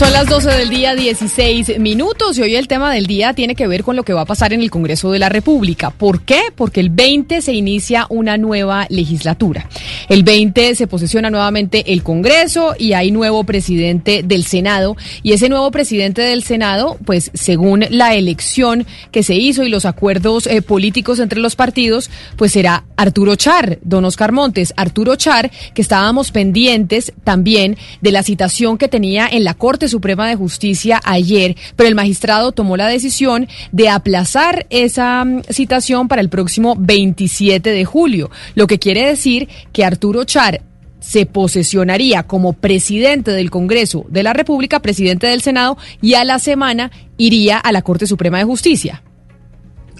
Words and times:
Son 0.00 0.14
las 0.14 0.28
12 0.28 0.48
del 0.48 0.70
día, 0.70 0.94
16 0.94 1.78
minutos, 1.78 2.38
y 2.38 2.40
hoy 2.40 2.56
el 2.56 2.68
tema 2.68 2.90
del 2.90 3.04
día 3.04 3.34
tiene 3.34 3.54
que 3.54 3.66
ver 3.66 3.84
con 3.84 3.96
lo 3.96 4.02
que 4.02 4.14
va 4.14 4.22
a 4.22 4.24
pasar 4.24 4.54
en 4.54 4.62
el 4.62 4.70
Congreso 4.70 5.10
de 5.10 5.18
la 5.18 5.28
República. 5.28 5.90
¿Por 5.90 6.22
qué? 6.22 6.44
Porque 6.56 6.80
el 6.80 6.88
20 6.88 7.42
se 7.42 7.52
inicia 7.52 8.06
una 8.08 8.38
nueva 8.38 8.86
legislatura. 8.88 9.68
El 10.08 10.22
20 10.22 10.74
se 10.74 10.86
posesiona 10.86 11.28
nuevamente 11.28 11.92
el 11.92 12.02
Congreso 12.02 12.74
y 12.78 12.94
hay 12.94 13.10
nuevo 13.10 13.44
presidente 13.44 14.22
del 14.22 14.44
Senado. 14.44 14.96
Y 15.22 15.34
ese 15.34 15.50
nuevo 15.50 15.70
presidente 15.70 16.22
del 16.22 16.44
Senado, 16.44 16.96
pues 17.04 17.30
según 17.34 17.84
la 17.90 18.14
elección 18.14 18.86
que 19.12 19.22
se 19.22 19.34
hizo 19.34 19.64
y 19.64 19.68
los 19.68 19.84
acuerdos 19.84 20.46
eh, 20.46 20.62
políticos 20.62 21.18
entre 21.18 21.40
los 21.40 21.56
partidos, 21.56 22.10
pues 22.36 22.52
será 22.52 22.84
Arturo 22.96 23.36
Char, 23.36 23.78
don 23.82 24.06
Oscar 24.06 24.32
Montes. 24.32 24.72
Arturo 24.78 25.16
Char, 25.16 25.50
que 25.74 25.82
estábamos 25.82 26.32
pendientes 26.32 27.12
también 27.22 27.76
de 28.00 28.12
la 28.12 28.22
citación 28.22 28.78
que 28.78 28.88
tenía 28.88 29.28
en 29.30 29.44
la 29.44 29.52
Corte 29.52 29.89
Suprema 29.90 30.26
de 30.28 30.36
Justicia 30.36 31.00
ayer, 31.04 31.56
pero 31.76 31.88
el 31.88 31.94
magistrado 31.94 32.52
tomó 32.52 32.76
la 32.76 32.88
decisión 32.88 33.48
de 33.72 33.90
aplazar 33.90 34.66
esa 34.70 35.24
mm, 35.24 35.42
citación 35.50 36.08
para 36.08 36.22
el 36.22 36.30
próximo 36.30 36.76
27 36.78 37.70
de 37.70 37.84
julio, 37.84 38.30
lo 38.54 38.66
que 38.66 38.78
quiere 38.78 39.06
decir 39.06 39.48
que 39.72 39.84
Arturo 39.84 40.24
Char 40.24 40.62
se 41.00 41.26
posesionaría 41.26 42.24
como 42.24 42.52
presidente 42.52 43.32
del 43.32 43.50
Congreso 43.50 44.06
de 44.08 44.22
la 44.22 44.32
República, 44.32 44.80
presidente 44.80 45.26
del 45.26 45.40
Senado, 45.40 45.76
y 46.00 46.14
a 46.14 46.24
la 46.24 46.38
semana 46.38 46.90
iría 47.16 47.58
a 47.58 47.72
la 47.72 47.82
Corte 47.82 48.06
Suprema 48.06 48.38
de 48.38 48.44
Justicia. 48.44 49.02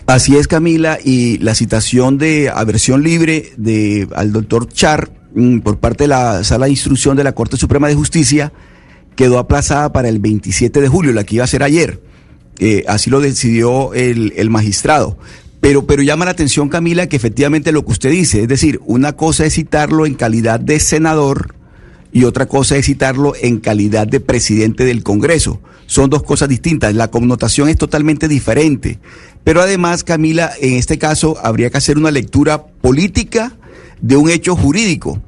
Así 0.06 0.36
es, 0.36 0.48
Camila, 0.48 0.98
y 1.02 1.38
la 1.38 1.54
citación 1.54 2.18
de 2.18 2.50
aversión 2.52 3.02
libre 3.02 3.52
de 3.56 4.08
al 4.14 4.32
doctor 4.32 4.68
Char 4.68 5.10
mm, 5.34 5.60
por 5.60 5.78
parte 5.78 6.04
de 6.04 6.08
la 6.08 6.44
Sala 6.44 6.66
de 6.66 6.72
Instrucción 6.72 7.16
de 7.16 7.24
la 7.24 7.32
Corte 7.32 7.56
Suprema 7.56 7.88
de 7.88 7.94
Justicia 7.94 8.52
quedó 9.16 9.38
aplazada 9.38 9.92
para 9.92 10.08
el 10.08 10.18
27 10.18 10.80
de 10.80 10.88
julio, 10.88 11.12
la 11.12 11.24
que 11.24 11.36
iba 11.36 11.44
a 11.44 11.48
ser 11.48 11.62
ayer. 11.62 12.00
Eh, 12.58 12.84
así 12.88 13.10
lo 13.10 13.20
decidió 13.20 13.94
el, 13.94 14.32
el 14.36 14.50
magistrado. 14.50 15.18
Pero, 15.60 15.86
pero 15.86 16.02
llama 16.02 16.24
la 16.24 16.30
atención, 16.30 16.68
Camila, 16.68 17.06
que 17.06 17.16
efectivamente 17.16 17.72
lo 17.72 17.84
que 17.84 17.92
usted 17.92 18.10
dice, 18.10 18.42
es 18.42 18.48
decir, 18.48 18.80
una 18.86 19.12
cosa 19.12 19.44
es 19.44 19.54
citarlo 19.54 20.06
en 20.06 20.14
calidad 20.14 20.58
de 20.58 20.80
senador 20.80 21.54
y 22.12 22.24
otra 22.24 22.46
cosa 22.46 22.76
es 22.76 22.86
citarlo 22.86 23.34
en 23.40 23.60
calidad 23.60 24.06
de 24.06 24.20
presidente 24.20 24.84
del 24.84 25.02
Congreso. 25.02 25.60
Son 25.86 26.08
dos 26.08 26.22
cosas 26.22 26.48
distintas, 26.48 26.94
la 26.94 27.08
connotación 27.08 27.68
es 27.68 27.76
totalmente 27.76 28.26
diferente. 28.26 28.98
Pero 29.44 29.60
además, 29.60 30.02
Camila, 30.04 30.50
en 30.60 30.74
este 30.74 30.98
caso 30.98 31.36
habría 31.42 31.70
que 31.70 31.78
hacer 31.78 31.98
una 31.98 32.10
lectura 32.10 32.64
política 32.66 33.56
de 34.00 34.16
un 34.16 34.30
hecho 34.30 34.56
jurídico 34.56 35.20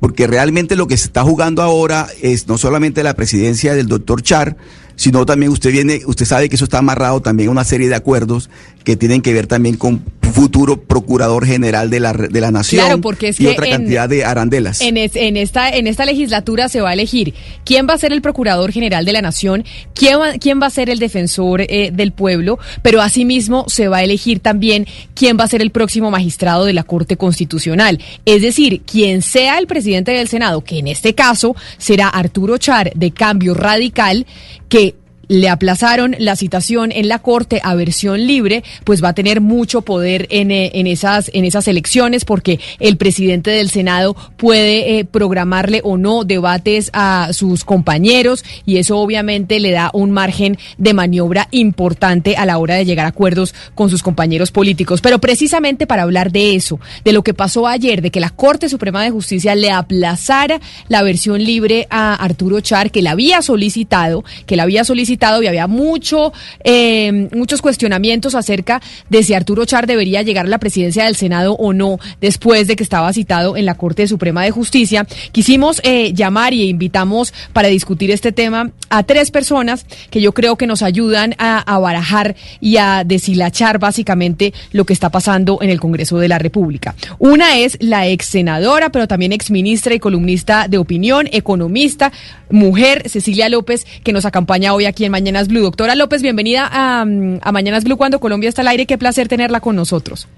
porque 0.00 0.26
realmente 0.26 0.76
lo 0.76 0.86
que 0.86 0.96
se 0.96 1.06
está 1.06 1.22
jugando 1.22 1.62
ahora 1.62 2.08
es 2.22 2.48
no 2.48 2.58
solamente 2.58 3.02
la 3.02 3.14
presidencia 3.14 3.74
del 3.74 3.86
doctor 3.86 4.22
Char, 4.22 4.56
sino 4.96 5.24
también 5.24 5.52
usted 5.52 5.70
viene, 5.70 6.02
usted 6.06 6.26
sabe 6.26 6.48
que 6.48 6.56
eso 6.56 6.64
está 6.64 6.78
amarrado 6.78 7.20
también 7.20 7.48
a 7.48 7.52
una 7.52 7.64
serie 7.64 7.88
de 7.88 7.94
acuerdos 7.94 8.50
que 8.84 8.96
tienen 8.96 9.22
que 9.22 9.32
ver 9.32 9.46
también 9.46 9.76
con 9.76 10.02
futuro 10.32 10.80
procurador 10.80 11.44
general 11.44 11.90
de 11.90 11.98
la, 12.00 12.12
de 12.12 12.40
la 12.40 12.52
nación 12.52 12.84
Claro, 12.84 13.00
porque 13.00 13.28
es 13.28 13.40
y 13.40 13.44
que 13.44 13.50
otra 13.50 13.66
en- 13.66 13.72
cantidad 13.72 14.08
de 14.08 14.24
arandelas. 14.24 14.80
En, 14.80 14.96
es- 14.96 15.16
en 15.16 15.36
esta, 15.36 15.68
en 15.70 15.86
esta 15.88 16.04
legislatura 16.04 16.68
se 16.68 16.80
va 16.80 16.90
a 16.90 16.92
elegir 16.92 17.34
quién 17.64 17.86
va 17.88 17.94
a 17.94 17.98
ser 17.98 18.12
el 18.12 18.22
procurador 18.22 18.70
general 18.70 19.04
de 19.04 19.12
la 19.12 19.22
nación, 19.22 19.64
quién 19.92 20.20
va, 20.20 20.32
quién 20.34 20.60
va 20.62 20.66
a 20.66 20.70
ser 20.70 20.88
el 20.88 21.00
defensor 21.00 21.62
eh, 21.62 21.90
del 21.92 22.12
pueblo, 22.12 22.58
pero 22.80 23.02
asimismo 23.02 23.64
se 23.68 23.88
va 23.88 23.98
a 23.98 24.04
elegir 24.04 24.38
también 24.38 24.86
quién 25.14 25.36
va 25.38 25.44
a 25.44 25.48
ser 25.48 25.62
el 25.62 25.70
próximo 25.72 26.10
magistrado 26.12 26.64
de 26.64 26.74
la 26.74 26.84
Corte 26.84 27.16
Constitucional. 27.16 27.98
Es 28.24 28.40
decir, 28.40 28.82
quien 28.82 29.22
sea 29.22 29.58
el 29.58 29.66
presidente 29.66 30.12
del 30.12 30.28
Senado, 30.28 30.62
que 30.62 30.78
en 30.78 30.86
este 30.86 31.14
caso 31.14 31.56
será 31.76 32.08
Arturo 32.08 32.56
Char 32.56 32.92
de 32.94 33.10
Cambio 33.10 33.52
Radical, 33.54 34.26
que 34.68 34.94
le 35.30 35.48
aplazaron 35.48 36.16
la 36.18 36.34
citación 36.34 36.90
en 36.90 37.08
la 37.08 37.20
Corte 37.20 37.60
a 37.62 37.76
versión 37.76 38.26
libre, 38.26 38.64
pues 38.82 39.02
va 39.02 39.10
a 39.10 39.14
tener 39.14 39.40
mucho 39.40 39.82
poder 39.82 40.26
en, 40.30 40.50
eh, 40.50 40.72
esas, 40.74 41.30
en 41.32 41.44
esas 41.44 41.68
elecciones 41.68 42.24
porque 42.24 42.58
el 42.80 42.96
presidente 42.96 43.52
del 43.52 43.70
Senado 43.70 44.16
puede 44.36 44.98
eh, 44.98 45.04
programarle 45.04 45.82
o 45.84 45.96
no 45.96 46.24
debates 46.24 46.90
a 46.94 47.28
sus 47.32 47.64
compañeros 47.64 48.44
y 48.66 48.78
eso 48.78 48.98
obviamente 48.98 49.60
le 49.60 49.70
da 49.70 49.90
un 49.92 50.10
margen 50.10 50.58
de 50.78 50.94
maniobra 50.94 51.46
importante 51.52 52.34
a 52.36 52.44
la 52.44 52.58
hora 52.58 52.74
de 52.74 52.84
llegar 52.84 53.06
a 53.06 53.10
acuerdos 53.10 53.54
con 53.76 53.88
sus 53.88 54.02
compañeros 54.02 54.50
políticos. 54.50 55.00
Pero 55.00 55.20
precisamente 55.20 55.86
para 55.86 56.02
hablar 56.02 56.32
de 56.32 56.56
eso, 56.56 56.80
de 57.04 57.12
lo 57.12 57.22
que 57.22 57.34
pasó 57.34 57.68
ayer, 57.68 58.02
de 58.02 58.10
que 58.10 58.18
la 58.18 58.30
Corte 58.30 58.68
Suprema 58.68 59.04
de 59.04 59.10
Justicia 59.10 59.54
le 59.54 59.70
aplazara 59.70 60.60
la 60.88 61.04
versión 61.04 61.44
libre 61.44 61.86
a 61.88 62.16
Arturo 62.16 62.60
Char, 62.60 62.90
que 62.90 63.00
la 63.00 63.12
había 63.12 63.42
solicitado, 63.42 64.24
que 64.46 64.56
la 64.56 64.64
había 64.64 64.82
solicitado 64.82 65.19
y 65.20 65.46
había 65.46 65.66
mucho, 65.66 66.32
eh, 66.64 67.28
muchos 67.32 67.60
cuestionamientos 67.60 68.34
acerca 68.34 68.80
de 69.10 69.22
si 69.22 69.34
Arturo 69.34 69.66
Char 69.66 69.86
debería 69.86 70.22
llegar 70.22 70.46
a 70.46 70.48
la 70.48 70.58
presidencia 70.58 71.04
del 71.04 71.14
Senado 71.14 71.52
o 71.54 71.72
no 71.72 71.98
después 72.20 72.66
de 72.66 72.74
que 72.74 72.82
estaba 72.82 73.12
citado 73.12 73.56
en 73.56 73.66
la 73.66 73.74
Corte 73.74 74.08
Suprema 74.08 74.42
de 74.42 74.50
Justicia. 74.50 75.06
Quisimos 75.30 75.80
eh, 75.84 76.14
llamar 76.14 76.54
y 76.54 76.68
invitamos 76.68 77.34
para 77.52 77.68
discutir 77.68 78.10
este 78.10 78.32
tema 78.32 78.70
a 78.88 79.02
tres 79.02 79.30
personas 79.30 79.84
que 80.10 80.22
yo 80.22 80.32
creo 80.32 80.56
que 80.56 80.66
nos 80.66 80.82
ayudan 80.82 81.34
a, 81.38 81.58
a 81.58 81.78
barajar 81.78 82.34
y 82.60 82.78
a 82.78 83.04
deshilachar 83.04 83.78
básicamente 83.78 84.54
lo 84.72 84.84
que 84.86 84.94
está 84.94 85.10
pasando 85.10 85.58
en 85.60 85.68
el 85.68 85.80
Congreso 85.80 86.18
de 86.18 86.28
la 86.28 86.38
República. 86.38 86.94
Una 87.18 87.58
es 87.58 87.76
la 87.80 88.08
ex 88.08 88.26
senadora, 88.26 88.90
pero 88.90 89.06
también 89.06 89.32
ex 89.32 89.50
ministra 89.50 89.94
y 89.94 90.00
columnista 90.00 90.66
de 90.66 90.78
opinión, 90.78 91.28
economista, 91.30 92.10
mujer, 92.50 93.08
Cecilia 93.08 93.48
López, 93.48 93.86
que 94.02 94.12
nos 94.12 94.24
acompaña 94.24 94.74
hoy 94.74 94.86
aquí 94.86 95.04
en 95.04 95.09
Mañanas 95.10 95.48
Blue. 95.48 95.60
Doctora 95.62 95.94
López, 95.94 96.22
bienvenida 96.22 96.68
a, 96.70 97.04
mm, 97.04 97.40
a 97.42 97.52
Mañanas 97.52 97.84
Blue 97.84 97.96
cuando 97.96 98.20
Colombia 98.20 98.48
está 98.48 98.62
al 98.62 98.68
aire. 98.68 98.86
Qué 98.86 98.98
placer 98.98 99.28
tenerla 99.28 99.60
con 99.60 99.76
nosotros. 99.76 100.28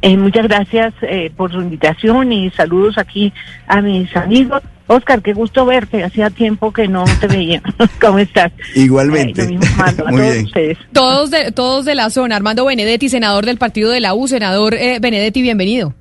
Eh, 0.00 0.16
muchas 0.16 0.46
gracias 0.46 0.94
eh, 1.02 1.32
por 1.36 1.50
su 1.50 1.60
invitación 1.60 2.32
y 2.32 2.50
saludos 2.50 2.98
aquí 2.98 3.32
a 3.66 3.80
mis 3.80 4.14
amigos. 4.16 4.62
Oscar, 4.86 5.20
qué 5.20 5.34
gusto 5.34 5.66
verte. 5.66 6.02
Hacía 6.02 6.30
tiempo 6.30 6.72
que 6.72 6.88
no 6.88 7.04
te 7.20 7.26
veía. 7.26 7.62
¿Cómo 8.00 8.18
estás? 8.18 8.52
Igualmente. 8.74 9.42
Eh, 9.42 9.48
Muy 9.48 9.96
todos 9.96 10.12
bien. 10.12 10.44
ustedes. 10.46 10.78
Todos 10.92 11.30
de, 11.30 11.52
todos 11.52 11.84
de 11.84 11.94
la 11.94 12.10
zona. 12.10 12.36
Armando 12.36 12.64
Benedetti, 12.64 13.08
senador 13.08 13.44
del 13.44 13.58
partido 13.58 13.90
de 13.90 14.00
la 14.00 14.14
U. 14.14 14.28
Senador 14.28 14.74
eh, 14.74 14.98
Benedetti, 15.00 15.42
bienvenido. 15.42 15.94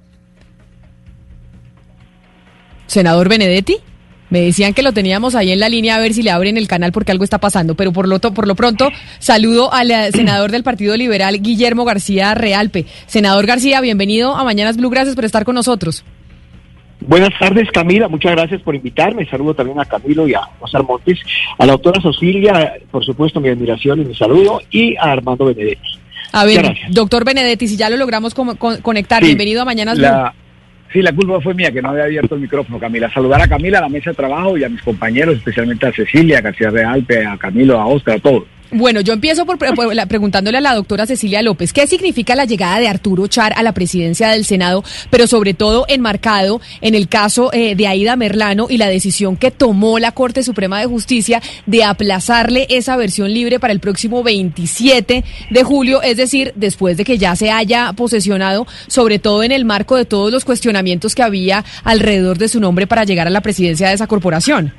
Senador 2.85 3.27
Benedetti. 3.27 3.77
Me 4.29 4.41
decían 4.41 4.73
que 4.73 4.81
lo 4.83 4.91
teníamos 4.91 5.35
ahí 5.35 5.51
en 5.51 5.59
la 5.59 5.69
línea 5.69 5.95
a 5.95 5.99
ver 5.99 6.13
si 6.13 6.21
le 6.21 6.31
abren 6.31 6.57
el 6.57 6.67
canal 6.67 6.91
porque 6.91 7.11
algo 7.13 7.23
está 7.23 7.37
pasando, 7.37 7.75
pero 7.75 7.93
por 7.93 8.07
lo, 8.09 8.19
to- 8.19 8.33
por 8.33 8.45
lo 8.47 8.55
pronto 8.55 8.89
saludo 9.19 9.73
al 9.73 9.89
eh, 9.91 10.11
senador 10.11 10.51
del 10.51 10.63
Partido 10.63 10.97
Liberal, 10.97 11.41
Guillermo 11.41 11.85
García 11.85 12.33
Realpe. 12.35 12.85
Senador 13.05 13.45
García, 13.45 13.79
bienvenido 13.79 14.35
a 14.35 14.43
Mañanas 14.43 14.75
Blue, 14.77 14.89
gracias 14.89 15.15
por 15.15 15.23
estar 15.23 15.45
con 15.45 15.55
nosotros. 15.55 16.03
Buenas 16.99 17.29
tardes, 17.39 17.69
Camila. 17.71 18.07
Muchas 18.09 18.31
gracias 18.33 18.61
por 18.63 18.75
invitarme. 18.75 19.25
Saludo 19.29 19.53
también 19.53 19.79
a 19.79 19.85
Camilo 19.85 20.27
y 20.27 20.33
a 20.33 20.41
Oscar 20.59 20.83
Montes, 20.83 21.19
a 21.57 21.65
la 21.65 21.73
doctora 21.73 22.01
Cecilia, 22.01 22.73
por 22.91 23.05
supuesto, 23.05 23.39
mi 23.39 23.49
admiración 23.49 24.01
y 24.01 24.05
mi 24.05 24.15
saludo, 24.15 24.59
y 24.71 24.95
a 24.97 25.03
Armando 25.11 25.45
Benedetti. 25.45 25.99
A 26.33 26.43
ver, 26.43 26.63
Gracias. 26.63 26.91
doctor 26.93 27.23
Benedetti, 27.23 27.67
si 27.67 27.77
ya 27.77 27.89
lo 27.89 27.95
logramos 27.97 28.33
conectar, 28.33 29.21
Sí, 29.21 29.27
bienvenido 29.27 29.61
a 29.61 29.65
Mañanas 29.65 29.97
Blue. 29.97 30.07
Sí, 30.91 31.01
la 31.01 31.13
culpa 31.13 31.41
fue 31.41 31.53
mía 31.53 31.71
que 31.71 31.81
no 31.81 31.89
había 31.89 32.05
abierto 32.05 32.35
el 32.35 32.41
micrófono, 32.41 32.79
Camila. 32.79 33.11
Saludar 33.11 33.41
a 33.41 33.47
Camila, 33.47 33.79
a 33.79 33.81
la 33.81 33.89
mesa 33.89 34.11
de 34.11 34.15
trabajo 34.15 34.57
y 34.57 34.63
a 34.63 34.69
mis 34.69 34.81
compañeros, 34.81 35.37
especialmente 35.37 35.85
a 35.85 35.91
Cecilia, 35.91 36.37
a 36.37 36.41
García 36.41 36.69
Realpe, 36.69 37.25
a 37.25 37.37
Camilo, 37.37 37.79
a 37.79 37.87
Oscar, 37.87 38.15
a 38.15 38.19
todos. 38.19 38.43
Bueno, 38.71 38.99
yo 38.99 39.13
empiezo 39.13 39.45
por, 39.45 39.57
preguntándole 39.57 40.57
a 40.57 40.61
la 40.61 40.75
doctora 40.75 41.05
Cecilia 41.05 41.41
López, 41.41 41.71
¿qué 41.71 41.87
significa 41.87 42.35
la 42.35 42.43
llegada 42.43 42.79
de 42.79 42.89
Arturo 42.89 43.27
Char 43.27 43.53
a 43.55 43.63
la 43.63 43.71
presidencia 43.71 44.27
del 44.27 44.43
Senado, 44.43 44.83
pero 45.09 45.25
sobre 45.25 45.53
todo 45.53 45.85
enmarcado 45.87 46.59
en 46.81 46.93
el 46.93 47.07
caso 47.07 47.49
eh, 47.53 47.75
de 47.75 47.87
Aida 47.87 48.17
Merlano 48.17 48.67
y 48.69 48.77
la 48.77 48.89
decisión 48.89 49.37
que 49.37 49.51
tomó 49.51 49.99
la 49.99 50.11
Corte 50.11 50.43
Suprema 50.43 50.81
de 50.81 50.85
Justicia 50.85 51.41
de 51.65 51.85
aplazarle 51.85 52.67
esa 52.69 52.97
versión 52.97 53.33
libre 53.33 53.57
para 53.59 53.71
el 53.71 53.79
próximo 53.79 54.21
27 54.21 55.23
de 55.49 55.63
julio, 55.63 56.01
es 56.01 56.17
decir, 56.17 56.51
después 56.55 56.97
de 56.97 57.05
que 57.05 57.17
ya 57.17 57.37
se 57.37 57.51
haya 57.51 57.93
posesionado, 57.93 58.67
sobre 58.87 59.17
todo 59.17 59.43
en 59.43 59.53
el 59.53 59.63
marco 59.63 59.95
de 59.95 60.03
todos 60.03 60.29
los 60.29 60.43
cuestionamientos 60.43 61.15
que 61.15 61.23
había 61.23 61.63
alrededor 61.85 62.37
de 62.37 62.49
su 62.49 62.59
nombre 62.59 62.85
para 62.85 63.05
llegar 63.05 63.27
a 63.27 63.31
la 63.31 63.41
presidencia 63.41 63.87
de 63.87 63.93
esa 63.93 64.07
corporación? 64.07 64.73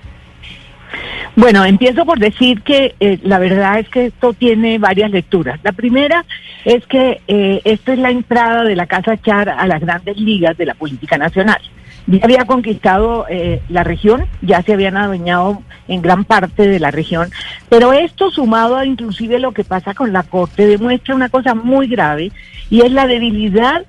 Bueno, 1.38 1.64
empiezo 1.64 2.04
por 2.04 2.18
decir 2.18 2.62
que 2.62 2.96
eh, 2.98 3.20
la 3.22 3.38
verdad 3.38 3.78
es 3.78 3.88
que 3.88 4.06
esto 4.06 4.32
tiene 4.32 4.78
varias 4.78 5.12
lecturas. 5.12 5.60
La 5.62 5.70
primera 5.70 6.24
es 6.64 6.84
que 6.86 7.20
eh, 7.28 7.60
esto 7.62 7.92
es 7.92 8.00
la 8.00 8.10
entrada 8.10 8.64
de 8.64 8.74
la 8.74 8.88
Casa 8.88 9.16
Char 9.16 9.48
a 9.48 9.64
las 9.68 9.80
grandes 9.80 10.16
ligas 10.16 10.58
de 10.58 10.66
la 10.66 10.74
política 10.74 11.16
nacional. 11.16 11.60
Ya 12.08 12.24
había 12.24 12.44
conquistado 12.44 13.24
eh, 13.30 13.62
la 13.68 13.84
región, 13.84 14.24
ya 14.42 14.62
se 14.62 14.72
habían 14.72 14.96
adueñado 14.96 15.62
en 15.86 16.02
gran 16.02 16.24
parte 16.24 16.66
de 16.66 16.80
la 16.80 16.90
región, 16.90 17.30
pero 17.68 17.92
esto 17.92 18.32
sumado 18.32 18.76
a 18.76 18.84
inclusive 18.84 19.38
lo 19.38 19.52
que 19.52 19.62
pasa 19.62 19.94
con 19.94 20.12
la 20.12 20.24
Corte 20.24 20.66
demuestra 20.66 21.14
una 21.14 21.28
cosa 21.28 21.54
muy 21.54 21.86
grave 21.86 22.32
y 22.68 22.80
es 22.80 22.90
la 22.90 23.06
debilidad 23.06 23.84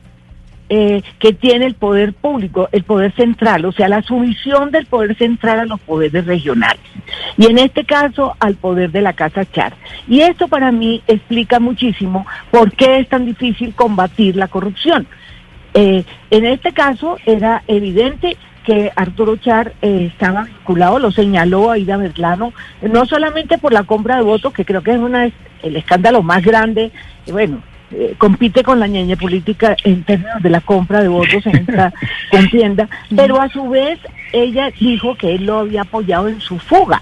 eh, 0.69 1.01
que 1.17 1.33
tiene 1.33 1.65
el 1.65 1.73
poder 1.73 2.13
público, 2.13 2.69
el 2.71 2.83
poder 2.83 3.11
central, 3.15 3.65
o 3.65 3.71
sea, 3.71 3.89
la 3.89 4.03
sumisión 4.03 4.69
del 4.69 4.85
poder 4.85 5.17
central 5.17 5.59
a 5.59 5.65
los 5.65 5.79
poderes 5.79 6.25
regionales. 6.25 6.81
Y 7.37 7.47
en 7.47 7.57
este 7.57 7.85
caso 7.85 8.35
al 8.39 8.55
poder 8.55 8.91
de 8.91 9.01
la 9.01 9.13
Casa 9.13 9.45
Char. 9.45 9.73
Y 10.07 10.21
esto 10.21 10.47
para 10.47 10.71
mí 10.71 11.01
explica 11.07 11.59
muchísimo 11.59 12.27
por 12.51 12.71
qué 12.73 12.99
es 12.99 13.09
tan 13.09 13.25
difícil 13.25 13.73
combatir 13.73 14.35
la 14.35 14.47
corrupción. 14.47 15.07
Eh, 15.73 16.03
en 16.29 16.45
este 16.45 16.71
caso 16.71 17.17
era 17.25 17.63
evidente 17.67 18.37
que 18.63 18.91
Arturo 18.95 19.37
Char 19.37 19.73
eh, 19.81 20.09
estaba 20.11 20.43
vinculado, 20.43 20.99
lo 20.99 21.11
señaló 21.11 21.71
Aida 21.71 21.97
Berlano, 21.97 22.53
no 22.81 23.05
solamente 23.07 23.57
por 23.57 23.73
la 23.73 23.83
compra 23.83 24.17
de 24.17 24.21
votos, 24.21 24.53
que 24.53 24.65
creo 24.65 24.83
que 24.83 24.91
es 24.91 24.99
una, 24.99 25.25
el 25.63 25.75
escándalo 25.75 26.21
más 26.21 26.43
grande, 26.43 26.91
y 27.25 27.31
bueno, 27.31 27.63
eh, 27.91 28.15
compite 28.17 28.63
con 28.63 28.79
la 28.79 28.87
ñeñe 28.87 29.17
política 29.17 29.75
en 29.83 30.03
términos 30.03 30.41
de 30.41 30.49
la 30.49 30.61
compra 30.61 31.01
de 31.01 31.07
votos 31.07 31.45
en 31.45 31.55
esta 31.57 31.93
contienda, 32.31 32.87
pero 33.15 33.41
a 33.41 33.49
su 33.49 33.69
vez 33.69 33.99
ella 34.31 34.71
dijo 34.79 35.15
que 35.15 35.35
él 35.35 35.45
lo 35.45 35.59
había 35.59 35.81
apoyado 35.81 36.27
en 36.27 36.39
su 36.39 36.59
fuga. 36.59 37.01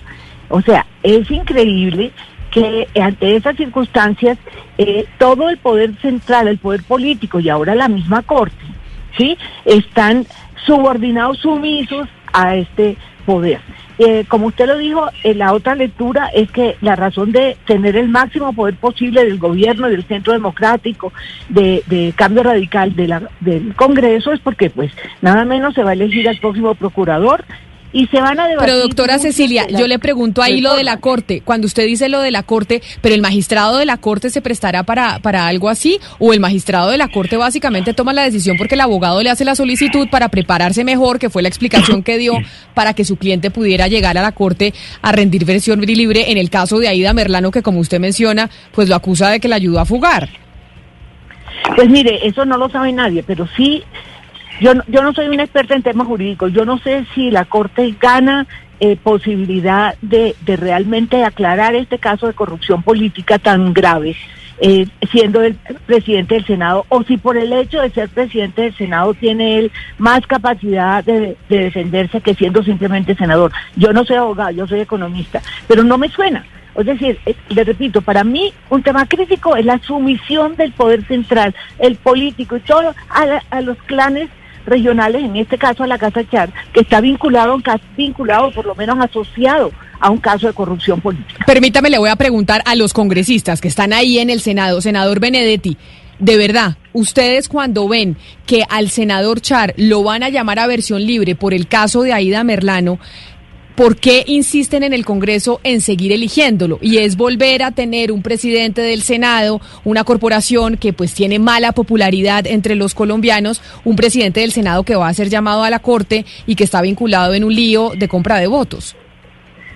O 0.50 0.62
sea, 0.62 0.86
es 1.04 1.30
increíble 1.30 2.12
que 2.52 2.88
ante 3.02 3.36
esas 3.36 3.58
circunstancias 3.58 4.38
eh, 4.78 5.06
todo 5.18 5.50
el 5.50 5.58
poder 5.58 5.96
central, 6.02 6.48
el 6.48 6.58
poder 6.58 6.84
político 6.84 7.40
y 7.40 7.50
ahora 7.50 7.76
la 7.76 7.88
misma 7.88 8.22
Corte, 8.22 8.56
¿sí? 9.18 9.38
Están 9.66 10.26
subordinados, 10.66 11.40
sumisos 11.40 12.08
a 12.34 12.56
este 12.56 12.98
poder. 13.26 13.60
Eh, 14.00 14.26
como 14.28 14.48
usted 14.48 14.68
lo 14.68 14.78
dijo, 14.78 15.08
eh, 15.24 15.34
la 15.34 15.54
otra 15.54 15.76
lectura 15.76 16.28
es 16.28 16.52
que 16.52 16.78
la 16.82 16.96
razón 16.96 17.32
de 17.32 17.58
tener 17.66 17.96
el 17.96 18.10
máximo 18.10 18.54
poder 18.54 18.76
posible 18.76 19.26
del 19.26 19.40
gobierno, 19.40 19.90
del 19.90 20.04
centro 20.04 20.34
democrático, 20.34 21.12
de, 21.50 21.84
de 21.88 22.14
cambio 22.16 22.44
radical 22.44 22.96
de 22.96 23.08
la, 23.08 23.24
del 23.40 23.74
Congreso 23.76 24.34
es 24.34 24.40
porque 24.40 24.70
pues 24.70 24.92
nada 25.22 25.46
menos 25.46 25.74
se 25.74 25.84
va 25.84 25.92
a 25.92 25.94
elegir 25.94 26.30
al 26.30 26.38
próximo 26.38 26.76
procurador 26.76 27.44
y 27.98 28.06
se 28.08 28.22
van 28.22 28.40
a 28.40 28.48
debatir. 28.48 28.70
Pero 28.70 28.80
doctora 28.80 29.18
Cecilia, 29.18 29.66
yo 29.68 29.88
le 29.88 29.98
pregunto 29.98 30.44
ahí 30.44 30.62
lo 30.62 30.76
de 30.76 30.84
la. 30.84 30.98
Corte. 30.98 31.42
Cuando 31.44 31.66
usted 31.66 31.86
dice 31.86 32.10
lo 32.10 32.22
de 32.22 32.32
la 32.32 32.44
Corte, 32.44 32.82
¿pero 33.02 33.16
el 33.16 33.22
magistrado 33.22 33.78
de 33.78 33.86
la 33.86 33.98
Corte 33.98 34.30
se 34.30 34.42
prestará 34.42 34.84
para, 34.84 35.20
para 35.20 35.48
algo 35.48 35.70
así? 35.70 36.00
¿O 36.20 36.34
el 36.34 36.40
magistrado 36.40 36.90
de 36.90 36.98
la 36.98 37.08
Corte 37.08 37.38
básicamente 37.38 37.94
toma 37.94 38.14
la 38.14 38.24
decisión 38.24 38.56
porque 38.58 38.76
el 38.76 38.82
abogado 38.82 39.24
le 39.24 39.30
hace 39.32 39.46
la 39.46 39.56
solicitud 39.56 40.10
para 40.10 40.30
prepararse 40.30 40.84
mejor, 40.84 41.18
que 41.18 41.30
fue 41.30 41.42
la 41.42 41.48
explicación 41.48 42.04
que 42.04 42.18
dio 42.18 42.34
para 42.76 42.94
que 42.94 43.04
su 43.04 43.16
cliente 43.16 43.50
pudiera 43.50 43.88
llegar 43.88 44.18
a 44.18 44.22
la 44.22 44.32
Corte 44.32 44.74
a 45.02 45.12
rendir 45.12 45.46
versión 45.46 45.82
libre 45.82 46.32
en 46.32 46.38
el 46.38 46.50
caso 46.50 46.80
de 46.80 46.88
Aida 46.88 47.14
Merlano, 47.14 47.50
que 47.50 47.64
como 47.64 47.80
usted 47.80 48.00
menciona, 48.00 48.50
pues 48.74 48.90
lo 48.90 48.96
acusa 48.96 49.30
de 49.30 49.40
que 49.40 49.48
la 49.48 49.56
ayudó 49.56 49.80
a 49.80 49.86
fugar? 49.86 50.30
Pues 51.76 51.90
mire, 51.90 52.28
eso 52.28 52.46
no 52.46 52.58
lo 52.58 52.70
sabe 52.70 52.92
nadie, 52.92 53.24
pero 53.24 53.48
sí, 53.56 53.84
yo, 54.60 54.74
no- 54.74 54.84
yo 54.88 55.02
no 55.04 55.14
soy 55.14 55.28
una 55.28 55.44
experta 55.44 55.76
en 55.76 55.84
temas 55.84 56.08
jurídicos, 56.08 56.54
yo 56.54 56.66
no 56.66 56.78
sé 56.80 57.06
si 57.14 57.32
la 57.32 57.46
Corte 57.46 57.96
gana 58.00 58.46
eh, 58.80 58.96
posibilidad 58.96 59.96
de, 60.02 60.36
de 60.42 60.56
realmente 60.56 61.24
aclarar 61.24 61.74
este 61.76 61.98
caso 61.98 62.28
de 62.28 62.34
corrupción 62.34 62.84
política 62.84 63.40
tan 63.40 63.74
grave, 63.74 64.16
eh, 64.60 64.86
siendo 65.12 65.42
el 65.42 65.56
presidente 65.86 66.36
del 66.36 66.46
Senado, 66.46 66.86
o 66.90 67.04
si 67.04 67.18
por 67.18 67.38
el 67.38 67.54
hecho 67.54 67.82
de 67.82 67.90
ser 67.90 68.10
presidente 68.10 68.64
del 68.64 68.76
Senado 68.76 69.14
tiene 69.16 69.58
él 69.60 69.72
más 69.98 70.26
capacidad 70.28 71.04
de, 71.04 71.36
de 71.50 71.60
defenderse 71.60 72.22
que 72.22 72.36
siendo 72.36 72.64
simplemente 72.64 73.16
senador. 73.16 73.52
Yo 73.76 73.94
no 73.94 74.04
soy 74.06 74.18
abogado, 74.18 74.52
yo 74.52 74.68
soy 74.68 74.82
economista, 74.82 75.42
pero 75.68 75.84
no 75.84 75.98
me 75.98 76.10
suena. 76.10 76.46
Es 76.76 76.86
decir, 76.86 77.18
eh, 77.26 77.36
le 77.50 77.64
repito, 77.64 78.02
para 78.04 78.24
mí 78.24 78.54
un 78.70 78.84
tema 78.84 79.08
crítico 79.08 79.56
es 79.56 79.66
la 79.66 79.80
sumisión 79.80 80.56
del 80.56 80.72
poder 80.72 81.04
central, 81.08 81.56
el 81.80 81.96
político 81.96 82.58
y 82.58 82.60
todo 82.60 82.94
a, 83.10 83.42
a 83.50 83.62
los 83.62 83.78
clanes 83.84 84.30
regionales, 84.68 85.24
en 85.24 85.36
este 85.36 85.58
caso 85.58 85.84
a 85.84 85.88
la 85.88 85.98
Casa 85.98 86.28
Char, 86.30 86.52
que 86.74 86.82
está 86.82 87.02
vinculado, 87.02 87.58
vinculado 87.98 88.52
por 88.52 88.66
lo 88.66 88.76
menos 88.76 89.00
asociado 89.00 89.72
a 90.00 90.12
un 90.12 90.18
caso 90.18 90.46
de 90.46 90.54
corrupción 90.54 91.02
política. 91.02 91.44
Permítame, 91.46 91.90
le 91.90 91.98
voy 91.98 92.10
a 92.10 92.16
preguntar 92.16 92.62
a 92.66 92.76
los 92.76 92.94
congresistas 92.94 93.62
que 93.62 93.68
están 93.68 93.94
ahí 93.94 94.20
en 94.20 94.30
el 94.30 94.42
Senado, 94.42 94.82
senador 94.82 95.20
Benedetti, 95.20 95.78
de 96.20 96.36
verdad, 96.36 96.78
ustedes 96.94 97.48
cuando 97.48 97.88
ven 97.88 98.18
que 98.48 98.64
al 98.70 98.90
senador 98.90 99.40
Char 99.40 99.76
lo 99.78 100.02
van 100.02 100.24
a 100.24 100.30
llamar 100.30 100.58
a 100.58 100.66
versión 100.66 101.06
libre 101.06 101.36
por 101.36 101.54
el 101.54 101.68
caso 101.68 102.02
de 102.02 102.12
Aida 102.12 102.44
Merlano, 102.44 103.00
¿por 103.78 103.96
qué 103.96 104.24
insisten 104.26 104.82
en 104.82 104.92
el 104.92 105.06
Congreso 105.06 105.62
en 105.64 105.82
seguir 105.82 106.12
eligiéndolo? 106.12 106.80
Y 106.82 106.98
es 106.98 107.16
volver 107.16 107.62
a 107.62 107.72
tener 107.72 108.12
un 108.12 108.24
presidente 108.24 108.82
del 108.82 109.04
Senado, 109.04 109.62
una 109.84 110.04
corporación 110.04 110.78
que 110.78 110.94
pues 110.94 111.14
tiene 111.14 111.38
mala 111.38 111.72
popularidad 111.74 112.48
entre 112.48 112.76
los 112.76 112.96
colombianos, 112.96 113.62
un 113.86 113.96
presidente 113.96 114.40
del 114.40 114.52
Senado 114.52 114.84
que 114.84 114.96
va 114.96 115.08
a 115.08 115.14
ser 115.14 115.30
llamado 115.30 115.64
a 115.64 115.70
la 115.70 115.78
Corte 115.78 116.26
y 116.48 116.56
que 116.56 116.64
está 116.64 116.82
vinculado 116.82 117.36
en 117.36 117.44
un 117.44 117.54
lío 117.54 117.92
de 117.96 118.08
compra 118.08 118.40
de 118.40 118.48
votos. 118.48 118.96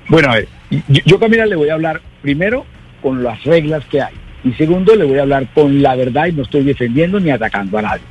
Bueno, 0.10 0.32
a 0.32 0.36
ver, 0.36 0.48
yo, 0.72 1.02
yo, 1.06 1.20
Camila 1.20 1.46
le 1.46 1.56
voy 1.56 1.70
a 1.70 1.76
hablar 1.76 2.02
primero 2.24 2.66
con 3.04 3.24
las 3.24 3.44
reglas 3.44 3.86
que 3.86 4.02
hay 4.02 4.16
y 4.44 4.52
segundo 4.54 4.96
le 4.96 5.06
voy 5.06 5.20
a 5.20 5.22
hablar 5.22 5.48
con 5.54 5.80
la 5.80 5.96
verdad 5.96 6.26
y 6.26 6.32
no 6.32 6.42
estoy 6.42 6.64
defendiendo 6.64 7.20
ni 7.20 7.30
atacando 7.30 7.78
a 7.78 7.84
nadie. 7.84 8.04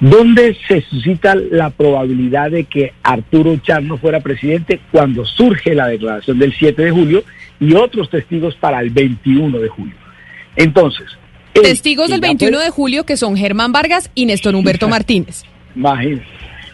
¿Dónde 0.00 0.56
se 0.66 0.80
suscita 0.82 1.34
la 1.34 1.68
probabilidad 1.70 2.50
de 2.50 2.64
que 2.64 2.94
Arturo 3.02 3.56
Char 3.58 3.82
no 3.82 3.98
fuera 3.98 4.20
presidente 4.20 4.80
cuando 4.90 5.26
surge 5.26 5.74
la 5.74 5.88
declaración 5.88 6.38
del 6.38 6.54
7 6.54 6.82
de 6.84 6.90
julio 6.90 7.22
y 7.60 7.74
otros 7.74 8.08
testigos 8.08 8.54
para 8.56 8.80
el 8.80 8.90
21 8.90 9.58
de 9.58 9.68
julio? 9.68 9.94
Entonces, 10.56 11.06
Testigos 11.52 12.08
del 12.10 12.20
ya 12.20 12.28
21 12.28 12.56
fue- 12.56 12.64
de 12.64 12.70
julio 12.70 13.04
que 13.04 13.16
son 13.16 13.36
Germán 13.36 13.72
Vargas 13.72 14.10
y 14.14 14.24
Néstor 14.24 14.54
Humberto 14.54 14.88
Martínez. 14.88 15.44
Imagínese. 15.76 16.22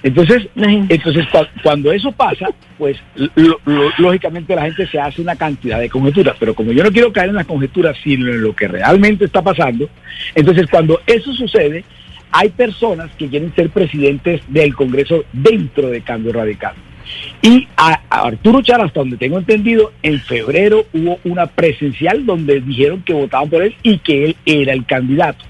Entonces, 0.03 0.47
entonces 0.55 1.27
cua- 1.33 1.49
cuando 1.65 1.91
eso 1.91 2.13
pasa, 2.13 2.47
pues 2.79 2.97
lo- 3.35 3.59
lo- 3.65 3.91
lógicamente 3.99 4.55
la 4.55 4.63
gente 4.67 4.87
se 4.87 5.01
hace 5.01 5.21
una 5.21 5.35
cantidad 5.35 5.81
de 5.81 5.89
conjeturas, 5.91 6.37
pero 6.39 6.55
como 6.55 6.71
yo 6.71 6.85
no 6.85 6.93
quiero 6.93 7.13
caer 7.13 7.31
en 7.31 7.35
las 7.37 7.47
conjeturas, 7.47 7.97
sino 8.05 8.29
en 8.29 8.41
lo 8.43 8.55
que 8.55 8.69
realmente 8.69 9.25
está 9.25 9.43
pasando, 9.43 9.89
entonces 10.35 10.67
cuando 10.71 11.01
eso 11.07 11.33
sucede, 11.33 11.85
hay 12.37 12.51
personas 12.51 13.11
que 13.17 13.29
quieren 13.29 13.55
ser 13.55 13.71
presidentes 13.71 14.43
del 14.49 14.75
Congreso 14.75 15.25
dentro 15.33 15.89
de 15.89 16.03
Cambio 16.03 16.35
Radical. 16.35 16.75
Y 17.41 17.67
a, 17.79 17.99
Arturo 18.11 18.61
Char, 18.61 18.83
hasta 18.83 19.01
donde 19.01 19.17
tengo 19.17 19.39
entendido, 19.39 19.93
en 20.03 20.21
febrero 20.21 20.85
hubo 20.93 21.19
una 21.25 21.47
presencial 21.47 22.27
donde 22.27 22.61
dijeron 22.61 23.01
que 23.01 23.15
votaban 23.15 23.49
por 23.49 23.63
él 23.63 23.75
y 23.83 23.99
que 24.01 24.27
él 24.27 24.37
era 24.45 24.75
el 24.75 24.85
candidato. 24.85 25.47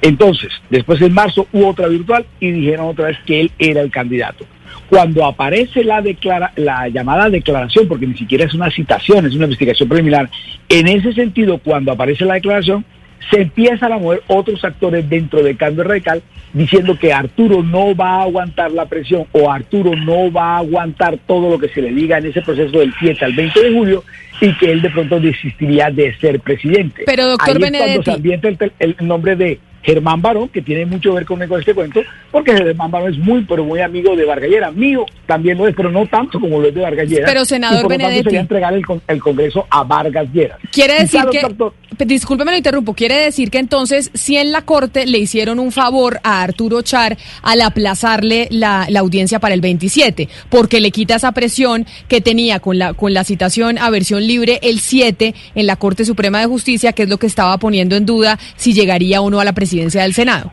Entonces, 0.00 0.48
después 0.70 1.02
en 1.02 1.12
marzo 1.12 1.48
hubo 1.52 1.68
otra 1.68 1.88
virtual 1.88 2.24
y 2.40 2.50
dijeron 2.50 2.86
otra 2.86 3.08
vez 3.08 3.18
que 3.26 3.42
él 3.42 3.50
era 3.58 3.82
el 3.82 3.90
candidato. 3.90 4.46
Cuando 4.88 5.22
aparece 5.26 5.84
la, 5.84 6.00
declara, 6.00 6.50
la 6.56 6.88
llamada 6.88 7.28
declaración, 7.28 7.88
porque 7.88 8.06
ni 8.06 8.16
siquiera 8.16 8.46
es 8.46 8.54
una 8.54 8.70
citación, 8.70 9.26
es 9.26 9.34
una 9.34 9.44
investigación 9.44 9.86
preliminar, 9.86 10.30
en 10.70 10.88
ese 10.88 11.12
sentido, 11.12 11.58
cuando 11.58 11.92
aparece 11.92 12.24
la 12.24 12.34
declaración, 12.34 12.86
se 13.30 13.42
empiezan 13.42 13.92
a 13.92 13.98
mover 13.98 14.22
otros 14.28 14.64
actores 14.64 15.08
dentro 15.08 15.42
de 15.42 15.56
Cambio 15.56 15.84
Radical 15.84 16.22
diciendo 16.52 16.98
que 16.98 17.12
Arturo 17.12 17.62
no 17.62 17.94
va 17.94 18.20
a 18.20 18.22
aguantar 18.22 18.72
la 18.72 18.86
presión 18.86 19.26
o 19.32 19.50
Arturo 19.50 19.94
no 19.94 20.30
va 20.32 20.54
a 20.54 20.58
aguantar 20.58 21.18
todo 21.26 21.50
lo 21.50 21.58
que 21.58 21.68
se 21.68 21.82
le 21.82 21.92
diga 21.92 22.18
en 22.18 22.26
ese 22.26 22.42
proceso 22.42 22.78
del 22.78 22.94
7 22.98 23.24
al 23.24 23.32
20 23.34 23.62
de 23.62 23.72
julio 23.72 24.04
y 24.40 24.52
que 24.54 24.70
él 24.70 24.82
de 24.82 24.90
pronto 24.90 25.18
desistiría 25.20 25.90
de 25.90 26.14
ser 26.16 26.40
presidente. 26.40 27.02
Pero, 27.06 27.28
doctor 27.28 27.56
Ahí 27.56 27.62
es 27.62 27.78
cuando 27.78 28.02
se 28.02 28.12
ambienta 28.12 28.48
el, 28.48 28.72
el 28.78 28.96
nombre 29.00 29.36
de 29.36 29.58
Germán 29.86 30.20
Barón, 30.20 30.48
que 30.48 30.60
tiene 30.60 30.84
mucho 30.84 31.10
que 31.10 31.14
ver 31.16 31.24
con 31.26 31.40
este 31.42 31.72
cuento, 31.72 32.00
porque 32.30 32.52
Germán 32.54 32.90
Barón 32.90 33.12
es 33.14 33.18
muy, 33.18 33.44
pero 33.44 33.64
muy 33.64 33.80
amigo 33.80 34.14
de 34.16 34.24
Vargallera. 34.24 34.70
Mío 34.72 35.06
también 35.26 35.56
lo 35.56 35.66
es, 35.68 35.74
pero 35.76 35.90
no 35.90 36.04
tanto 36.06 36.38
como 36.40 36.60
lo 36.60 36.68
es 36.68 36.74
de 36.74 36.80
Vargallera. 36.82 37.24
Pero, 37.26 37.44
senador 37.44 37.78
y 37.78 37.82
por 37.82 37.90
lo 37.92 37.96
tanto, 37.96 38.02
Benedetti. 38.08 38.24
sería 38.24 38.40
entregar 38.40 38.74
el, 38.74 38.84
con- 38.84 39.00
el 39.06 39.20
Congreso 39.20 39.64
a 39.70 39.84
Vargas 39.84 40.26
Lleras. 40.32 40.58
Quiere 40.72 40.94
decir 40.94 41.20
claro, 41.20 41.30
que, 41.30 41.40
doctor, 41.40 41.72
discúlpeme 42.04 42.50
lo 42.50 42.56
interrumpo, 42.56 42.94
quiere 42.94 43.14
decir 43.16 43.48
que 43.50 43.58
entonces 43.58 44.10
si 44.12 44.36
en 44.36 44.50
la 44.50 44.62
Corte 44.62 45.06
le 45.06 45.18
hicieron 45.18 45.60
un 45.60 45.70
favor 45.70 46.18
a 46.24 46.42
Arturo 46.42 46.82
Char 46.82 47.16
al 47.42 47.60
aplazarle 47.60 48.48
la, 48.50 48.86
la 48.88 49.00
audiencia 49.00 49.38
para 49.38 49.54
el 49.54 49.60
27, 49.60 50.28
porque 50.50 50.80
le 50.80 50.90
quita 50.90 51.14
esa 51.14 51.30
presión 51.32 51.86
que 52.08 52.20
tenía 52.20 52.58
con 52.58 52.78
la, 52.78 52.92
con 52.94 53.14
la 53.14 53.22
citación 53.22 53.78
a 53.78 53.88
versión 53.90 54.26
libre 54.26 54.58
el 54.62 54.80
7 54.80 55.34
en 55.54 55.66
la 55.66 55.76
Corte 55.76 56.04
Suprema 56.04 56.40
de 56.40 56.46
Justicia, 56.46 56.92
que 56.92 57.04
es 57.04 57.08
lo 57.08 57.18
que 57.18 57.26
estaba 57.28 57.56
poniendo 57.58 57.94
en 57.94 58.04
duda 58.04 58.38
si 58.56 58.72
llegaría 58.72 59.20
o 59.20 59.30
no 59.30 59.38
a 59.38 59.44
la 59.44 59.52
presidencia 59.52 59.75
del 59.84 60.14
Senado. 60.14 60.52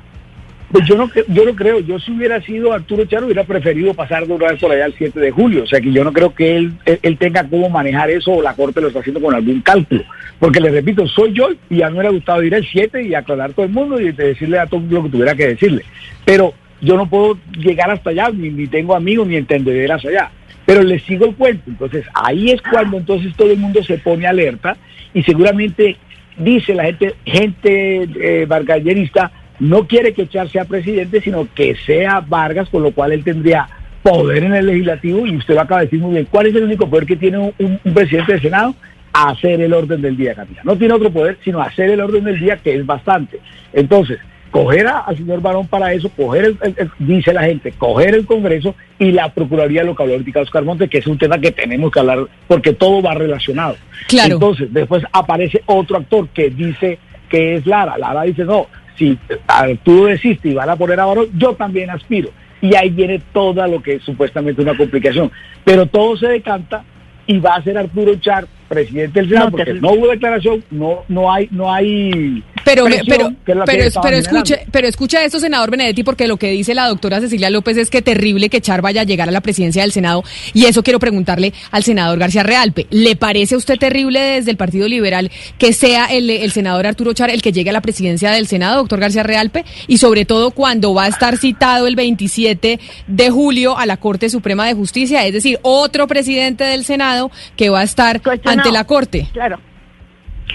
Pues 0.72 0.88
yo 0.88 0.98
no, 0.98 1.08
yo 1.28 1.46
no 1.46 1.54
creo, 1.54 1.82
yo 1.82 2.00
si 2.00 2.12
hubiera 2.12 2.42
sido 2.42 2.74
Arturo 2.74 3.06
Charo 3.06 3.26
hubiera 3.26 3.44
preferido 3.44 3.94
pasar 3.94 4.26
de 4.26 4.34
una 4.34 4.48
vez 4.48 4.60
por 4.60 4.72
allá 4.72 4.88
el 4.88 4.96
7 4.98 5.20
de 5.20 5.30
julio, 5.30 5.64
o 5.64 5.68
sea 5.68 5.80
que 5.80 5.92
yo 5.92 6.04
no 6.04 6.12
creo 6.12 6.34
que 6.34 6.56
él, 6.56 7.18
tenga 7.20 7.48
cómo 7.48 7.70
manejar 7.70 8.10
eso 8.10 8.32
o 8.32 8.42
la 8.42 8.56
Corte 8.56 8.82
lo 8.82 8.88
está 8.88 9.00
haciendo 9.00 9.22
con 9.22 9.36
algún 9.36 9.62
cálculo, 9.62 10.04
porque 10.40 10.60
le 10.60 10.72
repito, 10.72 11.08
soy 11.08 11.32
yo 11.32 11.50
y 11.70 11.84
a 11.84 11.90
mí 11.90 11.94
me 11.94 12.00
hubiera 12.00 12.10
gustado 12.10 12.42
ir 12.42 12.56
el 12.56 12.66
7 12.66 13.04
y 13.04 13.14
aclarar 13.14 13.54
todo 13.54 13.68
el 13.68 13.72
mundo 13.72 14.00
y 14.00 14.12
decirle 14.14 14.58
a 14.58 14.66
todo 14.66 14.82
lo 14.90 15.04
que 15.04 15.10
tuviera 15.10 15.36
que 15.36 15.50
decirle, 15.50 15.84
pero 16.26 16.56
yo 16.82 16.98
no 16.98 17.08
puedo 17.08 17.38
llegar 17.56 17.92
hasta 17.92 18.10
allá, 18.10 18.32
ni, 18.34 18.50
ni 18.50 18.66
tengo 18.66 18.96
amigos 18.96 19.28
ni 19.28 19.36
entendederas 19.36 20.04
allá, 20.04 20.32
pero 20.66 20.82
le 20.82 20.98
sigo 21.02 21.28
el 21.28 21.36
cuento, 21.36 21.70
entonces 21.70 22.04
ahí 22.16 22.50
es 22.50 22.64
cuando 22.64 22.98
entonces 22.98 23.32
todo 23.36 23.52
el 23.52 23.60
mundo 23.60 23.84
se 23.84 24.00
pone 24.00 24.26
alerta 24.26 24.76
y 25.14 25.22
seguramente 25.22 25.98
dice 26.38 26.74
la 26.74 26.86
gente, 26.86 27.16
gente 27.26 28.04
eh, 28.04 28.46
vargallerista, 28.46 29.32
no 29.60 29.88
quiere 29.88 30.14
que 30.14 30.28
Char 30.28 30.50
sea 30.50 30.66
presidente, 30.66 31.22
sino 31.22 31.48
que 31.54 31.76
sea 31.76 32.20
Vargas, 32.22 32.70
con 32.70 32.84
lo 32.84 32.92
cual 32.92 33.12
él 33.12 33.24
tendría 33.24 33.68
poder 34.02 34.44
en 34.44 34.54
el 34.54 34.66
legislativo, 34.66 35.26
y 35.26 35.38
usted 35.38 35.56
lo 35.56 35.62
acaba 35.62 35.82
de 35.82 35.88
decir 35.88 36.00
muy 36.00 36.14
bien, 36.14 36.28
¿cuál 36.30 36.48
es 36.48 36.56
el 36.56 36.64
único 36.64 36.90
poder 36.90 37.06
que 37.06 37.16
tiene 37.16 37.38
un, 37.38 37.80
presidente 37.94 38.34
del 38.34 38.42
Senado? 38.42 38.76
Hacer 39.14 39.62
el 39.62 39.74
orden 39.74 40.02
del 40.02 40.18
día, 40.18 40.34
Camila. 40.34 40.62
No 40.64 40.76
tiene 40.76 40.96
otro 40.96 41.12
poder, 41.12 41.38
sino 41.44 41.62
hacer 41.62 41.90
el 41.90 42.02
orden 42.02 42.24
del 42.24 42.40
día, 42.40 42.58
que 42.58 42.76
es 42.76 42.86
bastante. 42.86 43.40
Entonces, 43.72 44.18
coger 44.54 44.86
a- 44.86 45.00
al 45.00 45.18
señor 45.18 45.42
Barón 45.42 45.68
para 45.68 45.92
eso, 45.94 46.10
coger, 46.16 46.46
el, 46.46 46.58
el- 46.62 46.76
el- 46.78 46.92
dice 47.00 47.34
la 47.34 47.42
gente, 47.44 47.72
coger 47.76 48.14
el 48.14 48.26
Congreso 48.28 48.76
y 49.00 49.12
la 49.12 49.34
Procuraduría, 49.34 49.84
lo 49.84 49.96
que 49.96 50.04
habló 50.04 50.14
ahorita 50.16 50.42
Oscar 50.42 50.64
Monte, 50.64 50.88
que 50.88 51.00
es 51.00 51.08
un 51.08 51.18
tema 51.18 51.40
que 51.40 51.52
tenemos 51.52 51.92
que 51.92 52.00
hablar, 52.00 52.20
porque 52.48 52.72
todo 52.72 53.02
va 53.02 53.16
relacionado. 53.16 53.76
Claro. 54.08 54.36
Entonces, 54.36 54.72
después 54.72 55.04
aparece 55.12 55.64
otro 55.66 55.98
actor 55.98 56.28
que 56.30 56.52
dice 56.52 57.00
que 57.30 57.56
es 57.56 57.66
Lara. 57.66 57.98
Lara 57.98 58.22
dice, 58.24 58.46
no, 58.46 58.68
si 58.96 59.18
Arturo 59.48 60.06
desiste 60.06 60.50
y 60.50 60.54
van 60.54 60.70
a 60.70 60.76
poner 60.76 61.00
a 61.00 61.06
Barón, 61.06 61.26
yo 61.36 61.54
también 61.56 61.90
aspiro. 61.90 62.30
Y 62.62 62.76
ahí 62.76 62.92
viene 62.92 63.20
toda 63.34 63.68
lo 63.68 63.82
que 63.82 63.96
es 63.96 64.04
supuestamente 64.04 64.62
una 64.62 64.78
complicación. 64.78 65.32
Pero 65.66 65.88
todo 65.88 66.16
se 66.16 66.28
decanta 66.28 66.84
y 67.26 67.40
va 67.40 67.56
a 67.56 67.64
ser 67.64 67.76
Arturo 67.78 68.16
Char 68.18 68.46
presidente 68.70 69.20
del 69.20 69.30
Senado, 69.30 69.48
No, 69.50 69.52
porque 69.58 69.74
no 69.74 69.92
hubo 69.94 70.08
declaración, 70.10 70.64
no, 70.72 71.00
no 71.08 71.32
hay, 71.32 71.48
no 71.52 71.72
hay 71.74 72.44
Pero, 72.66 72.86
pero, 72.86 73.04
pero, 73.46 73.66
pero 73.66 73.86
generando. 73.92 74.18
escuche, 74.18 74.66
pero 74.72 74.88
escucha 74.88 75.24
esto, 75.24 75.40
senador 75.40 75.70
Benedetti, 75.72 76.04
porque 76.04 76.28
lo 76.28 76.38
que 76.38 76.50
dice 76.52 76.74
la 76.74 76.88
doctora 76.88 77.20
Cecilia 77.20 77.50
López 77.50 77.76
es 77.78 77.90
que 77.90 78.02
terrible 78.02 78.50
que 78.50 78.62
Char 78.62 78.82
vaya 78.82 79.02
a 79.02 79.04
llegar 79.04 79.28
a 79.28 79.32
la 79.32 79.42
presidencia 79.42 79.82
del 79.82 79.92
Senado. 79.92 80.24
Y 80.54 80.66
eso 80.66 80.82
quiero 80.84 81.00
preguntarle 81.00 81.54
al 81.72 81.84
senador 81.84 82.18
García 82.20 82.44
Realpe. 82.44 82.88
¿Le 82.90 83.16
parece 83.16 83.56
a 83.56 83.58
usted 83.58 83.78
terrible 83.78 84.20
desde 84.20 84.52
el 84.52 84.58
Partido 84.58 84.88
Liberal 84.88 85.30
que 85.58 85.74
sea 85.74 86.06
el, 86.06 86.30
el 86.30 86.52
senador 86.52 86.86
Arturo 86.88 87.14
Char 87.14 87.30
el 87.30 87.42
que 87.42 87.52
llegue 87.52 87.70
a 87.70 87.74
la 87.74 87.82
presidencia 87.82 88.32
del 88.32 88.48
Senado, 88.48 88.78
doctor 88.78 89.00
García 89.00 89.24
Realpe? 89.24 89.66
Y 89.88 89.98
sobre 89.98 90.26
todo 90.26 90.52
cuando 90.52 90.94
va 90.94 91.04
a 91.06 91.08
estar 91.10 91.38
citado 91.38 91.88
el 91.88 91.96
27 91.98 92.80
de 93.08 93.30
julio 93.30 93.78
a 93.78 93.86
la 93.86 93.98
Corte 93.98 94.30
Suprema 94.30 94.66
de 94.68 94.74
Justicia, 94.74 95.26
es 95.26 95.34
decir, 95.34 95.60
otro 95.64 96.08
presidente 96.08 96.64
del 96.64 96.86
Senado 96.86 97.30
que 97.58 97.70
va 97.70 97.82
a 97.82 97.84
estar 97.84 98.22
Cuestionado. 98.22 98.62
ante 98.62 98.72
la 98.72 98.84
Corte. 98.86 99.28
Claro. 99.34 99.60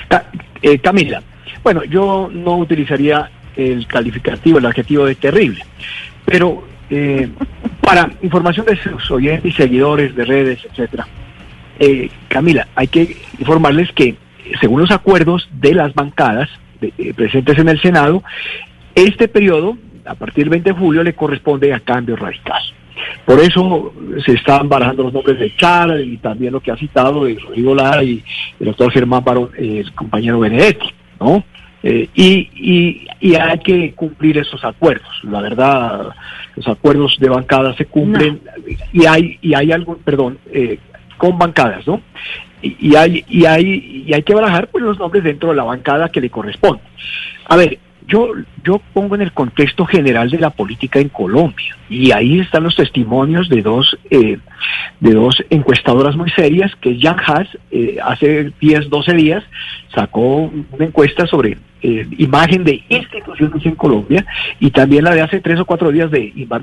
Ca- 0.08 0.30
eh, 0.62 0.78
Camila, 0.78 1.22
bueno, 1.62 1.84
yo 1.84 2.30
no 2.32 2.56
utilizaría 2.56 3.30
el 3.56 3.86
calificativo, 3.86 4.58
el 4.58 4.66
adjetivo 4.66 5.04
de 5.04 5.14
terrible, 5.14 5.64
pero 6.24 6.64
eh, 6.90 7.28
para 7.80 8.10
información 8.22 8.66
de 8.66 8.76
sus 8.76 9.10
oyentes 9.10 9.52
y 9.52 9.56
seguidores 9.56 10.14
de 10.14 10.24
redes, 10.24 10.60
etcétera, 10.70 11.06
eh, 11.78 12.10
Camila, 12.28 12.66
hay 12.74 12.88
que 12.88 13.16
informarles 13.38 13.92
que 13.92 14.16
según 14.60 14.80
los 14.80 14.90
acuerdos 14.90 15.48
de 15.52 15.74
las 15.74 15.94
bancadas 15.94 16.48
eh, 16.80 17.12
presentes 17.14 17.58
en 17.58 17.68
el 17.68 17.80
Senado, 17.80 18.22
este 18.94 19.28
periodo, 19.28 19.76
a 20.04 20.14
partir 20.14 20.44
del 20.44 20.50
20 20.50 20.70
de 20.70 20.78
julio, 20.78 21.02
le 21.02 21.14
corresponde 21.14 21.72
a 21.72 21.80
cambio 21.80 22.16
radical. 22.16 22.62
Por 23.24 23.38
eso 23.40 23.92
se 24.24 24.32
están 24.32 24.68
barajando 24.68 25.04
los 25.04 25.12
nombres 25.12 25.38
de 25.38 25.54
Chara 25.54 26.00
y 26.00 26.16
también 26.16 26.52
lo 26.52 26.60
que 26.60 26.72
ha 26.72 26.76
citado 26.76 27.24
de 27.24 27.38
Rodrigo 27.38 27.74
Lara 27.74 28.02
y 28.02 28.24
el 28.58 28.66
doctor 28.66 28.90
Germán 28.90 29.22
Barón, 29.22 29.50
el 29.56 29.92
compañero 29.94 30.40
Benedetti, 30.40 30.88
¿no? 31.20 31.44
Eh, 31.82 32.08
y, 32.14 32.48
y, 32.54 33.06
y 33.20 33.34
hay 33.36 33.58
que 33.60 33.92
cumplir 33.94 34.38
esos 34.38 34.64
acuerdos. 34.64 35.08
La 35.22 35.40
verdad, 35.40 36.08
los 36.56 36.66
acuerdos 36.66 37.16
de 37.20 37.28
bancada 37.28 37.74
se 37.74 37.86
cumplen 37.86 38.40
y 38.92 39.06
hay 39.06 39.38
y 39.40 39.54
hay 39.54 39.70
algo, 39.70 39.96
perdón, 39.98 40.38
eh, 40.52 40.78
con 41.16 41.38
bancadas, 41.38 41.86
¿no? 41.86 42.00
Y, 42.62 42.88
y 42.88 42.96
hay 42.96 43.24
y 43.28 43.44
hay 43.44 44.04
y 44.06 44.12
hay 44.12 44.22
que 44.24 44.34
barajar 44.34 44.68
pues 44.68 44.82
los 44.82 44.98
nombres 44.98 45.22
dentro 45.22 45.50
de 45.50 45.56
la 45.56 45.64
bancada 45.64 46.08
que 46.08 46.20
le 46.20 46.30
corresponde. 46.30 46.82
A 47.46 47.56
ver, 47.56 47.78
yo 48.08 48.32
yo 48.64 48.80
pongo 48.92 49.14
en 49.14 49.22
el 49.22 49.32
contexto 49.32 49.84
general 49.84 50.30
de 50.30 50.38
la 50.38 50.50
política 50.50 50.98
en 50.98 51.10
Colombia 51.10 51.76
y 51.88 52.10
ahí 52.10 52.40
están 52.40 52.64
los 52.64 52.74
testimonios 52.74 53.48
de 53.48 53.62
dos 53.62 53.96
eh, 54.10 54.38
de 55.00 55.12
dos 55.12 55.36
encuestadoras 55.50 56.16
muy 56.16 56.30
serias 56.30 56.74
que 56.80 56.98
Jan 56.98 57.18
Haas 57.24 57.48
eh, 57.70 57.98
hace 58.02 58.52
10, 58.60 58.88
12 58.88 59.12
días 59.12 59.44
sacó 59.94 60.50
una 60.72 60.84
encuesta 60.84 61.26
sobre 61.26 61.58
eh, 61.82 62.06
imagen 62.18 62.64
de 62.64 62.82
instituciones 62.88 63.64
en 63.64 63.74
Colombia 63.76 64.26
y 64.58 64.70
también 64.70 65.04
la 65.04 65.14
de 65.14 65.20
hace 65.20 65.40
tres 65.40 65.60
o 65.60 65.64
cuatro 65.64 65.92
días 65.92 66.10
de 66.10 66.32
Iván. 66.34 66.62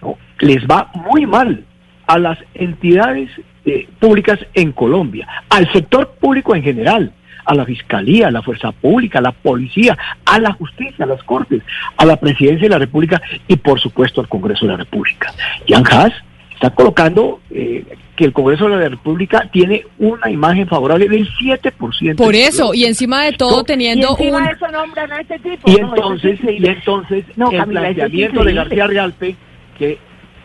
¿no? 0.00 0.16
Les 0.38 0.64
va 0.66 0.90
muy 0.94 1.26
mal 1.26 1.64
a 2.06 2.18
las 2.18 2.38
entidades 2.54 3.30
eh, 3.66 3.88
públicas 3.98 4.38
en 4.54 4.72
Colombia, 4.72 5.26
al 5.48 5.70
sector 5.72 6.14
público 6.20 6.54
en 6.54 6.62
general, 6.62 7.12
a 7.46 7.54
la 7.54 7.64
fiscalía, 7.64 8.28
a 8.28 8.30
la 8.30 8.42
fuerza 8.42 8.72
pública, 8.72 9.18
a 9.20 9.22
la 9.22 9.32
policía, 9.32 9.96
a 10.24 10.38
la 10.38 10.52
justicia, 10.52 11.04
a 11.04 11.08
las 11.08 11.22
cortes, 11.22 11.62
a 11.96 12.04
la 12.04 12.16
presidencia 12.16 12.66
de 12.66 12.70
la 12.74 12.78
República 12.78 13.20
y 13.48 13.56
por 13.56 13.80
supuesto 13.80 14.20
al 14.20 14.28
Congreso 14.28 14.66
de 14.66 14.72
la 14.72 14.78
República. 14.78 15.32
Jan 15.68 15.84
Haas 15.90 16.12
está 16.54 16.70
colocando 16.70 17.40
eh, 17.50 17.84
que 18.16 18.24
el 18.24 18.32
Congreso 18.32 18.68
de 18.68 18.76
la 18.76 18.88
República 18.88 19.48
tiene 19.52 19.84
una 19.98 20.30
imagen 20.30 20.66
favorable 20.66 21.06
del 21.08 21.28
7%. 21.28 22.16
Por 22.16 22.34
eso, 22.34 22.72
y 22.72 22.84
encima 22.84 23.24
de 23.24 23.32
todo 23.32 23.58
No, 23.58 23.64
teniendo 23.64 24.08
y 24.18 24.22
encima 24.22 24.38
un... 24.38 24.44
de 24.44 24.50
eso 24.52 24.68
nombran 24.68 25.12
a 25.12 25.20
este 25.20 25.38
tipo. 25.38 25.70
Y 25.70 25.74
No, 25.74 25.76
eso 25.76 25.84
es 25.84 25.92
entonces, 25.92 26.30
y 26.30 26.42
increíble. 26.42 26.68
entonces 26.70 27.24
No, 27.36 27.50
el 27.50 27.58
Camila, 27.58 27.80
es 27.88 27.94
planteamiento 27.94 28.44
de. 28.44 28.54
García 28.54 28.86
Realpe, 28.86 29.36
que 29.78 29.98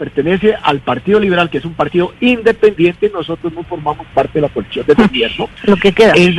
pertenece 0.05 0.55
al 0.63 0.79
Partido 0.79 1.19
Liberal, 1.19 1.47
que 1.51 1.59
es 1.59 1.65
un 1.65 1.75
partido 1.75 2.11
independiente, 2.21 3.11
nosotros 3.13 3.53
no 3.53 3.61
formamos 3.61 4.07
parte 4.15 4.31
de 4.39 4.41
la 4.41 4.49
coalición 4.49 4.83
de 4.87 4.95
gobierno, 4.95 5.47
Lo 5.65 5.75
que 5.77 5.91
queda. 5.91 6.13
es, 6.15 6.33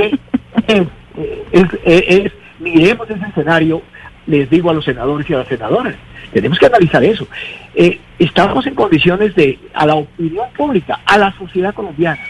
es- 1.85 2.33
miremos 2.59 3.09
ese 3.09 3.25
escenario, 3.25 3.81
les 4.27 4.51
digo 4.51 4.69
a 4.69 4.75
los 4.75 4.85
senadores 4.85 5.31
y 5.31 5.35
a 5.35 5.39
las 5.39 5.47
senadoras, 5.49 5.95
tenemos 6.33 6.59
que 6.59 6.67
analizar 6.67 7.05
eso. 7.05 7.29
Eh, 7.77 8.01
estamos 8.19 8.67
en 8.67 8.75
condiciones 8.75 9.33
de, 9.37 9.61
a 9.75 9.87
la 9.87 9.95
opinión 9.95 10.47
pública, 10.57 10.99
a 11.07 11.17
la 11.19 11.33
sociedad 11.39 11.73
colombiana, 11.73 12.21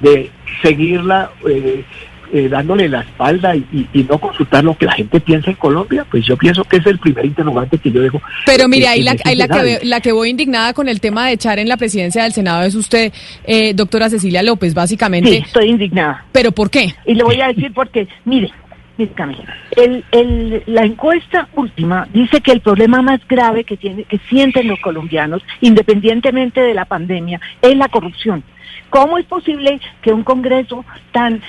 de 0.00 0.28
seguirla 0.60 1.30
eh, 1.48 1.84
eh, 2.32 2.48
dándole 2.48 2.88
la 2.88 3.00
espalda 3.00 3.54
y, 3.56 3.64
y- 3.72 3.88
y 3.92 4.04
no 4.04 4.18
consultar 4.18 4.62
lo 4.64 4.76
que 4.76 4.86
la 4.86 4.92
gente 4.92 5.20
piensa 5.20 5.50
en 5.50 5.56
Colombia, 5.56 6.04
pues 6.10 6.24
yo 6.24 6.36
pienso 6.36 6.64
que 6.64 6.76
es 6.78 6.86
el 6.86 6.98
primer 6.98 7.24
interrogante 7.26 7.78
que 7.78 7.90
yo 7.90 8.00
dejo. 8.02 8.20
Pero 8.46 8.68
mire, 8.68 8.84
eh, 8.84 8.88
ahí 8.88 8.98
en 9.00 9.04
la, 9.06 9.10
ahí 9.24 9.36
la, 9.36 9.48
que, 9.48 9.52
escenario. 9.54 9.78
ve- 9.80 9.86
la 9.86 10.00
que 10.00 10.12
voy 10.12 10.30
indignada 10.30 10.72
con 10.74 10.88
el 10.88 11.00
tema 11.00 11.26
de 11.26 11.32
echar 11.32 11.58
en 11.58 11.68
la 11.68 11.76
presidencia 11.76 12.22
del 12.22 12.32
Senado 12.32 12.62
es 12.62 12.74
usted, 12.74 13.12
eh, 13.44 13.74
doctora 13.74 14.08
Cecilia 14.08 14.42
López, 14.42 14.74
básicamente. 14.74 15.30
Sí, 15.30 15.36
estoy 15.44 15.68
indignada. 15.70 16.24
¿Pero 16.32 16.52
por 16.52 16.70
qué? 16.70 16.94
Y 17.06 17.14
le 17.14 17.24
voy 17.24 17.40
a 17.40 17.48
decir 17.48 17.72
porque, 17.74 18.06
mire, 18.24 18.50
mire 18.96 19.12
Camila, 19.12 19.56
el, 19.76 20.04
el, 20.12 20.62
la 20.66 20.84
encuesta 20.84 21.48
última 21.56 22.06
dice 22.12 22.40
que 22.40 22.52
el 22.52 22.60
problema 22.60 23.02
más 23.02 23.20
grave 23.28 23.64
que, 23.64 23.76
tiene, 23.76 24.04
que 24.04 24.18
sienten 24.28 24.68
los 24.68 24.78
colombianos, 24.80 25.42
independientemente 25.60 26.60
de 26.60 26.74
la 26.74 26.84
pandemia, 26.84 27.40
es 27.62 27.76
la 27.76 27.88
corrupción. 27.88 28.44
¿Cómo 28.90 29.18
es 29.18 29.24
posible 29.26 29.80
que 30.02 30.12
un 30.12 30.22
Congreso 30.24 30.84
tan 31.12 31.40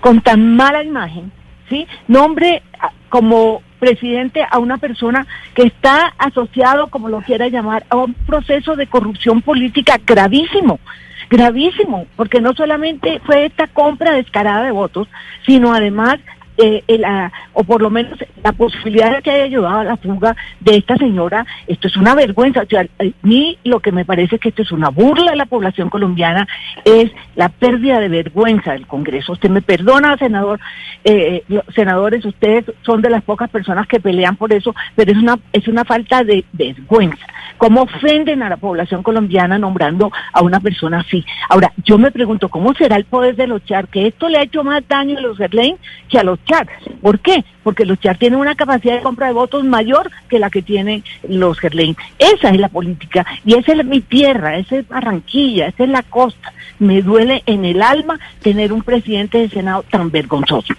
con 0.00 0.20
tan 0.20 0.56
mala 0.56 0.82
imagen, 0.82 1.30
¿sí? 1.68 1.86
Nombre 2.08 2.62
a- 2.78 2.90
como 3.08 3.62
presidente 3.78 4.44
a 4.48 4.58
una 4.58 4.78
persona 4.78 5.26
que 5.54 5.62
está 5.62 6.12
asociado, 6.18 6.88
como 6.88 7.08
lo 7.08 7.20
quiera 7.22 7.48
llamar, 7.48 7.84
a 7.88 7.96
un 7.96 8.14
proceso 8.14 8.76
de 8.76 8.86
corrupción 8.86 9.40
política 9.42 9.98
gravísimo, 10.04 10.78
gravísimo, 11.30 12.06
porque 12.16 12.40
no 12.40 12.52
solamente 12.54 13.20
fue 13.24 13.46
esta 13.46 13.66
compra 13.68 14.12
descarada 14.12 14.64
de 14.64 14.70
votos, 14.70 15.08
sino 15.46 15.72
además 15.72 16.18
eh, 16.62 16.84
eh, 16.88 17.02
o 17.52 17.64
por 17.64 17.80
lo 17.80 17.90
menos 17.90 18.18
la 18.42 18.52
posibilidad 18.52 19.14
de 19.16 19.22
que 19.22 19.30
haya 19.30 19.44
ayudado 19.44 19.78
a 19.78 19.84
la 19.84 19.96
fuga 19.96 20.36
de 20.60 20.76
esta 20.76 20.96
señora, 20.96 21.46
esto 21.66 21.88
es 21.88 21.96
una 21.96 22.14
vergüenza. 22.14 22.62
O 22.62 22.66
sea, 22.66 22.82
a 22.82 23.04
mí 23.22 23.58
lo 23.64 23.80
que 23.80 23.92
me 23.92 24.04
parece 24.04 24.38
que 24.38 24.50
esto 24.50 24.62
es 24.62 24.72
una 24.72 24.90
burla 24.90 25.32
de 25.32 25.36
la 25.36 25.46
población 25.46 25.90
colombiana 25.90 26.46
es 26.84 27.10
la 27.36 27.48
pérdida 27.48 28.00
de 28.00 28.08
vergüenza 28.08 28.72
del 28.72 28.86
Congreso. 28.86 29.32
Usted 29.32 29.50
me 29.50 29.62
perdona, 29.62 30.16
senador, 30.16 30.60
eh, 31.04 31.44
los 31.48 31.64
senadores, 31.74 32.24
ustedes 32.24 32.64
son 32.82 33.02
de 33.02 33.10
las 33.10 33.22
pocas 33.22 33.48
personas 33.50 33.86
que 33.86 34.00
pelean 34.00 34.36
por 34.36 34.52
eso, 34.52 34.74
pero 34.94 35.12
es 35.12 35.18
una, 35.18 35.38
es 35.52 35.66
una 35.68 35.84
falta 35.84 36.24
de 36.24 36.44
vergüenza. 36.52 37.26
¿Cómo 37.58 37.82
ofenden 37.82 38.42
a 38.42 38.48
la 38.48 38.56
población 38.56 39.02
colombiana 39.02 39.58
nombrando 39.58 40.10
a 40.32 40.42
una 40.42 40.60
persona 40.60 41.00
así? 41.00 41.24
Ahora, 41.48 41.72
yo 41.84 41.98
me 41.98 42.10
pregunto, 42.10 42.48
¿cómo 42.48 42.74
será 42.74 42.96
el 42.96 43.04
poder 43.04 43.36
de 43.36 43.46
los 43.46 43.64
char? 43.64 43.88
Que 43.88 44.06
esto 44.06 44.28
le 44.28 44.38
ha 44.38 44.42
hecho 44.42 44.64
más 44.64 44.86
daño 44.88 45.18
a 45.18 45.20
los 45.20 45.36
Gerlain 45.36 45.76
que 46.08 46.18
a 46.18 46.24
los 46.24 46.42
¿Por 47.00 47.20
qué? 47.20 47.44
Porque 47.62 47.84
los 47.84 47.98
char 48.00 48.18
tienen 48.18 48.38
una 48.38 48.54
capacidad 48.54 48.96
de 48.96 49.02
compra 49.02 49.28
de 49.28 49.32
votos 49.32 49.64
mayor 49.64 50.10
que 50.28 50.38
la 50.38 50.50
que 50.50 50.62
tienen 50.62 51.04
los 51.28 51.58
Gerlain. 51.58 51.96
Esa 52.18 52.50
es 52.50 52.58
la 52.58 52.68
política 52.68 53.26
y 53.44 53.54
esa 53.54 53.72
es 53.72 53.84
mi 53.84 54.00
tierra, 54.00 54.56
esa 54.56 54.76
es 54.76 54.88
Barranquilla, 54.88 55.68
esa 55.68 55.84
es 55.84 55.90
la 55.90 56.02
costa. 56.02 56.52
Me 56.78 57.02
duele 57.02 57.42
en 57.46 57.64
el 57.64 57.82
alma 57.82 58.18
tener 58.42 58.72
un 58.72 58.82
presidente 58.82 59.38
de 59.38 59.48
Senado 59.48 59.84
tan 59.90 60.10
vergonzoso. 60.10 60.74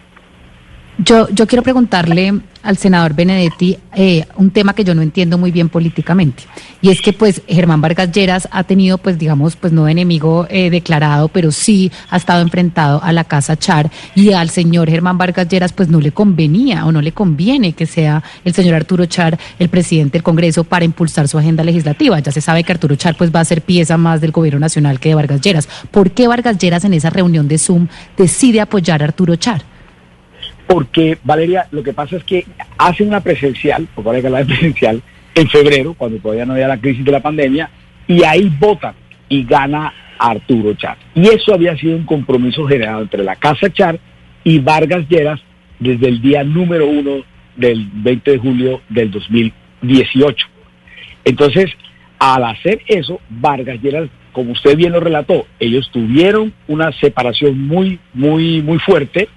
Yo, 1.03 1.27
yo 1.29 1.47
quiero 1.47 1.63
preguntarle 1.63 2.41
al 2.61 2.77
senador 2.77 3.15
Benedetti 3.15 3.75
eh, 3.95 4.23
un 4.35 4.51
tema 4.51 4.75
que 4.75 4.83
yo 4.83 4.93
no 4.93 5.01
entiendo 5.01 5.39
muy 5.39 5.49
bien 5.49 5.67
políticamente 5.67 6.43
y 6.79 6.89
es 6.91 7.01
que 7.01 7.11
pues 7.11 7.41
Germán 7.47 7.81
Vargas 7.81 8.11
Lleras 8.11 8.47
ha 8.51 8.63
tenido 8.65 8.99
pues 8.99 9.17
digamos 9.17 9.55
pues 9.55 9.73
no 9.73 9.87
enemigo 9.87 10.45
eh, 10.47 10.69
declarado 10.69 11.27
pero 11.27 11.51
sí 11.51 11.91
ha 12.11 12.17
estado 12.17 12.43
enfrentado 12.43 13.01
a 13.01 13.13
la 13.13 13.23
casa 13.23 13.57
Char 13.57 13.89
y 14.13 14.33
al 14.33 14.51
señor 14.51 14.91
Germán 14.91 15.17
Vargas 15.17 15.47
Lleras 15.47 15.73
pues 15.73 15.89
no 15.89 15.99
le 15.99 16.11
convenía 16.11 16.85
o 16.85 16.91
no 16.91 17.01
le 17.01 17.13
conviene 17.13 17.73
que 17.73 17.87
sea 17.87 18.21
el 18.45 18.53
señor 18.53 18.75
Arturo 18.75 19.07
Char 19.07 19.39
el 19.57 19.69
presidente 19.69 20.19
del 20.19 20.23
Congreso 20.23 20.63
para 20.65 20.85
impulsar 20.85 21.27
su 21.27 21.39
agenda 21.39 21.63
legislativa 21.63 22.19
ya 22.19 22.31
se 22.31 22.41
sabe 22.41 22.63
que 22.63 22.73
Arturo 22.73 22.95
Char 22.95 23.17
pues 23.17 23.33
va 23.33 23.39
a 23.39 23.45
ser 23.45 23.63
pieza 23.63 23.97
más 23.97 24.21
del 24.21 24.31
gobierno 24.31 24.59
nacional 24.59 24.99
que 24.99 25.09
de 25.09 25.15
Vargas 25.15 25.41
Lleras 25.41 25.67
¿por 25.89 26.11
qué 26.11 26.27
Vargas 26.27 26.59
Lleras 26.59 26.85
en 26.85 26.93
esa 26.93 27.09
reunión 27.09 27.47
de 27.47 27.57
Zoom 27.57 27.87
decide 28.17 28.61
apoyar 28.61 29.01
a 29.01 29.05
Arturo 29.05 29.35
Char? 29.35 29.70
Porque, 30.71 31.17
Valeria, 31.25 31.67
lo 31.71 31.83
que 31.83 31.91
pasa 31.91 32.15
es 32.15 32.23
que 32.23 32.45
hace 32.77 33.03
una 33.03 33.19
presencial, 33.19 33.89
porque 33.93 34.07
ahora 34.07 34.15
hay 34.17 34.21
que 34.21 34.27
hablar 34.27 34.45
de 34.45 34.53
presencial, 34.53 35.01
en 35.35 35.49
febrero, 35.49 35.93
cuando 35.95 36.17
todavía 36.19 36.45
no 36.45 36.53
había 36.53 36.69
la 36.69 36.79
crisis 36.79 37.03
de 37.03 37.11
la 37.11 37.19
pandemia, 37.19 37.69
y 38.07 38.23
ahí 38.23 38.49
votan 38.57 38.93
y 39.27 39.43
gana 39.43 39.93
Arturo 40.17 40.73
Char. 40.75 40.97
Y 41.13 41.27
eso 41.27 41.53
había 41.53 41.75
sido 41.77 41.97
un 41.97 42.05
compromiso 42.05 42.65
generado 42.65 43.01
entre 43.01 43.21
la 43.21 43.35
Casa 43.35 43.69
Char 43.69 43.99
y 44.45 44.59
Vargas 44.59 45.09
Lleras 45.09 45.41
desde 45.77 46.07
el 46.07 46.21
día 46.21 46.41
número 46.45 46.87
uno 46.87 47.23
del 47.57 47.85
20 47.93 48.31
de 48.31 48.37
julio 48.37 48.81
del 48.87 49.11
2018. 49.11 50.47
Entonces, 51.25 51.69
al 52.17 52.45
hacer 52.45 52.81
eso, 52.87 53.19
Vargas 53.29 53.81
Lleras, 53.81 54.09
como 54.31 54.53
usted 54.53 54.77
bien 54.77 54.93
lo 54.93 55.01
relató, 55.01 55.47
ellos 55.59 55.89
tuvieron 55.91 56.53
una 56.69 56.93
separación 56.93 57.59
muy, 57.67 57.99
muy, 58.13 58.61
muy 58.61 58.79
fuerte 58.79 59.27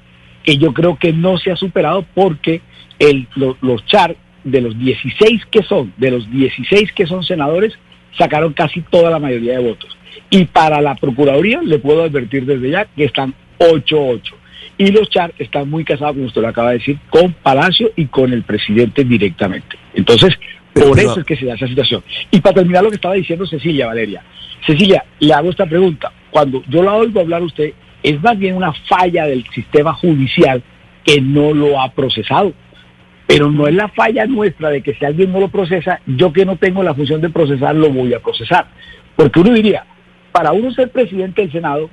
que 0.45 0.57
yo 0.59 0.73
creo 0.73 0.97
que 0.97 1.13
no 1.13 1.37
se 1.39 1.51
ha 1.51 1.57
superado 1.57 2.05
porque 2.15 2.61
el, 2.99 3.27
lo- 3.35 3.57
los 3.63 3.85
char 3.87 4.15
de 4.45 4.61
los 4.61 4.79
16 4.79 5.47
que 5.51 5.63
son, 5.63 5.93
de 5.97 6.11
los 6.13 6.31
16 6.31 6.93
que 6.93 7.07
son 7.07 7.25
senadores, 7.25 7.73
sacaron 8.17 8.53
casi 8.53 8.83
toda 8.83 9.11
la 9.11 9.19
mayoría 9.19 9.59
de 9.59 9.65
votos. 9.65 9.97
Y 10.31 10.45
para 10.45 10.81
la 10.81 10.95
Procuraduría 10.95 11.61
le 11.63 11.79
puedo 11.79 12.03
advertir 12.05 12.45
desde 12.47 12.71
ya 12.71 12.85
que 12.85 13.05
están 13.05 13.35
8-8. 13.59 14.21
Y 14.77 14.89
los 14.91 15.09
char 15.09 15.33
están 15.39 15.71
muy 15.71 15.85
casados, 15.85 16.15
como 16.15 16.27
usted 16.27 16.43
lo 16.43 16.49
acaba 16.49 16.71
de 16.71 16.79
decir, 16.79 16.99
con 17.11 17.33
Palacio 17.33 17.91
y 17.97 18.07
con 18.07 18.33
el 18.33 18.43
presidente 18.43 19.05
directamente. 19.05 19.77
Entonces, 19.95 20.35
por 20.73 20.95
pero- 20.97 21.11
eso 21.13 21.21
es 21.21 21.27
que 21.27 21.37
se 21.37 21.47
da 21.47 21.55
esa 21.55 21.69
situación. 21.69 22.03
Y 22.31 22.41
para 22.41 22.57
terminar 22.57 22.83
lo 22.83 22.91
que 22.91 22.97
estaba 22.97 23.15
diciendo 23.15 23.47
Cecilia, 23.47 23.87
Valeria. 23.87 24.23
Cecilia, 24.67 25.05
le 25.21 25.33
hago 25.33 25.51
esta 25.51 25.67
pregunta. 25.67 26.13
Cuando 26.31 26.63
yo 26.69 26.83
la 26.83 26.95
oigo 26.95 27.21
hablar 27.21 27.43
a 27.43 27.45
usted, 27.45 27.73
es 28.05 28.23
más 28.23 28.39
bien 28.39 28.55
una 28.55 28.73
falla 28.87 29.27
del 29.27 29.45
sistema 29.55 29.95
judicial 29.95 30.63
que 31.05 31.23
no 31.23 31.55
lo 31.55 31.81
ha 31.81 31.91
procesado. 31.93 32.53
Pero 33.27 33.51
no 33.51 33.67
es 33.67 33.75
la 33.75 33.89
falla 33.89 34.27
nuestra 34.27 34.69
de 34.69 34.83
que 34.83 34.95
si 34.95 35.07
alguien 35.07 35.33
no 35.33 35.41
lo 35.41 35.49
procesa, 35.49 36.01
yo 36.07 36.31
que 36.31 36.45
no 36.45 36.57
tengo 36.57 36.83
la 36.83 36.95
función 36.95 37.23
de 37.23 37.31
procesar, 37.31 37.75
lo 37.75 37.89
voy 37.89 38.13
a 38.13 38.21
procesar. 38.21 38.67
Porque 39.17 39.41
uno 39.41 39.55
diría, 39.55 39.87
para 40.33 40.53
uno 40.53 40.71
ser 40.73 40.91
presidente 40.91 41.41
del 41.41 41.51
Senado, 41.51 41.89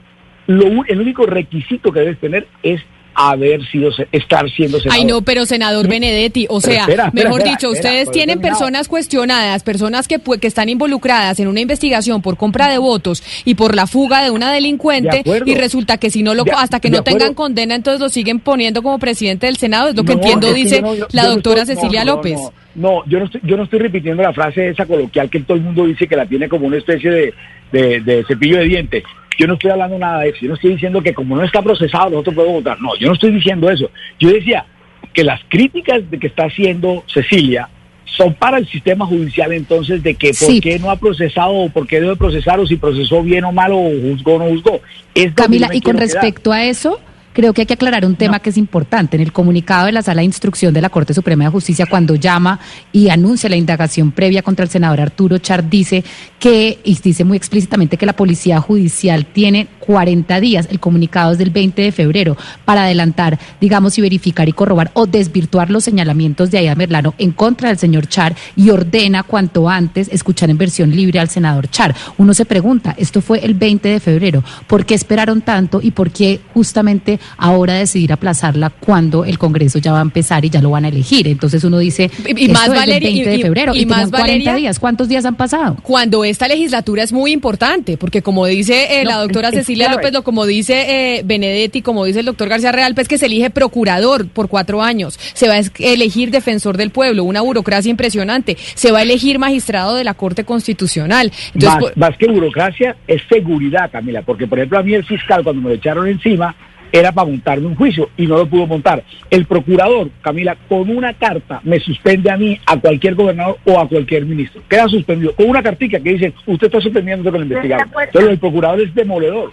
el 0.48 1.00
único 1.00 1.26
requisito 1.26 1.94
que 1.94 2.02
debes 2.02 2.20
tener 2.20 2.46
es 2.62 2.82
haber 3.14 3.66
sido, 3.70 3.92
estar 4.12 4.50
siendo 4.52 4.80
senador. 4.80 5.00
Ay, 5.00 5.06
no, 5.06 5.22
pero 5.22 5.46
senador 5.46 5.88
Benedetti, 5.88 6.46
o 6.50 6.62
sea, 6.62 6.82
espera, 6.82 7.08
espera, 7.08 7.12
mejor 7.26 7.42
espera, 7.42 7.56
dicho, 7.58 7.70
ustedes 7.72 8.12
tienen 8.12 8.40
personas 8.42 8.88
cuestionadas, 8.88 9.64
personas 9.64 10.08
que, 10.08 10.20
que 10.20 10.48
están 10.48 10.70
involucradas 10.70 11.40
en 11.40 11.48
una 11.48 11.60
investigación 11.60 12.22
por 12.22 12.38
compra 12.38 12.70
de 12.70 12.78
votos 12.78 13.24
y 13.46 13.56
por 13.56 13.76
la 13.76 13.88
fuga 13.88 14.24
de 14.24 14.32
una 14.32 14.50
De 14.50 14.56
delincuente 14.56 15.24
y 15.46 15.56
resulta 15.56 15.98
que 15.98 16.10
si 16.10 16.24
no 16.24 16.34
lo 16.34 16.44
De- 16.44 16.52
hasta 16.52 16.80
que 16.80 16.90
no 16.90 17.04
tengan 17.04 17.34
condena, 17.34 17.76
entonces 17.76 18.00
lo 18.02 18.10
siguen 18.10 18.40
poniendo 18.40 18.82
como 18.84 18.98
presidente 19.00 19.46
del 19.48 19.58
Senado, 19.58 19.90
es 19.90 19.96
lo 19.96 20.04
que 20.04 20.16
No, 20.16 20.22
entiendo 20.22 20.48
es 20.48 20.54
que 20.54 20.60
dice 20.64 20.76
yo 20.78 20.82
no- 20.82 20.96
yo- 20.96 21.08
la 21.12 21.24
yo 21.24 21.30
doctora 21.32 21.62
estoy- 21.62 21.76
Cecilia 21.76 22.06
no, 22.06 22.16
López. 22.16 22.40
No, 22.76 23.04
yo 23.06 23.20
no 23.20 23.26
estoy, 23.26 23.42
yo 23.44 23.58
no 23.58 23.64
estoy 23.64 23.80
repitiendo 23.80 24.24
la 24.24 24.32
frase 24.34 24.70
esa 24.70 24.86
coloquial 24.86 25.30
que 25.30 25.42
todo 25.42 25.58
el 25.58 25.64
mundo 25.64 25.86
dice 25.86 26.08
que 26.08 26.16
la 26.16 26.26
tiene 26.26 26.48
como 26.48 26.68
una 26.68 26.78
especie 26.78 27.10
de, 27.12 27.34
de- 27.72 28.00
de 28.00 28.24
cepillo 28.26 28.58
de 28.58 28.64
dientes. 28.66 29.04
Yo 29.42 29.48
no 29.48 29.54
estoy 29.56 29.72
hablando 29.72 29.98
nada 29.98 30.20
de 30.20 30.30
eso. 30.30 30.38
Yo 30.42 30.50
no 30.50 30.54
estoy 30.54 30.74
diciendo 30.74 31.02
que 31.02 31.16
como 31.16 31.36
no 31.36 31.44
está 31.44 31.64
procesado 31.64 32.12
nosotros 32.12 32.36
podemos 32.36 32.58
votar. 32.58 32.80
No, 32.80 32.96
yo 33.00 33.08
no 33.08 33.16
estoy 33.16 33.32
diciendo 33.32 33.72
eso. 33.72 33.90
Yo 34.20 34.30
decía 34.30 34.66
que 35.14 35.24
las 35.24 35.42
críticas 35.50 36.10
de 36.12 36.20
que 36.20 36.28
está 36.28 36.46
haciendo 36.46 37.04
Cecilia 37.12 37.68
son 38.06 38.36
para 38.36 38.60
el 38.60 38.68
sistema 38.68 39.04
judicial 39.08 39.52
entonces 39.52 40.04
de 40.04 40.14
que 40.14 40.28
por 40.28 40.36
Sí. 40.36 40.62
qué 40.62 40.78
no 40.78 40.92
ha 40.92 40.96
procesado 40.96 41.54
o 41.54 41.70
por 41.70 41.88
qué 41.88 42.00
debe 42.00 42.16
procesar 42.18 42.60
o 42.60 42.68
si 42.68 42.76
procesó 42.76 43.24
bien 43.24 43.44
o 43.46 43.52
mal 43.52 43.72
o 43.74 43.78
juzgó 43.80 44.36
o 44.36 44.40
no 44.40 44.46
juzgó. 44.46 44.80
Es 45.16 45.34
Camila, 45.34 45.70
y 45.74 45.82
con 45.82 45.94
quedar. 45.94 46.04
respecto 46.08 46.52
a 46.52 46.64
eso, 46.64 47.00
creo 47.34 47.54
que 47.54 47.62
hay 47.62 47.66
que 47.66 47.74
aclarar 47.74 48.06
un 48.06 48.16
tema 48.16 48.40
que 48.40 48.50
es 48.50 48.58
importante. 48.58 49.18
En 49.18 49.22
el 49.22 49.32
comunicado 49.32 49.86
de 49.86 49.92
la 49.92 50.02
Sala 50.02 50.22
de 50.22 50.26
Instrucción 50.26 50.74
de 50.74 50.82
la 50.82 50.90
Corte 50.90 51.14
Suprema 51.14 51.46
de 51.46 51.50
Justicia, 51.50 51.86
cuando 51.90 52.16
llama 52.16 52.60
y 52.92 53.10
anuncia 53.10 53.50
la 53.50 53.56
indagación 53.56 54.12
previa 54.12 54.42
contra 54.42 54.64
el 54.64 54.72
senador 54.72 55.02
Arturo 55.02 55.38
Char, 55.38 55.70
dice 55.70 56.04
que, 56.40 56.80
y 56.84 56.98
dice 57.02 57.24
muy 57.24 57.38
explícitamente 57.38 57.98
que 57.98 58.06
la 58.06 58.14
Policía 58.14 58.60
Judicial 58.60 59.26
tiene 59.26 59.68
40 59.80 60.40
días, 60.40 60.68
el 60.70 60.80
comunicado 60.80 61.32
es 61.32 61.38
del 61.38 61.50
20 61.50 61.82
de 61.82 61.92
febrero, 61.92 62.38
para 62.66 62.84
adelantar, 62.84 63.40
digamos, 63.60 63.98
y 63.98 64.02
verificar 64.02 64.48
y 64.50 64.54
corrobar 64.54 64.92
o 64.94 65.06
desvirtuar 65.06 65.70
los 65.70 65.84
señalamientos 65.84 66.52
de 66.52 66.60
Aida 66.60 66.76
Merlano 66.76 67.14
en 67.18 67.32
contra 67.32 67.70
del 67.70 67.78
señor 67.78 68.08
Char 68.08 68.36
y 68.56 68.70
ordena 68.70 69.24
cuanto 69.24 69.70
antes 69.70 70.10
escuchar 70.12 70.50
en 70.50 70.58
versión 70.58 70.96
libre 70.96 71.20
al 71.20 71.30
senador 71.30 71.70
Char. 71.70 71.96
Uno 72.18 72.34
se 72.34 72.46
pregunta, 72.46 72.96
esto 72.98 73.22
fue 73.22 73.40
el 73.40 73.54
20 73.54 73.90
de 73.90 74.00
febrero, 74.00 74.44
¿por 74.68 74.86
qué 74.86 74.96
esperaron 74.96 75.42
tanto 75.42 75.80
y 75.82 75.92
por 75.92 76.12
qué 76.12 76.42
justamente 76.54 77.20
ahora 77.38 77.74
decidir 77.76 78.14
aplazarla 78.14 78.70
cuando 78.70 79.26
el 79.26 79.38
Congreso 79.38 79.80
ya 79.80 79.92
va 79.92 80.00
a 80.00 80.04
empezar 80.04 80.44
y 80.46 80.50
ya 80.50 80.62
lo 80.62 80.72
van 80.72 80.86
a 80.86 80.90
elegir? 80.90 81.28
Entonces 81.28 81.64
uno 81.64 81.78
dice, 81.80 82.10
Y- 82.28 82.42
y 82.42 82.46
esto 82.46 82.54
más, 82.54 82.64
es 82.64 82.70
del 82.72 82.80
Valeria, 82.80 83.10
y- 83.10 83.14
20 83.16 83.30
de 83.30 83.40
febrero 83.40 83.76
y 83.76 83.82
y, 83.82 83.86
más, 83.86 83.96
tenían 83.98 84.10
40 84.12 84.22
Valeria, 84.28 84.56
días. 84.56 84.80
¿Cuántos 84.80 85.08
días 85.10 85.26
han 85.26 85.36
pasado? 85.36 85.78
Cuando 85.82 86.24
esta 86.24 86.48
legislatura 86.48 87.04
es 87.04 87.12
muy 87.14 87.32
importante, 87.32 87.98
porque 87.98 88.22
como 88.22 88.46
dice 88.46 89.02
eh, 89.02 89.06
la 89.06 89.16
No, 89.16 89.22
doctora 89.22 89.50
es- 89.50 89.56
Cecilia. 89.56 89.92
López, 89.92 90.14
lo 90.14 90.24
como 90.24 90.46
dice 90.46 91.18
eh, 91.18 91.22
Benedetti, 91.26 91.82
como 91.82 92.06
dice 92.06 92.20
el 92.22 92.26
doctor 92.26 92.50
García 92.50 92.72
Real, 92.72 92.96
pues 92.96 93.08
que 93.08 93.18
se 93.18 93.26
elige 93.28 93.50
procurador 93.50 94.28
por 94.28 94.48
cuatro 94.50 94.82
años, 94.82 95.20
se 95.34 95.48
va 95.48 95.56
a 95.56 95.62
elegir 95.80 96.32
defensor 96.32 96.78
del 96.78 96.90
pueblo, 96.92 97.24
una 97.24 97.42
burocracia 97.42 97.90
impresionante, 97.90 98.58
se 98.76 98.92
va 98.92 99.00
a 99.00 99.02
elegir 99.02 99.40
magistrado 99.40 99.96
de 99.96 100.04
la 100.04 100.14
Corte 100.14 100.44
Constitucional. 100.46 101.32
Entonces, 101.54 101.70
más, 101.70 101.80
pues, 101.80 101.98
más 101.98 102.18
que 102.18 102.28
burocracia, 102.28 102.96
es 103.08 103.22
seguridad, 103.30 103.90
Camila, 103.92 104.22
porque 104.22 104.48
por 104.48 104.60
ejemplo 104.60 104.80
a 104.80 104.84
mí 104.84 104.94
el 104.94 105.04
fiscal 105.06 105.44
cuando 105.44 105.62
me 105.62 105.70
lo 105.70 105.76
echaron 105.76 106.08
encima 106.08 106.56
era 106.92 107.12
para 107.12 107.30
montarme 107.30 107.68
un 107.68 107.76
juicio 107.76 108.10
y 108.18 108.26
no 108.28 108.38
lo 108.38 108.46
pudo 108.48 108.68
montar. 108.68 109.04
El 109.30 109.46
procurador, 109.46 110.10
Camila, 110.22 110.58
con 110.68 110.90
una 110.90 111.14
carta 111.14 111.62
me 111.64 111.80
suspende 111.80 112.30
a 112.30 112.38
mí, 112.38 112.60
a 112.66 112.78
cualquier 112.80 113.16
gobernador 113.16 113.58
o 113.66 113.80
a 113.80 113.88
cualquier 113.88 114.26
ministro. 114.26 114.62
Queda 114.70 114.88
suspendido 114.88 115.34
con 115.36 115.50
una 115.50 115.64
cartica 115.64 116.00
que 116.00 116.14
dice, 116.14 116.34
usted 116.46 116.68
está 116.68 116.82
suspendiendo 116.82 117.32
con 117.32 117.42
el 117.42 117.48
investigado. 117.48 117.84
Entonces 118.04 118.32
el 118.32 118.40
procurador 118.40 118.82
es 118.82 118.94
demoledor. 118.94 119.52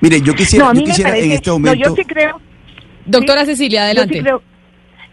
Mire, 0.00 0.20
yo 0.20 0.34
quisiera, 0.34 0.66
No, 0.66 0.74
yo 0.74 1.06
en 1.06 1.32
este 1.32 1.50
no, 1.50 1.58
momento... 1.58 1.88
yo 1.88 1.94
sí 1.94 2.04
creo, 2.04 2.40
doctora 3.06 3.40
sí, 3.42 3.52
Cecilia, 3.52 3.80
yo 3.80 3.84
adelante. 3.84 4.14
sí 4.14 4.20
creo, 4.22 4.42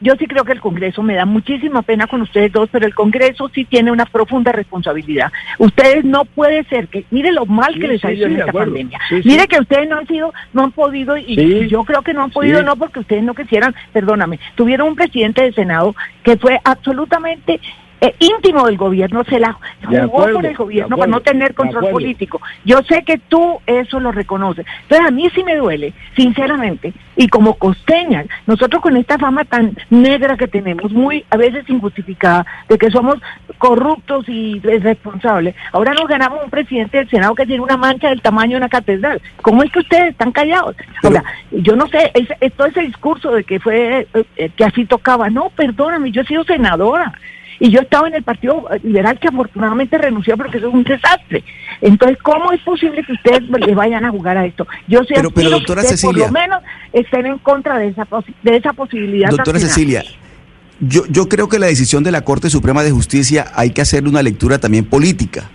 yo 0.02 0.16
sí 0.18 0.26
creo 0.28 0.44
que 0.44 0.52
el 0.52 0.60
Congreso 0.62 1.02
me 1.04 1.16
da 1.16 1.26
muchísima 1.26 1.82
pena 1.84 2.08
con 2.08 2.22
ustedes 2.22 2.52
dos, 2.52 2.70
pero 2.72 2.86
el 2.86 2.94
Congreso 2.96 3.50
sí 3.54 3.66
tiene 3.66 3.92
una 3.92 4.06
profunda 4.06 4.52
responsabilidad. 4.52 5.32
Ustedes 5.60 6.04
no 6.04 6.26
puede 6.26 6.64
ser 6.66 6.88
que, 6.88 7.06
mire 7.12 7.32
lo 7.32 7.46
mal 7.46 7.74
que 7.76 7.82
Sí, 7.82 7.88
les 7.88 8.06
ha 8.06 8.10
sí, 8.10 8.16
ido 8.16 8.28
de 8.28 8.34
esta 8.34 8.50
acuerdo. 8.50 8.72
pandemia. 8.74 9.00
Sí, 9.10 9.22
sí. 9.24 9.30
Mire 9.30 9.48
que 9.48 9.60
ustedes 9.60 9.88
no 9.88 9.98
han 9.98 10.08
sido, 10.08 10.34
no 10.54 10.64
han 10.64 10.72
podido, 10.72 11.18
y 11.18 11.36
Sí. 11.36 11.68
yo 11.70 11.84
creo 11.84 12.02
que 12.02 12.14
no 12.14 12.24
han 12.24 12.32
podido, 12.32 12.60
Sí. 12.60 12.66
no 12.66 12.76
porque 12.76 13.00
ustedes 13.00 13.24
no 13.24 13.34
quisieran, 13.36 13.74
perdóname, 13.94 14.40
tuvieron 14.56 14.90
un 14.90 14.96
presidente 14.96 15.44
de 15.44 15.54
Senado 15.54 15.96
que 16.24 16.36
fue 16.38 16.60
absolutamente 16.64 17.60
eh, 18.02 18.16
íntimo 18.18 18.66
del 18.66 18.78
gobierno, 18.78 19.24
se 19.26 19.40
la 19.40 19.58
jugó 19.84 20.10
por 20.10 20.46
el 20.46 20.56
gobierno 20.56 20.98
para 20.98 21.12
no 21.12 21.22
tener 21.22 21.54
control 21.54 21.92
político. 21.92 22.42
Yo 22.66 22.82
sé 22.90 23.04
que 23.04 23.20
tú 23.20 23.60
eso 23.68 24.00
lo 24.00 24.12
reconoces. 24.12 24.66
Entonces 24.84 25.08
a 25.08 25.12
mí 25.12 25.30
sí 25.36 25.44
me 25.44 25.56
duele, 25.56 25.94
sinceramente, 26.16 26.94
y 27.16 27.28
como 27.28 27.54
costeña, 27.54 28.26
nosotros 28.48 28.82
con 28.82 28.98
esta 28.98 29.20
fama 29.20 29.46
tan 29.46 29.78
negra 29.92 30.36
que 30.36 30.48
tenemos, 30.48 30.92
muy 30.92 31.24
a 31.30 31.38
veces 31.38 31.70
injustificada, 31.70 32.46
de 32.68 32.78
que 32.80 32.90
somos 32.90 33.18
corruptos 33.60 34.28
y 34.28 34.60
irresponsables, 34.64 35.56
ahora 35.72 35.94
nos 35.94 36.08
ganamos 36.08 36.44
un 36.44 36.50
presidente 36.50 36.98
del 36.98 37.10
Senado 37.10 37.36
que 37.36 37.46
tiene 37.46 37.62
una 37.62 37.78
mancha 37.78 38.10
del 38.10 38.22
tamaño 38.22 38.52
de 38.52 38.58
una 38.58 38.70
catedral. 38.70 39.22
¿Cómo 39.44 39.62
es 39.62 39.72
que 39.72 39.80
ustedes 39.80 40.10
están 40.10 40.32
callados? 40.32 40.76
Ahora, 41.04 41.24
yo 41.52 41.76
no 41.76 41.88
sé, 41.88 42.10
es, 42.16 42.28
es 42.40 42.52
todo 42.54 42.66
ese 42.66 42.82
discurso 42.82 43.32
de 43.32 43.44
que 43.44 43.60
fue 43.60 44.08
eh, 44.14 44.26
eh, 44.38 44.50
que 44.56 44.66
así 44.66 44.86
tocaba. 44.86 45.30
No, 45.30 45.52
perdóname, 45.52 46.12
yo 46.12 46.22
he 46.22 46.26
sido 46.26 46.44
senadora. 46.44 47.14
Y 47.64 47.70
yo 47.70 47.80
estaba 47.82 48.08
en 48.08 48.16
el 48.16 48.24
Partido 48.24 48.66
Liberal 48.82 49.20
que 49.20 49.28
afortunadamente 49.28 49.96
renunció 49.96 50.36
porque 50.36 50.58
eso 50.58 50.68
es 50.70 50.74
un 50.74 50.84
desastre. 50.84 51.44
Entonces, 51.80 52.18
¿cómo 52.24 52.52
es 52.52 52.60
posible 52.62 53.04
que 53.06 53.14
ustedes 53.14 53.44
le 53.50 53.76
vayan 53.76 54.04
a 54.04 54.10
jugar 54.10 54.36
a 54.36 54.48
esto? 54.48 54.66
Yo 54.88 55.02
sí 55.02 55.14
Pero- 55.14 55.30
pero, 55.30 55.30
aspiro 55.30 55.50
que 55.50 55.56
doctora 55.58 55.82
ustedes 55.82 56.02
Cecilia. 56.02 56.26
por 56.26 56.34
lo 56.34 56.40
menos 56.42 56.64
estén 56.92 57.26
en 57.28 57.38
contra 57.38 57.78
de 57.78 57.90
esa, 57.90 58.06
posi- 58.10 58.34
de 58.42 58.56
esa 58.58 58.74
posibilidad. 58.74 59.30
Doctora. 59.30 59.60
Cecilia, 59.60 60.04
yo, 60.80 61.04
yo 61.08 61.30
creo 61.30 61.48
que 61.50 61.60
la 61.60 61.68
decisión 61.68 62.04
de 62.04 62.10
la 62.12 62.22
Corte 62.22 62.50
Suprema 62.50 62.82
de 62.82 62.90
Justicia 62.90 63.52
hay 63.56 63.70
que 63.70 63.82
hacerle 63.82 64.10
una 64.10 64.24
lectura 64.24 64.58
también 64.58 64.86
política. 64.86 65.48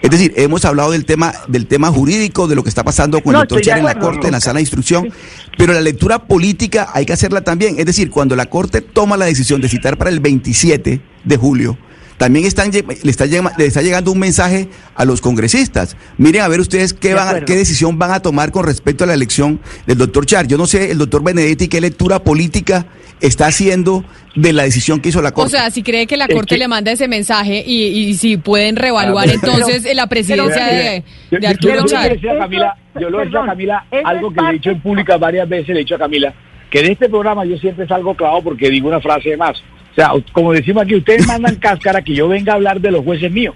Es 0.00 0.08
decir, 0.10 0.32
hemos 0.36 0.64
hablado 0.64 0.92
del 0.92 1.04
tema, 1.04 1.34
del 1.46 1.66
tema 1.66 1.88
jurídico, 1.88 2.48
de 2.48 2.54
lo 2.54 2.62
que 2.62 2.70
está 2.70 2.84
pasando 2.84 3.20
con 3.20 3.34
No, 3.34 3.40
el 3.40 3.42
doctor 3.48 3.60
Char 3.60 3.78
en 3.80 3.84
la 3.84 3.98
Corte, 3.98 4.28
en 4.28 4.32
la 4.32 4.40
sala 4.40 4.56
de 4.56 4.62
instrucción, 4.62 5.10
pero 5.58 5.74
la 5.74 5.82
lectura 5.82 6.20
política 6.20 6.88
hay 6.94 7.04
que 7.04 7.12
hacerla 7.12 7.42
también. 7.42 7.78
Es 7.78 7.84
decir, 7.84 8.08
cuando 8.08 8.34
la 8.34 8.46
Corte 8.46 8.80
toma 8.80 9.18
la 9.18 9.26
decisión 9.26 9.60
de 9.60 9.68
citar 9.68 9.98
para 9.98 10.08
el 10.08 10.20
27 10.20 11.02
de 11.24 11.36
julio, 11.36 11.76
también 12.16 12.44
están, 12.44 12.70
le, 12.70 13.10
está, 13.10 13.24
le 13.26 13.64
está 13.66 13.80
llegando 13.80 14.12
un 14.12 14.18
mensaje 14.18 14.68
a 14.94 15.06
los 15.06 15.22
congresistas. 15.22 15.96
Miren 16.18 16.42
a 16.42 16.48
ver 16.48 16.60
ustedes 16.60 16.92
qué, 16.92 17.14
van, 17.14 17.34
a- 17.36 17.40
qué 17.46 17.56
decisión 17.56 17.98
van 17.98 18.10
a 18.10 18.20
tomar 18.20 18.50
con 18.52 18.64
respecto 18.66 19.04
a 19.04 19.06
la 19.06 19.14
elección 19.14 19.58
del 19.86 19.96
doctor 19.96 20.26
Char. 20.26 20.46
Yo 20.46 20.58
no 20.58 20.66
sé, 20.66 20.90
el 20.90 20.98
doctor 20.98 21.22
Benedetti, 21.24 21.68
qué 21.68 21.80
lectura 21.80 22.22
política 22.22 22.84
está 23.22 23.46
haciendo 23.46 24.04
de 24.34 24.52
la 24.52 24.64
decisión 24.64 25.00
que 25.00 25.08
hizo 25.08 25.22
la 25.22 25.30
O 25.30 25.32
Corte. 25.34 25.50
sea, 25.52 25.70
si 25.70 25.82
cree 25.82 26.06
que 26.06 26.18
la 26.18 26.26
Es 26.26 26.34
Corte 26.34 26.54
que- 26.56 26.58
le 26.58 26.68
manda 26.68 26.92
ese 26.92 27.08
mensaje 27.08 27.64
y, 27.66 27.84
y 27.86 28.14
si 28.14 28.36
pueden 28.36 28.76
reevaluar 28.76 29.26
Ah, 29.28 29.32
entonces 29.32 29.86
eh, 29.86 29.94
la 29.94 30.06
presidencia 30.06 30.66
Pero- 30.68 30.76
de, 30.76 31.04
Yo- 31.30 31.38
de 31.38 31.42
yo- 31.42 31.48
Arturo 31.48 31.74
yo, 31.74 31.84
Char. 31.86 32.12
a 32.12 32.38
Camila, 32.38 32.76
yo 33.00 33.08
lo 33.08 33.18
decía 33.18 33.38
a 33.40 33.42
Perdón, 33.42 33.46
Camila, 33.46 33.86
algo 34.04 34.30
que 34.32 34.42
le 34.42 34.48
he 34.48 34.52
dicho 34.52 34.70
en 34.70 34.80
pública 34.82 35.16
varias 35.16 35.48
veces, 35.48 35.68
le 35.68 35.74
he 35.76 35.78
dicho 35.78 35.94
a 35.94 35.98
Camila, 35.98 36.34
que 36.70 36.82
de 36.82 36.92
este 36.92 37.08
programa 37.08 37.46
yo 37.46 37.56
siempre 37.56 37.86
salgo 37.88 38.14
clavado 38.14 38.42
porque 38.42 38.68
digo 38.68 38.88
una 38.88 39.00
frase 39.00 39.30
de 39.30 39.36
más. 39.38 39.56
O 39.90 39.94
sea, 39.94 40.10
como 40.32 40.52
decimos 40.52 40.82
aquí, 40.84 40.94
ustedes 40.96 41.26
mandan 41.26 41.56
cáscara 41.60 42.02
que 42.02 42.14
yo 42.14 42.28
venga 42.28 42.52
a 42.52 42.56
hablar 42.56 42.80
de 42.80 42.90
los 42.90 43.04
jueces 43.04 43.30
míos. 43.30 43.54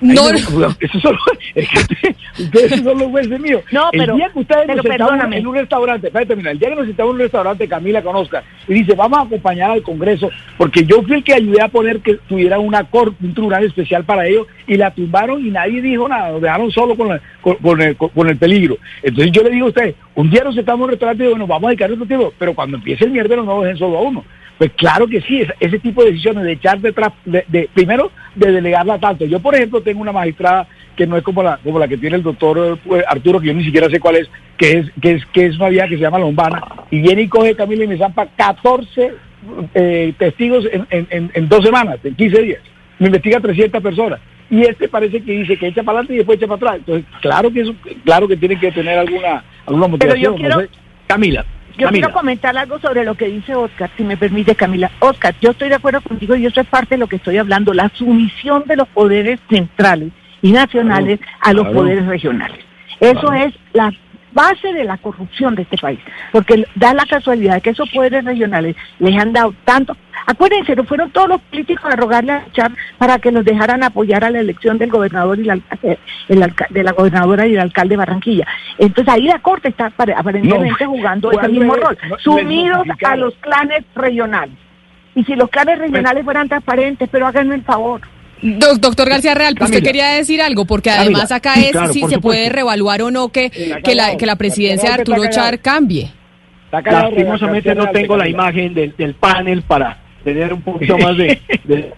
Ahí 0.00 0.10
No, 0.14 0.30
no- 0.30 0.68
esos 0.80 1.02
son, 1.02 1.16
es 1.56 1.68
que 1.68 2.14
ustedes, 2.44 2.70
son 2.84 2.98
los 2.98 3.08
jueces 3.08 3.40
míos. 3.40 3.62
No, 3.72 3.88
el 3.90 3.98
pero- 3.98 4.14
día 4.14 4.30
que 4.32 4.38
ustedes 4.38 4.68
nos 4.68 4.76
sentamos 4.84 5.32
en 5.32 5.46
un 5.46 5.54
restaurante, 5.56 6.06
espérate, 6.06 6.36
mira, 6.36 6.50
el 6.52 6.58
día 6.60 6.68
que 6.68 6.76
nos 6.76 6.86
sentamos 6.86 7.10
en 7.10 7.14
un 7.16 7.20
restaurante, 7.22 7.66
Camila 7.68 8.00
con 8.02 8.14
Oscar, 8.14 8.44
y 8.68 8.74
dice, 8.74 8.94
vamos 8.94 9.18
a 9.18 9.22
acompañar 9.22 9.72
al 9.72 9.82
Congreso, 9.82 10.30
porque 10.56 10.84
yo 10.84 11.02
fui 11.02 11.16
el 11.16 11.24
que 11.24 11.34
ayudé 11.34 11.60
a 11.62 11.66
poner 11.68 11.98
que 11.98 12.14
tuviera 12.28 12.60
una 12.60 12.84
corte, 12.84 13.16
un 13.24 13.34
tribunal 13.34 13.64
especial 13.64 14.04
para 14.04 14.24
ellos, 14.28 14.46
y 14.68 14.76
la 14.76 14.92
tumbaron 14.92 15.44
y 15.44 15.50
nadie 15.50 15.82
dijo 15.82 16.06
nada, 16.08 16.30
nos 16.30 16.42
dejaron 16.42 16.70
solo 16.70 16.94
con, 16.94 17.08
la- 17.08 17.20
con, 17.40 17.56
con 17.56 17.82
el, 17.82 17.96
con- 17.96 18.10
con 18.10 18.28
el 18.28 18.36
peligro. 18.36 18.76
Entonces 19.02 19.32
yo 19.32 19.42
le 19.42 19.50
digo 19.50 19.66
a 19.66 19.70
ustedes, 19.70 19.96
un 20.14 20.30
día 20.30 20.44
nos 20.44 20.54
sentamos 20.54 20.78
en 20.80 20.84
un 20.84 20.90
restaurante 20.90 21.24
y 21.24 21.26
digo, 21.26 21.32
bueno, 21.36 21.46
vamos 21.48 21.66
a 21.66 21.70
dedicar 21.70 21.88
nuestro 21.88 22.06
tiempo, 22.06 22.32
pero 22.38 22.54
cuando 22.54 22.76
empiece 22.76 23.04
el 23.04 23.10
mierdero 23.10 23.42
no 23.42 23.62
dejen 23.62 23.78
solo 23.78 23.98
a 23.98 24.02
uno. 24.02 24.24
Pues 24.58 24.72
claro 24.76 25.06
que 25.06 25.20
sí, 25.22 25.42
ese, 25.60 25.78
tipo 25.78 26.02
de 26.02 26.10
decisiones 26.10 26.42
de 26.44 26.52
echar 26.52 26.80
detrás, 26.80 27.12
de, 27.24 27.44
de- 27.48 27.70
primero 27.72 28.10
de 28.34 28.50
delegarla 28.52 28.98
tanto. 28.98 29.24
Yo, 29.24 29.38
por 29.40 29.54
ejemplo, 29.54 29.80
tengo 29.80 30.00
una 30.02 30.10
magistrada 30.12 30.66
que 30.96 31.06
no 31.06 31.16
es 31.16 31.22
como 31.22 31.44
la, 31.44 31.58
como 31.58 31.78
la 31.78 31.86
que 31.86 31.96
tiene 31.96 32.16
el 32.16 32.24
doctor 32.24 32.76
eh, 32.90 33.02
Arturo, 33.08 33.38
que 33.40 33.46
yo 33.46 33.54
ni 33.54 33.64
siquiera 33.64 33.88
sé 33.88 34.00
cuál 34.00 34.16
es, 34.16 34.28
que 34.56 34.78
es, 34.78 34.86
que 35.00 35.12
es, 35.12 35.26
que 35.26 35.46
es 35.46 35.56
una 35.56 35.68
vía 35.68 35.86
que 35.86 35.94
se 35.94 36.00
llama 36.02 36.18
Lombana, 36.18 36.60
y 36.90 37.00
viene 37.00 37.22
y 37.22 37.28
coge 37.28 37.54
Camila 37.54 37.84
y 37.84 37.88
me 37.88 37.98
zampa 37.98 38.26
14 38.36 39.12
eh, 39.74 40.12
testigos 40.18 40.64
en, 40.72 40.86
en, 40.90 41.06
en- 41.10 41.30
en 41.34 41.48
dos 41.48 41.64
semanas, 41.64 41.98
en 42.02 42.16
15 42.16 42.42
días. 42.42 42.60
Me 42.98 43.06
investiga 43.06 43.38
300 43.38 43.80
personas. 43.80 44.18
Y 44.50 44.62
este 44.62 44.88
parece 44.88 45.20
que 45.22 45.32
dice 45.32 45.56
que 45.56 45.68
echa 45.68 45.82
para 45.84 45.98
adelante 45.98 46.14
y 46.14 46.16
después 46.16 46.38
echa 46.38 46.48
para 46.48 46.56
atrás. 46.56 46.76
Entonces, 46.78 47.04
claro 47.20 47.50
que 47.52 47.60
eso, 47.60 47.74
claro 48.04 48.26
que 48.26 48.36
tiene 48.36 48.58
que 48.58 48.72
tener 48.72 48.98
alguna, 48.98 49.44
alguna 49.66 49.96
Pero 49.98 50.16
yo 50.16 50.32
motivación. 50.32 50.36
quiero- 50.36 50.54
no 50.56 50.60
sé. 50.62 50.68
Camila, 51.06 51.44
Yo 51.78 51.86
Camila. 51.86 52.06
quiero 52.08 52.12
comentar 52.12 52.56
algo 52.58 52.78
sobre 52.80 53.04
lo 53.04 53.14
que 53.14 53.26
dice 53.28 53.54
Oscar, 53.54 53.88
si 53.96 54.02
me 54.04 54.16
permite, 54.16 54.54
Camila. 54.56 54.90
Oscar, 54.98 55.34
yo 55.40 55.52
estoy 55.52 55.68
de 55.68 55.76
acuerdo 55.76 56.00
contigo 56.00 56.34
y 56.34 56.44
eso 56.44 56.60
es 56.60 56.66
parte 56.66 56.96
de 56.96 56.98
lo 56.98 57.06
que 57.06 57.16
estoy 57.16 57.38
hablando, 57.38 57.72
la 57.72 57.88
sumisión 57.94 58.64
de 58.66 58.76
los 58.76 58.88
poderes 58.88 59.38
centrales 59.48 60.10
y 60.42 60.52
nacionales 60.52 61.20
a 61.40 61.52
los 61.52 61.64
claro. 61.66 61.78
poderes 61.80 62.06
regionales. 62.06 62.58
Eso 63.00 63.20
Claro. 63.28 63.34
es 63.46 63.54
la 63.72 63.92
base 64.32 64.72
de 64.72 64.84
la 64.84 64.98
corrupción 64.98 65.54
de 65.54 65.62
este 65.62 65.78
país, 65.78 65.98
porque 66.32 66.66
da 66.74 66.92
la 66.94 67.06
casualidad 67.06 67.54
de 67.54 67.60
que 67.60 67.70
esos 67.70 67.88
poderes 67.90 68.24
regionales 68.24 68.76
les 68.98 69.16
han 69.16 69.32
dado 69.32 69.54
tanto. 69.64 69.96
Acuérdense, 70.30 70.76
no 70.76 70.84
fueron 70.84 71.10
todos 71.10 71.26
los 71.26 71.40
políticos 71.40 71.86
a 71.90 71.96
rogarle 71.96 72.32
a 72.32 72.44
Char 72.52 72.70
para 72.98 73.18
que 73.18 73.32
los 73.32 73.46
dejaran 73.46 73.82
apoyar 73.82 74.24
a 74.24 74.30
la 74.30 74.40
elección 74.40 74.76
del 74.76 74.90
gobernador 74.90 75.38
y 75.38 75.44
la, 75.44 75.58
el 76.28 76.42
alca- 76.42 76.66
de 76.68 76.82
la 76.82 76.92
gobernadora 76.92 77.46
y 77.46 77.54
el 77.54 77.60
alcalde 77.60 77.94
de 77.94 77.96
Barranquilla. 77.96 78.46
Entonces 78.76 79.12
ahí 79.14 79.22
la 79.22 79.38
Corte 79.38 79.68
está 79.68 79.86
apare- 79.90 80.14
aparentemente 80.14 80.84
No, 80.84 80.90
jugando 80.90 81.32
ese 81.32 81.48
mismo 81.48 81.74
rol, 81.76 81.96
no, 82.10 82.18
sumidos 82.18 82.86
a 83.06 83.16
los 83.16 83.34
clanes 83.36 83.84
regionales. 83.94 84.54
Y 85.14 85.24
si 85.24 85.34
los 85.34 85.48
clanes 85.48 85.78
regionales 85.78 86.22
fueran 86.24 86.46
transparentes, 86.46 87.08
pero 87.10 87.26
háganme 87.26 87.54
el 87.54 87.62
favor. 87.62 88.02
Doc- 88.42 88.80
doctor 88.80 89.08
García 89.08 89.34
Real, 89.34 89.54
pues 89.58 89.70
usted 89.70 89.82
quería 89.82 90.08
decir 90.10 90.42
algo, 90.42 90.66
porque 90.66 90.90
Camila, 90.90 91.04
además 91.04 91.32
acá 91.32 91.54
sí, 91.54 91.64
es 91.64 91.70
claro, 91.72 91.86
si 91.88 91.92
se 91.94 92.00
supuesto. 92.00 92.20
puede 92.20 92.48
reevaluar 92.50 93.00
o 93.00 93.10
no 93.10 93.30
que, 93.30 93.46
Está 93.46 93.80
que, 93.80 93.94
la, 93.94 94.16
que 94.18 94.26
la 94.26 94.36
presidencia 94.36 94.90
de 94.90 94.94
Arturo. 94.96 95.22
Char 95.30 95.58
cambie. 95.60 96.12
Lastimosamente 96.70 97.74
no 97.74 97.90
tengo 97.90 98.16
la 98.16 98.28
imagen 98.28 98.74
del, 98.74 98.94
del 98.96 99.14
panel 99.14 99.62
para 99.62 99.96
tener 100.24 100.52
un 100.52 100.62
poquito 100.62 100.98
más 100.98 101.16
de, 101.16 101.40
de, 101.64 101.92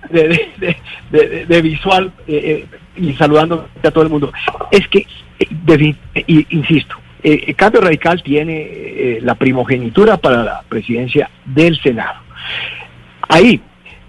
de- 1.47 1.63
visual 1.63 2.13
eh, 2.27 2.67
eh, 2.97 3.01
y 3.01 3.13
saludando 3.15 3.69
a 3.83 3.91
todo 3.91 4.05
el 4.05 4.11
mundo. 4.11 4.33
Es 4.71 4.87
que, 4.89 5.07
eh, 5.39 6.45
insisto, 6.51 6.97
el 7.23 7.55
Cambio 7.55 7.81
Radical 7.83 8.23
tiene 8.23 9.19
la 9.21 9.35
primogenitura 9.35 10.17
para 10.17 10.43
la 10.43 10.63
presidencia 10.69 11.29
del 11.45 11.79
Senado. 11.81 12.21
Ahí, 13.29 13.61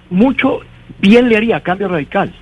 mucho 0.09 0.61
bien 0.99 1.27
le 1.27 1.37
haría 1.37 1.59
Cambio 1.59 1.89
Radical 1.89 2.33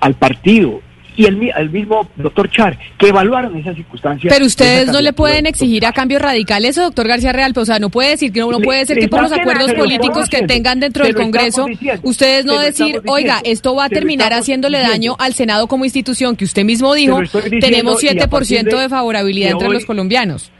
al 0.00 0.14
partido 0.14 0.80
y 1.16 1.26
el, 1.26 1.52
al 1.54 1.70
mismo 1.70 2.08
doctor 2.16 2.50
Char 2.50 2.78
que 2.98 3.08
evaluaron 3.08 3.56
esas 3.56 3.76
circunstancias. 3.76 4.32
Pero 4.32 4.44
de 4.44 4.46
ustedes 4.46 4.88
no 4.88 5.00
le 5.00 5.12
pueden 5.12 5.46
exigir 5.46 5.86
a 5.86 5.92
cambios 5.92 6.20
radicales 6.20 6.64
eso, 6.64 6.82
doctor 6.82 7.08
García 7.08 7.32
Real. 7.32 7.52
Pues, 7.54 7.62
o 7.62 7.66
sea, 7.66 7.78
no 7.78 7.90
puede 7.90 8.10
decir 8.10 8.32
que 8.32 8.40
no, 8.40 8.58
puede 8.60 8.84
ser 8.86 8.98
que 8.98 9.08
por 9.08 9.22
los 9.22 9.32
acuerdos 9.32 9.72
políticos 9.74 10.28
que 10.28 10.42
tengan 10.42 10.80
dentro 10.80 11.04
del 11.04 11.14
Congreso, 11.14 11.66
ustedes 12.02 12.44
no 12.44 12.58
decir, 12.58 13.00
oiga, 13.06 13.40
esto 13.44 13.74
va 13.74 13.86
a 13.86 13.88
terminar 13.88 14.32
haciéndole 14.32 14.80
daño 14.80 15.16
al 15.18 15.34
Senado 15.34 15.66
como 15.66 15.84
institución, 15.84 16.36
que 16.36 16.44
usted 16.44 16.64
mismo 16.64 16.94
dijo, 16.94 17.20
tenemos 17.60 18.02
y 18.02 18.08
a 18.08 18.28
partir 18.28 18.60
7% 18.60 18.80
de, 18.80 18.88
favorabilidad 18.88 19.52
entre 19.52 19.68
los 19.68 19.84
colombianos. 19.84 20.50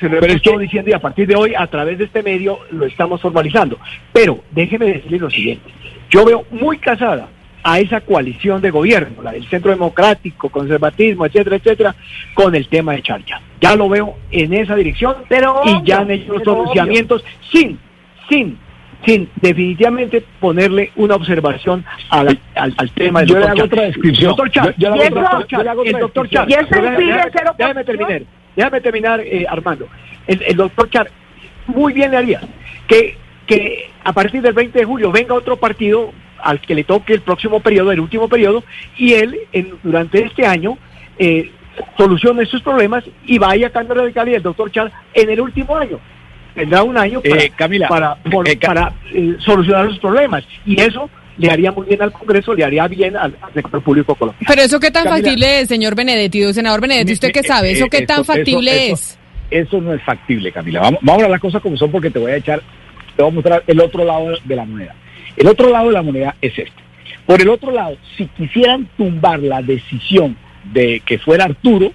Se 0.00 0.08
lo 0.08 0.20
Pero 0.20 0.32
es 0.32 0.36
estoy 0.36 0.62
diciendo 0.64 0.90
y 0.90 0.94
a 0.94 0.98
partir 0.98 1.26
de 1.26 1.36
hoy, 1.36 1.54
a 1.56 1.66
través 1.68 1.98
de 1.98 2.04
este 2.04 2.22
medio, 2.22 2.58
lo 2.70 2.86
estamos 2.86 3.20
formalizando. 3.20 3.78
Pero 4.12 4.42
déjeme 4.50 4.86
decirle 4.86 5.18
lo 5.18 5.30
siguiente. 5.30 5.70
Yo 6.10 6.24
veo 6.24 6.44
muy 6.50 6.78
casada 6.78 7.28
a 7.68 7.80
esa 7.80 8.00
coalición 8.00 8.62
de 8.62 8.70
gobierno, 8.70 9.22
la 9.24 9.32
del 9.32 9.44
centro 9.48 9.72
democrático, 9.72 10.48
conservatismo, 10.50 11.26
etcétera, 11.26 11.56
etcétera, 11.56 11.94
con 12.32 12.54
el 12.54 12.68
tema 12.68 12.92
de 12.92 13.02
Charcha. 13.02 13.40
Ya 13.60 13.74
lo 13.74 13.88
veo 13.88 14.16
en 14.30 14.52
esa 14.54 14.76
dirección 14.76 15.16
Pero 15.28 15.62
y 15.64 15.82
ya 15.84 15.98
han 15.98 16.10
hecho 16.12 16.32
los 16.34 16.42
pero 16.42 16.54
pronunciamientos 16.54 17.24
sin, 17.50 17.76
sin, 18.28 18.56
sin 19.04 19.28
definitivamente 19.42 20.22
ponerle 20.38 20.92
una 20.94 21.16
observación 21.16 21.84
al, 22.10 22.38
al, 22.54 22.72
al 22.78 22.90
tema 22.92 23.20
del 23.20 23.30
Yo 23.30 23.34
le 23.34 23.40
doctor 23.40 23.50
hago 23.50 23.56
Char. 23.56 23.66
otra 23.66 23.82
descripción. 23.86 24.28
Doctor 24.28 24.50
Char, 24.52 24.74
Yo- 24.78 24.88
yo 24.88 24.94
le 24.94 25.02
hago 25.06 25.82
el 25.82 25.88
otra- 25.88 26.00
doctor 26.00 26.28
yo 26.28 26.38
Char, 26.38 26.48
le 26.48 26.54
hago. 26.54 26.64
Déjame 27.58 27.84
terminar, 27.84 28.22
déjame 28.54 28.80
terminar, 28.80 29.20
eh, 29.20 29.44
Armando. 29.48 29.88
El, 30.28 30.40
el 30.42 30.54
doctor 30.56 30.88
Char 30.88 31.10
muy 31.66 31.92
bien 31.92 32.12
le 32.12 32.16
haría 32.16 32.40
que, 32.86 33.16
que 33.44 33.90
a 34.04 34.12
partir 34.12 34.40
del 34.40 34.52
20 34.52 34.78
de 34.78 34.84
julio 34.84 35.10
venga 35.10 35.34
otro 35.34 35.56
partido 35.56 36.12
al 36.42 36.60
que 36.60 36.74
le 36.74 36.84
toque 36.84 37.14
el 37.14 37.20
próximo 37.20 37.60
periodo, 37.60 37.92
el 37.92 38.00
último 38.00 38.28
periodo, 38.28 38.62
y 38.96 39.14
él 39.14 39.36
en- 39.52 39.74
durante 39.82 40.24
este 40.24 40.46
año 40.46 40.76
eh, 41.18 41.50
solucione 41.96 42.44
sus 42.46 42.62
problemas 42.62 43.04
y 43.26 43.38
vaya 43.38 43.68
a 43.68 43.70
cambio 43.70 43.94
radical 43.94 44.28
y 44.28 44.34
el 44.34 44.42
doctor 44.42 44.70
Char 44.70 44.90
en 45.14 45.30
el 45.30 45.40
último 45.40 45.76
año. 45.76 45.98
Tendrá 46.54 46.82
un 46.82 46.96
año 46.96 47.20
para, 47.20 47.42
Eh, 47.42 47.52
Camila, 47.54 47.88
para, 47.88 48.14
por- 48.16 48.48
eh, 48.48 48.56
para 48.56 48.92
eh, 49.12 49.36
solucionar 49.40 49.84
los 49.86 49.98
problemas. 49.98 50.44
Y 50.64 50.80
eso 50.80 51.10
le 51.36 51.50
haría 51.50 51.70
muy 51.70 51.86
bien 51.86 52.00
al 52.00 52.12
Congreso, 52.12 52.54
le 52.54 52.64
haría 52.64 52.88
bien 52.88 53.14
al, 53.16 53.36
al 53.42 53.52
sector 53.52 53.82
público 53.82 54.14
colombiano. 54.14 54.46
Pero 54.48 54.62
eso 54.62 54.80
qué 54.80 54.90
tan 54.90 55.04
Camila. 55.04 55.22
factible 55.22 55.60
es, 55.60 55.68
señor 55.68 55.94
Benedetti, 55.94 56.44
o 56.44 56.52
senador 56.54 56.80
Benedetti, 56.80 57.12
¿usted 57.12 57.30
qué 57.30 57.42
sabe? 57.42 57.72
¿Eso 57.72 57.84
Eh, 57.86 57.90
qué 57.90 58.06
tan 58.06 58.24
factible 58.24 58.86
eso- 58.86 58.94
es? 58.94 59.18
Eso 59.50 59.80
no 59.80 59.92
es 59.92 60.02
factible, 60.02 60.50
Camila. 60.50 60.80
Vamos, 60.80 61.00
vamos 61.02 61.20
a 61.22 61.24
ver 61.26 61.30
las 61.32 61.40
cosas 61.40 61.60
como 61.62 61.76
son 61.76 61.90
porque 61.92 62.10
te 62.10 62.18
voy 62.18 62.32
a 62.32 62.36
echar, 62.36 62.60
te 63.16 63.22
voy 63.22 63.30
a 63.30 63.34
mostrar 63.34 63.62
el 63.66 63.80
otro 63.80 64.02
lado 64.04 64.28
de 64.42 64.56
la 64.56 64.64
moneda. 64.64 64.94
El 65.36 65.46
otro 65.48 65.70
lado 65.70 65.88
de 65.88 65.92
la 65.92 66.02
moneda 66.02 66.36
es 66.40 66.58
este. 66.58 66.86
Por 67.26 67.40
el 67.42 67.48
otro 67.48 67.72
lado, 67.72 67.96
si 68.16 68.26
quisieran 68.26 68.88
tumbar 68.96 69.40
la 69.40 69.60
decisión 69.60 70.36
de 70.72 71.00
que 71.04 71.18
fuera 71.18 71.44
Arturo, 71.44 71.92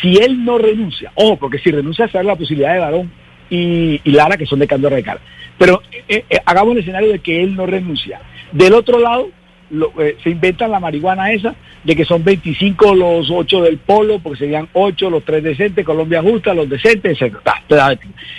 si 0.00 0.16
él 0.16 0.44
no 0.44 0.58
renuncia, 0.58 1.12
ojo, 1.14 1.36
porque 1.36 1.58
si 1.58 1.70
renuncia 1.70 2.10
a 2.12 2.22
la 2.22 2.36
posibilidad 2.36 2.74
de 2.74 2.80
Varón 2.80 3.12
y, 3.48 4.00
Lara, 4.04 4.36
que 4.36 4.46
son 4.46 4.58
de 4.58 4.66
cambio 4.66 4.90
radical. 4.90 5.18
Pero 5.56 5.82
eh, 6.08 6.24
eh, 6.28 6.40
hagamos 6.44 6.72
el 6.72 6.80
escenario 6.80 7.12
de 7.12 7.20
que 7.20 7.42
él 7.42 7.56
no 7.56 7.64
renuncia. 7.64 8.20
Del 8.52 8.74
otro 8.74 8.98
lado, 8.98 9.30
lo- 9.70 9.92
eh, 10.00 10.16
se 10.22 10.30
inventan 10.30 10.70
la 10.70 10.80
marihuana 10.80 11.32
esa, 11.32 11.54
de 11.84 11.94
que 11.96 12.04
son 12.04 12.22
25 12.24 12.94
los 12.94 13.30
8 13.30 13.62
del 13.62 13.78
polo, 13.78 14.18
porque 14.20 14.38
serían 14.40 14.68
8 14.72 15.10
los 15.10 15.24
3 15.24 15.42
decentes, 15.42 15.84
Colombia 15.84 16.22
justa, 16.22 16.54
los 16.54 16.68
decentes, 16.68 17.20
etc. 17.20 17.36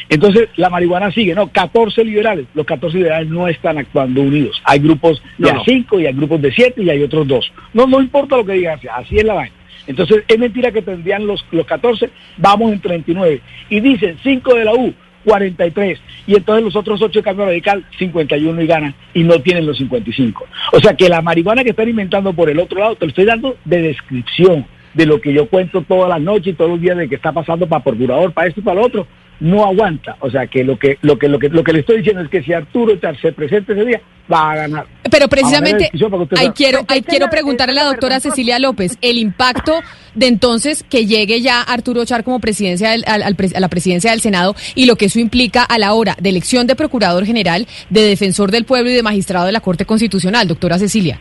Entonces, 0.10 0.50
la 0.56 0.70
marihuana 0.70 1.12
sigue, 1.12 1.34
¿no? 1.36 1.48
14 1.52 2.04
liberales. 2.04 2.46
Los 2.54 2.66
14 2.66 2.98
liberales 2.98 3.30
no 3.30 3.48
están 3.48 3.78
actuando 3.78 4.22
unidos. 4.22 4.62
Hay 4.64 4.80
grupos 4.80 5.22
de 5.38 5.48
No, 5.50 5.54
no. 5.56 5.62
a 5.62 5.66
5 5.66 6.00
y 6.00 6.06
hay 6.08 6.14
grupos 6.14 6.42
de 6.42 6.52
7 6.52 6.82
y 6.84 6.90
hay 6.90 7.04
otros 7.04 7.28
dos. 7.28 7.52
No, 7.74 7.88
no 7.88 8.02
importa 8.02 8.38
lo 8.38 8.46
que 8.46 8.54
digan, 8.54 8.80
así 8.94 9.18
es 9.18 9.24
la 9.24 9.34
vaina. 9.34 9.56
Entonces, 9.86 10.24
es 10.28 10.38
mentira 10.38 10.72
que 10.72 10.82
tendrían 10.82 11.26
los, 11.26 11.46
los 11.52 11.66
14, 11.66 12.10
vamos 12.38 12.74
en 12.74 12.82
39. 12.82 13.42
Y 13.70 13.80
dicen 13.80 14.18
5 14.22 14.56
de 14.56 14.66
la 14.66 14.74
U, 14.74 14.94
43. 15.28 16.00
Y 16.26 16.36
entonces 16.36 16.64
los 16.64 16.76
otros 16.78 17.02
8 17.02 17.20
de 17.20 17.24
cambio 17.24 17.46
radical, 17.46 17.84
51 18.00 18.62
y 18.62 18.68
ganan. 18.68 18.96
Y 19.14 19.24
no 19.24 19.40
tienen 19.42 19.66
los 19.66 19.78
55. 19.78 20.46
O 20.72 20.80
sea 20.80 20.94
que 20.96 21.10
la 21.10 21.22
marihuana 21.22 21.66
que 21.66 21.72
están 21.72 21.90
inventando 21.90 22.32
por 22.32 22.50
el 22.50 22.60
otro 22.60 22.80
lado, 22.80 22.96
te 22.96 23.06
lo 23.06 23.10
estoy 23.10 23.26
dando 23.26 23.58
de 23.66 23.82
descripción 23.82 24.66
de 24.94 25.06
lo 25.06 25.20
que 25.20 25.34
yo 25.34 25.48
cuento 25.50 25.82
todas 25.82 26.10
las 26.10 26.22
noches 26.22 26.48
y 26.48 26.54
todos 26.54 26.72
los 26.72 26.82
días 26.82 26.98
de 26.98 27.10
que 27.10 27.16
está 27.16 27.34
pasando 27.34 27.68
para 27.68 27.84
procurador, 27.84 28.32
para 28.32 28.48
esto 28.48 28.62
y 28.62 28.64
para 28.64 28.80
lo 28.80 28.86
otro. 28.88 29.08
No 29.40 29.66
aguanta. 29.66 30.16
O 30.22 30.30
sea 30.32 30.48
que 30.48 30.64
lo 30.64 30.78
que, 30.80 30.98
lo 31.02 31.18
que, 31.20 31.28
lo 31.30 31.38
que, 31.38 31.50
lo 31.50 31.64
que 31.64 31.74
le 31.74 31.80
estoy 31.82 31.98
diciendo 31.98 32.22
es 32.24 32.30
que 32.30 32.42
si 32.42 32.54
Arturo 32.54 32.96
Char 32.98 33.20
se 33.22 33.32
presenta 33.32 33.74
ese 33.74 33.86
día, 33.86 34.02
va 34.32 34.52
a 34.52 34.56
ganar. 34.56 34.86
Pero 35.12 35.28
precisamente, 35.28 35.92
ahí 36.38 36.50
quiero, 36.56 36.80
ahí 36.88 37.02
quiero 37.04 37.30
preguntarle 37.30 37.80
a 37.80 37.84
la 37.84 37.90
doctora. 37.90 38.20
Cecilia 38.20 38.58
López, 38.60 38.98
el 39.02 39.18
impacto 39.20 39.80
de 40.16 40.28
entonces 40.28 40.84
que 40.90 41.06
llegue 41.06 41.40
ya 41.42 41.62
Arturo 41.62 42.04
Char 42.04 42.24
como 42.24 42.40
presidencia 42.40 42.90
del- 42.90 43.04
al- 43.08 43.22
a 43.24 43.60
la 43.60 43.68
presidencia 43.70 44.10
del 44.12 44.22
Senado 44.22 44.56
y 44.74 44.86
lo 44.88 44.96
que 44.96 45.06
eso 45.06 45.20
implica 45.20 45.64
a 45.64 45.78
la 45.78 45.94
hora 45.94 46.16
de 46.20 46.30
elección 46.30 46.66
de 46.66 46.76
procurador 46.76 47.26
general, 47.26 47.68
de 47.92 48.02
defensor 48.02 48.50
del 48.52 48.66
pueblo 48.66 48.90
y 48.90 48.94
de 48.96 49.04
magistrado 49.04 49.46
de 49.46 49.52
la 49.52 49.62
Corte 49.62 49.86
Constitucional, 49.86 50.48
doctora 50.48 50.80
Cecilia. 50.80 51.20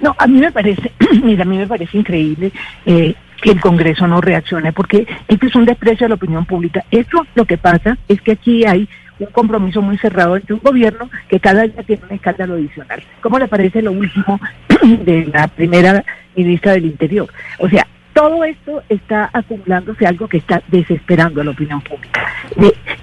No, 0.00 0.14
a 0.18 0.26
mí 0.26 0.38
me 0.40 0.52
parece, 0.52 0.92
mira, 1.22 1.42
a 1.42 1.46
mí 1.46 1.56
me 1.56 1.66
parece 1.66 1.98
increíble 1.98 2.52
eh, 2.86 3.14
que 3.44 3.50
el 3.50 3.60
Congreso 3.60 4.06
no 4.06 4.22
reaccione, 4.22 4.72
porque 4.72 5.06
esto 5.28 5.46
es 5.46 5.54
un 5.54 5.66
desprecio 5.66 6.06
a 6.06 6.08
la 6.08 6.14
opinión 6.14 6.46
pública. 6.46 6.82
Eso 6.90 7.26
lo 7.34 7.44
que 7.44 7.58
pasa 7.58 7.98
es 8.08 8.22
que 8.22 8.32
aquí 8.32 8.64
hay 8.64 8.88
un 9.18 9.26
compromiso 9.26 9.82
muy 9.82 9.98
cerrado 9.98 10.36
entre 10.36 10.54
un 10.54 10.60
gobierno 10.60 11.10
que 11.28 11.38
cada 11.38 11.64
día 11.64 11.82
tiene 11.82 12.04
un 12.08 12.14
escándalo 12.14 12.54
adicional. 12.54 13.02
¿Cómo 13.20 13.38
le 13.38 13.46
parece 13.46 13.82
lo 13.82 13.92
último 13.92 14.40
de 14.82 15.26
la 15.30 15.46
primera 15.48 16.02
ministra 16.34 16.72
del 16.72 16.86
Interior? 16.86 17.28
O 17.58 17.68
sea, 17.68 17.86
todo 18.14 18.44
esto 18.44 18.82
está 18.88 19.28
acumulándose 19.30 20.06
algo 20.06 20.26
que 20.26 20.38
está 20.38 20.62
desesperando 20.68 21.42
a 21.42 21.44
la 21.44 21.50
opinión 21.50 21.82
pública. 21.82 22.26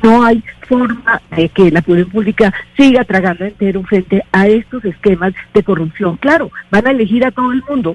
No 0.01 0.25
hay 0.25 0.43
forma 0.71 1.21
de 1.35 1.49
que 1.49 1.69
la 1.69 1.81
opinión 1.81 2.09
pública 2.09 2.53
siga 2.77 3.03
tragando 3.03 3.43
entero 3.43 3.83
frente 3.83 4.23
a 4.31 4.47
estos 4.47 4.85
esquemas 4.85 5.33
de 5.53 5.63
corrupción. 5.63 6.15
Claro, 6.15 6.49
van 6.69 6.87
a 6.87 6.91
elegir 6.91 7.25
a 7.25 7.31
todo 7.31 7.51
el 7.51 7.61
mundo. 7.69 7.93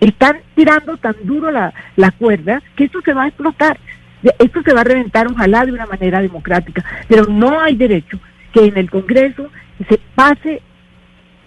Están 0.00 0.38
tirando 0.54 0.96
tan 0.96 1.14
duro 1.24 1.50
la, 1.50 1.74
la 1.96 2.12
cuerda 2.12 2.62
que 2.76 2.84
esto 2.84 3.02
se 3.04 3.12
va 3.12 3.24
a 3.24 3.28
explotar. 3.28 3.78
Esto 4.38 4.62
se 4.62 4.72
va 4.72 4.80
a 4.80 4.84
reventar, 4.84 5.26
ojalá 5.26 5.66
de 5.66 5.72
una 5.72 5.84
manera 5.84 6.22
democrática, 6.22 6.82
pero 7.08 7.26
no 7.26 7.60
hay 7.60 7.76
derecho 7.76 8.18
que 8.54 8.64
en 8.64 8.78
el 8.78 8.90
Congreso 8.90 9.50
se 9.86 10.00
pase 10.14 10.62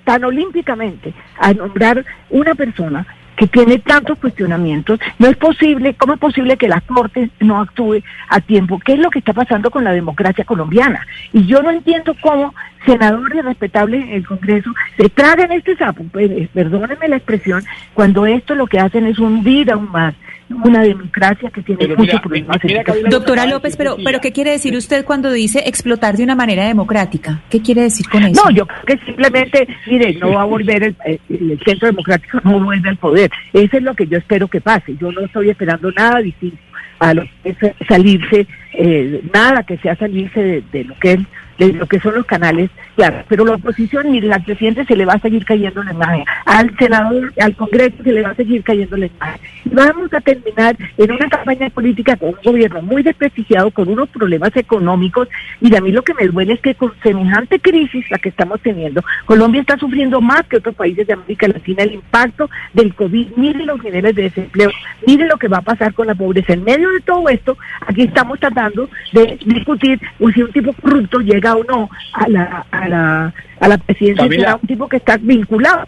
tan 0.03 0.23
olímpicamente 0.25 1.11
a 1.39 1.53
nombrar 1.53 2.05
una 2.29 2.53
persona 2.53 3.07
que 3.37 3.47
tiene 3.47 3.77
tantos 3.77 4.17
cuestionamientos, 4.17 4.99
no 5.19 5.27
es 5.27 5.37
posible, 5.37 5.93
¿cómo 5.93 6.13
es 6.13 6.19
posible 6.19 6.57
que 6.57 6.67
la 6.67 6.81
Corte 6.81 7.29
no 7.39 7.61
actúe 7.61 8.01
a 8.29 8.41
tiempo? 8.41 8.79
¿Qué 8.79 8.93
es 8.93 8.99
lo 8.99 9.11
que 9.11 9.19
está 9.19 9.31
pasando 9.31 9.69
con 9.69 9.83
la 9.83 9.93
democracia 9.93 10.43
colombiana? 10.43 11.05
Y 11.31 11.45
yo 11.45 11.61
no 11.61 11.69
entiendo 11.69 12.15
cómo 12.19 12.53
senadores 12.85 13.45
respetables 13.45 14.03
en 14.03 14.13
el 14.13 14.25
Congreso 14.25 14.71
se 14.97 15.07
tragan 15.09 15.51
este 15.51 15.75
sapo, 15.77 16.03
pues, 16.11 16.49
perdónenme 16.49 17.07
la 17.07 17.17
expresión, 17.17 17.63
cuando 17.93 18.25
esto 18.25 18.55
lo 18.55 18.65
que 18.65 18.79
hacen 18.79 19.05
es 19.05 19.19
hundir 19.19 19.71
aún 19.71 19.91
más 19.91 20.15
una 20.49 20.81
democracia 20.81 21.49
que 21.51 21.61
tiene 21.61 21.79
Pero 21.79 21.95
muchos 21.97 22.13
mira, 22.13 22.21
problemas. 22.21 22.57
mira. 22.63 22.83
Doctora 23.09 23.45
López, 23.45 23.75
pero, 23.75 23.97
pero 24.03 24.19
¿qué 24.21 24.31
quiere 24.31 24.51
decir 24.51 24.75
usted 24.75 25.03
cuando 25.05 25.31
dice 25.31 25.63
explotar 25.65 26.15
de 26.15 26.23
una 26.23 26.35
manera 26.35 26.65
democrática? 26.65 27.41
¿Qué 27.49 27.61
quiere 27.61 27.81
decir 27.83 28.07
con 28.09 28.23
eso? 28.23 28.41
No, 28.43 28.51
yo 28.51 28.65
creo 28.65 28.97
que 28.97 29.05
simplemente, 29.05 29.67
mire, 29.87 30.13
no 30.15 30.31
va 30.33 30.41
a 30.43 30.45
volver 30.45 30.83
el, 30.83 30.95
el- 31.05 31.19
el 31.51 31.59
centro 31.65 31.87
democrático, 31.87 32.39
no 32.45 32.59
vuelve 32.63 32.89
al 32.89 32.97
poder. 32.97 33.29
Eso 33.53 33.77
es 33.77 33.83
lo 33.83 33.93
que 33.93 34.07
yo 34.07 34.17
espero 34.17 34.47
que 34.47 34.61
pase. 34.61 34.95
Yo 34.99 35.11
no 35.11 35.21
estoy 35.21 35.49
esperando 35.49 35.91
nada 35.91 36.19
distinto 36.19 36.57
a 36.99 37.13
lo 37.13 37.23
que 37.43 37.49
es 37.49 37.57
salirse, 37.87 38.47
eh, 38.73 39.21
nada 39.33 39.63
que 39.63 39.77
sea 39.77 39.95
salirse 39.95 40.39
de, 40.41 40.63
de 40.71 40.83
lo 40.85 40.95
que 40.99 41.11
es 41.13 41.19
de 41.57 41.73
lo 41.73 41.85
que 41.87 41.99
son 41.99 42.15
los 42.15 42.25
canales, 42.25 42.69
claro, 42.95 43.23
pero 43.27 43.45
la 43.45 43.55
oposición, 43.55 44.11
mire, 44.11 44.31
al 44.31 44.43
presidente 44.43 44.85
se 44.85 44.95
le 44.95 45.05
va 45.05 45.13
a 45.13 45.19
seguir 45.19 45.45
cayendo 45.45 45.83
la 45.83 45.91
imagen, 45.91 46.23
al 46.45 46.75
senador, 46.77 47.33
al 47.39 47.55
Congreso 47.55 48.03
se 48.03 48.11
le 48.11 48.21
va 48.21 48.29
a 48.29 48.35
seguir 48.35 48.63
cayendo 48.63 48.97
la 48.97 49.07
imagen. 49.07 49.41
Y 49.65 49.69
vamos 49.69 50.13
a 50.13 50.21
terminar 50.21 50.75
en 50.97 51.11
una 51.11 51.27
campaña 51.29 51.69
política 51.69 52.15
con 52.15 52.29
un 52.29 52.35
gobierno 52.43 52.81
muy 52.81 53.03
desprestigiado, 53.03 53.71
con 53.71 53.89
unos 53.89 54.09
problemas 54.09 54.55
económicos, 54.55 55.27
y 55.61 55.75
a 55.75 55.81
mí 55.81 55.91
lo 55.91 56.03
que 56.03 56.13
me 56.13 56.27
duele 56.27 56.53
es 56.53 56.61
que 56.61 56.75
con 56.75 56.93
semejante 57.01 57.59
crisis 57.59 58.09
la 58.11 58.17
que 58.17 58.29
estamos 58.29 58.61
teniendo, 58.61 59.01
Colombia 59.25 59.61
está 59.61 59.77
sufriendo 59.77 60.21
más 60.21 60.43
que 60.43 60.57
otros 60.57 60.75
países 60.75 61.07
de 61.07 61.13
América 61.13 61.47
Latina 61.47 61.83
el 61.83 61.93
impacto 61.93 62.49
del 62.73 62.93
COVID, 62.93 63.27
mire 63.35 63.65
los 63.65 63.83
niveles 63.83 64.15
de 64.15 64.23
desempleo, 64.23 64.69
mire 65.05 65.27
lo 65.27 65.37
que 65.37 65.47
va 65.47 65.57
a 65.57 65.61
pasar 65.61 65.93
con 65.93 66.07
la 66.07 66.15
pobreza. 66.15 66.53
En 66.53 66.63
medio 66.63 66.89
de 66.91 67.01
todo 67.01 67.27
esto, 67.29 67.57
aquí 67.85 68.03
estamos 68.03 68.39
tratando 68.39 68.89
de 69.13 69.39
discutir 69.45 69.99
si 70.33 70.41
un 70.41 70.51
tipo 70.51 70.73
corrupto 70.73 71.19
llega 71.19 71.46
o 71.55 71.63
no 71.63 71.89
a 72.13 72.27
la, 72.27 72.65
a 72.71 72.87
la, 72.87 73.33
a 73.59 73.67
la 73.67 73.77
presidencia, 73.77 74.23
Camila. 74.23 74.41
será 74.41 74.55
un 74.55 74.67
tipo 74.67 74.87
que 74.87 74.97
está 74.97 75.17
vinculado. 75.17 75.87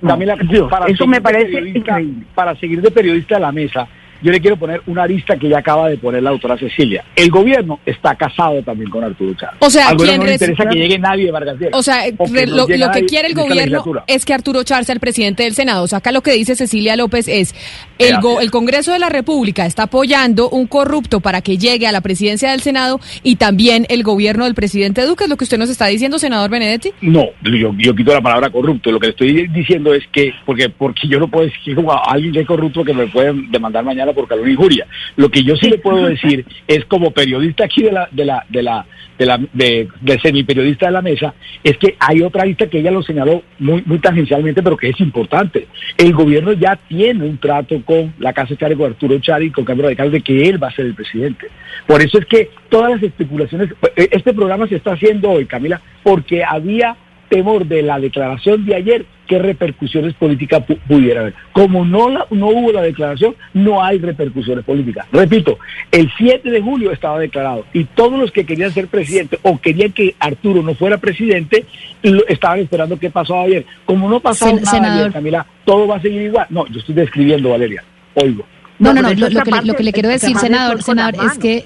No, 0.00 0.10
Camila, 0.10 0.36
Dios, 0.48 0.70
eso 0.88 1.06
me 1.06 1.20
parece 1.20 1.60
increíble. 1.60 2.26
Para 2.34 2.54
seguir 2.56 2.82
de 2.82 2.90
periodista 2.90 3.36
a 3.36 3.40
la 3.40 3.52
mesa, 3.52 3.86
yo 4.22 4.32
le 4.32 4.40
quiero 4.40 4.56
poner 4.56 4.80
una 4.86 5.02
arista 5.02 5.36
que 5.36 5.48
ya 5.48 5.58
acaba 5.58 5.88
de 5.88 5.96
poner 5.98 6.22
la 6.22 6.30
doctora 6.30 6.56
Cecilia. 6.56 7.04
El 7.16 7.30
gobierno 7.30 7.80
está 7.84 8.14
casado 8.14 8.62
también 8.62 8.90
con 8.90 9.02
Arturo 9.04 9.34
Chávez. 9.34 9.56
O 9.60 9.70
sea, 9.70 9.92
no 9.92 10.04
le 10.04 10.32
interesa 10.32 10.64
que 10.68 10.76
llegue 10.78 10.98
nadie 10.98 11.26
de 11.26 11.30
Vargas 11.30 11.58
Lleras. 11.58 11.78
O 11.78 11.82
sea, 11.82 12.02
O 12.18 12.24
que 12.26 12.32
re- 12.32 12.46
no 12.46 12.56
lo, 12.56 12.66
que 12.66 13.04
quiere 13.06 13.28
el 13.28 13.34
gobierno 13.34 13.82
es 14.06 14.24
que 14.24 14.34
Arturo 14.34 14.62
Char 14.64 14.84
sea 14.84 14.92
el 14.94 15.00
presidente 15.00 15.42
del 15.42 15.54
Senado. 15.54 15.82
O 15.84 15.86
sea, 15.86 15.98
acá 15.98 16.12
lo 16.12 16.20
que 16.22 16.32
dice 16.32 16.54
Cecilia 16.56 16.96
López 16.96 17.28
es, 17.28 17.54
el, 17.98 18.20
go- 18.20 18.40
el 18.40 18.50
Congreso 18.50 18.92
de 18.92 18.98
la 18.98 19.08
República 19.08 19.66
está 19.66 19.84
apoyando 19.84 20.48
un 20.50 20.66
corrupto 20.66 21.20
para 21.20 21.40
que 21.42 21.58
llegue 21.58 21.86
a 21.86 21.92
la 21.92 22.00
presidencia 22.00 22.50
del 22.50 22.60
Senado 22.60 23.00
y 23.22 23.36
también 23.36 23.86
el 23.88 24.02
gobierno 24.02 24.44
del 24.44 24.54
presidente 24.54 25.02
Duque, 25.04 25.24
es 25.24 25.30
lo 25.30 25.36
que 25.36 25.44
usted 25.44 25.58
nos 25.58 25.70
está 25.70 25.86
diciendo, 25.86 26.18
senador 26.18 26.50
Benedetti. 26.50 26.92
No, 27.00 27.26
yo, 27.42 27.72
yo 27.78 27.94
quito 27.94 28.12
la 28.12 28.20
palabra 28.20 28.50
corrupto. 28.50 28.90
Lo 28.92 29.00
que 29.00 29.06
le 29.08 29.10
estoy 29.10 29.48
diciendo 29.48 29.94
es 29.94 30.04
que, 30.12 30.32
porque, 30.46 30.68
porque 30.68 31.08
yo 31.08 31.18
no 31.18 31.28
puedo 31.28 31.46
decir 31.46 31.76
a 31.88 32.10
alguien 32.12 32.32
que 32.32 32.40
es 32.40 32.46
corrupto 32.46 32.84
que 32.84 32.92
me 32.94 33.06
pueden 33.06 33.50
demandar 33.50 33.84
mañana 33.84 34.11
por 34.14 34.28
calumnia 34.28 34.52
injuria. 34.52 34.86
Lo 35.16 35.30
que 35.30 35.42
yo 35.42 35.56
sí 35.56 35.68
le 35.68 35.78
puedo 35.78 36.06
decir 36.06 36.44
es 36.66 36.84
como 36.86 37.10
periodista 37.10 37.64
aquí 37.64 37.82
de 37.82 37.92
la, 37.92 38.08
de 38.10 38.24
la, 38.24 38.44
de 38.48 38.62
la, 38.62 38.86
de 39.18 39.26
la, 39.26 39.40
de, 39.52 39.88
de 40.00 40.20
semiperiodista 40.20 40.86
de 40.86 40.92
la 40.92 41.02
mesa, 41.02 41.34
es 41.62 41.76
que 41.78 41.96
hay 41.98 42.22
otra 42.22 42.44
lista 42.44 42.66
que 42.66 42.78
ella 42.78 42.90
lo 42.90 43.02
señaló 43.02 43.42
muy, 43.58 43.82
muy 43.86 43.98
tangencialmente, 43.98 44.62
pero 44.62 44.76
que 44.76 44.88
es 44.88 45.00
importante. 45.00 45.68
El 45.96 46.12
gobierno 46.12 46.52
ya 46.52 46.76
tiene 46.88 47.24
un 47.24 47.38
trato 47.38 47.80
con 47.84 48.14
la 48.18 48.32
Casa 48.32 48.56
Chari, 48.56 48.76
con 48.76 48.92
Arturo 48.92 49.18
Chari, 49.18 49.50
con 49.50 49.64
Cambio 49.64 49.84
Radical, 49.84 50.10
de 50.10 50.20
que 50.20 50.48
él 50.48 50.62
va 50.62 50.68
a 50.68 50.74
ser 50.74 50.86
el 50.86 50.94
presidente. 50.94 51.46
Por 51.86 52.02
eso 52.02 52.18
es 52.18 52.26
que 52.26 52.50
todas 52.68 52.92
las 52.92 53.02
especulaciones, 53.02 53.70
este 53.96 54.32
programa 54.32 54.66
se 54.66 54.76
está 54.76 54.92
haciendo 54.92 55.30
hoy, 55.30 55.46
Camila, 55.46 55.80
porque 56.02 56.44
había 56.44 56.96
temor 57.32 57.64
de 57.66 57.80
la 57.82 57.98
declaración 57.98 58.66
de 58.66 58.74
ayer, 58.74 59.06
qué 59.26 59.38
repercusiones 59.38 60.12
políticas 60.14 60.60
pu- 60.66 60.78
pudiera 60.86 61.22
haber. 61.22 61.34
Como 61.52 61.82
no, 61.84 62.10
la- 62.10 62.26
no 62.30 62.48
hubo 62.48 62.72
la 62.72 62.82
declaración, 62.82 63.34
no 63.54 63.82
hay 63.82 63.98
repercusiones 63.98 64.62
políticas. 64.66 65.06
Repito, 65.10 65.58
el 65.90 66.10
7 66.18 66.50
de 66.50 66.60
julio 66.60 66.92
estaba 66.92 67.18
declarado 67.18 67.64
y 67.72 67.84
todos 67.84 68.18
los 68.20 68.30
que 68.32 68.44
querían 68.44 68.70
ser 68.72 68.88
presidente 68.88 69.38
o 69.42 69.58
querían 69.58 69.92
que 69.92 70.14
Arturo 70.18 70.62
no 70.62 70.74
fuera 70.74 70.98
presidente, 70.98 71.64
lo- 72.02 72.26
estaban 72.28 72.58
esperando 72.60 72.98
qué 72.98 73.08
pasó 73.08 73.40
ayer. 73.40 73.64
Como 73.86 74.10
no 74.10 74.20
pasó 74.20 74.46
Sen- 74.46 74.56
nada 74.60 74.70
senador. 74.70 75.00
ayer, 75.00 75.12
Camila, 75.12 75.46
todo 75.64 75.86
va 75.86 75.96
a 75.96 76.02
seguir 76.02 76.22
igual. 76.22 76.46
No, 76.50 76.66
yo 76.66 76.80
estoy 76.80 76.94
describiendo, 76.94 77.48
Valeria. 77.48 77.82
Oigo. 78.14 78.44
No, 78.78 78.92
no, 78.92 79.00
No, 79.00 79.08
no, 79.08 79.14
lo, 79.14 79.28
que, 79.42 79.50
parte 79.50 79.66
lo 79.66 79.74
que 79.74 79.82
le 79.84 79.92
quiero 79.92 80.08
decir, 80.10 80.36
senador, 80.36 80.82
senador, 80.82 81.14
es 81.24 81.38
que 81.38 81.64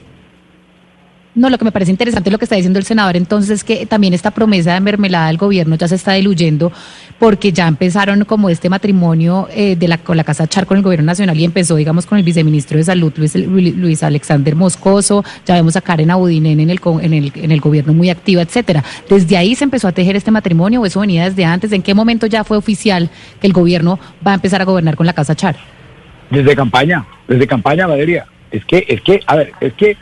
No, 1.37 1.51
lo 1.51 1.59
que 1.59 1.66
me 1.66 1.70
parece 1.70 1.90
interesante 1.90 2.31
lo 2.31 2.38
que 2.38 2.46
está 2.46 2.57
diciendo 2.57 2.79
el 2.79 2.87
senador 2.87 3.14
entonces 3.14 3.51
es 3.51 3.62
que 3.62 3.85
también 3.85 4.14
esta 4.14 4.31
promesa 4.31 4.72
de 4.72 4.81
mermelada 4.81 5.27
del 5.27 5.37
gobierno 5.37 5.77
ya 5.77 5.87
se 5.87 5.94
está 5.94 6.14
diluyendo 6.14 6.72
porque 7.18 7.53
ya 7.53 7.68
empezaron 7.68 8.25
como 8.25 8.49
este 8.49 8.70
matrimonio 8.70 9.46
eh, 9.53 9.77
de 9.77 9.87
la, 9.87 9.99
con 9.99 10.16
la 10.16 10.25
Casa 10.25 10.46
Char 10.46 10.64
con 10.64 10.79
el 10.79 10.83
gobierno 10.83 11.05
nacional 11.05 11.38
y 11.38 11.44
empezó, 11.44 11.77
digamos, 11.77 12.07
con 12.07 12.16
el 12.16 12.25
viceministro 12.25 12.79
de 12.79 12.85
Salud, 12.85 13.12
Luis, 13.16 13.35
Luis 13.37 14.03
Alexander 14.03 14.57
Moscoso, 14.57 15.25
ya 15.44 15.55
vemos 15.55 15.77
a 15.77 15.83
Karen 15.83 16.11
Abudinen 16.11 16.59
en 16.59 16.70
el, 16.70 16.81
en, 17.03 17.12
el, 17.12 17.31
en 17.35 17.53
el 17.53 17.61
gobierno 17.61 17.92
muy 17.92 18.09
activa, 18.09 18.40
etcétera. 18.40 18.83
¿Desde 19.07 19.37
ahí 19.37 19.55
se 19.55 19.64
empezó 19.64 19.88
a 19.88 19.92
tejer 19.92 20.16
este 20.16 20.31
matrimonio 20.31 20.81
o 20.81 20.87
eso 20.87 21.01
venía 21.01 21.25
desde 21.29 21.44
antes? 21.44 21.70
¿En 21.72 21.83
qué 21.83 21.92
momento 21.92 22.27
ya 22.27 22.44
fue 22.44 22.57
oficial 22.57 23.11
que 23.42 23.46
el 23.46 23.53
gobierno 23.53 23.99
va 24.27 24.33
a 24.33 24.35
empezar 24.37 24.62
a 24.62 24.64
gobernar 24.64 24.96
con 24.96 25.05
la 25.05 25.12
Casa 25.12 25.35
Char? 25.35 25.57
Desde 26.31 26.57
campaña, 26.57 27.05
desde 27.29 27.46
campaña, 27.46 27.87
Valeria. 27.87 28.27
Es 28.51 28.64
que, 28.64 28.87
es 28.88 29.03
que, 29.03 29.20
a 29.27 29.37
ver, 29.37 29.53
es 29.61 29.75
que 29.75 29.99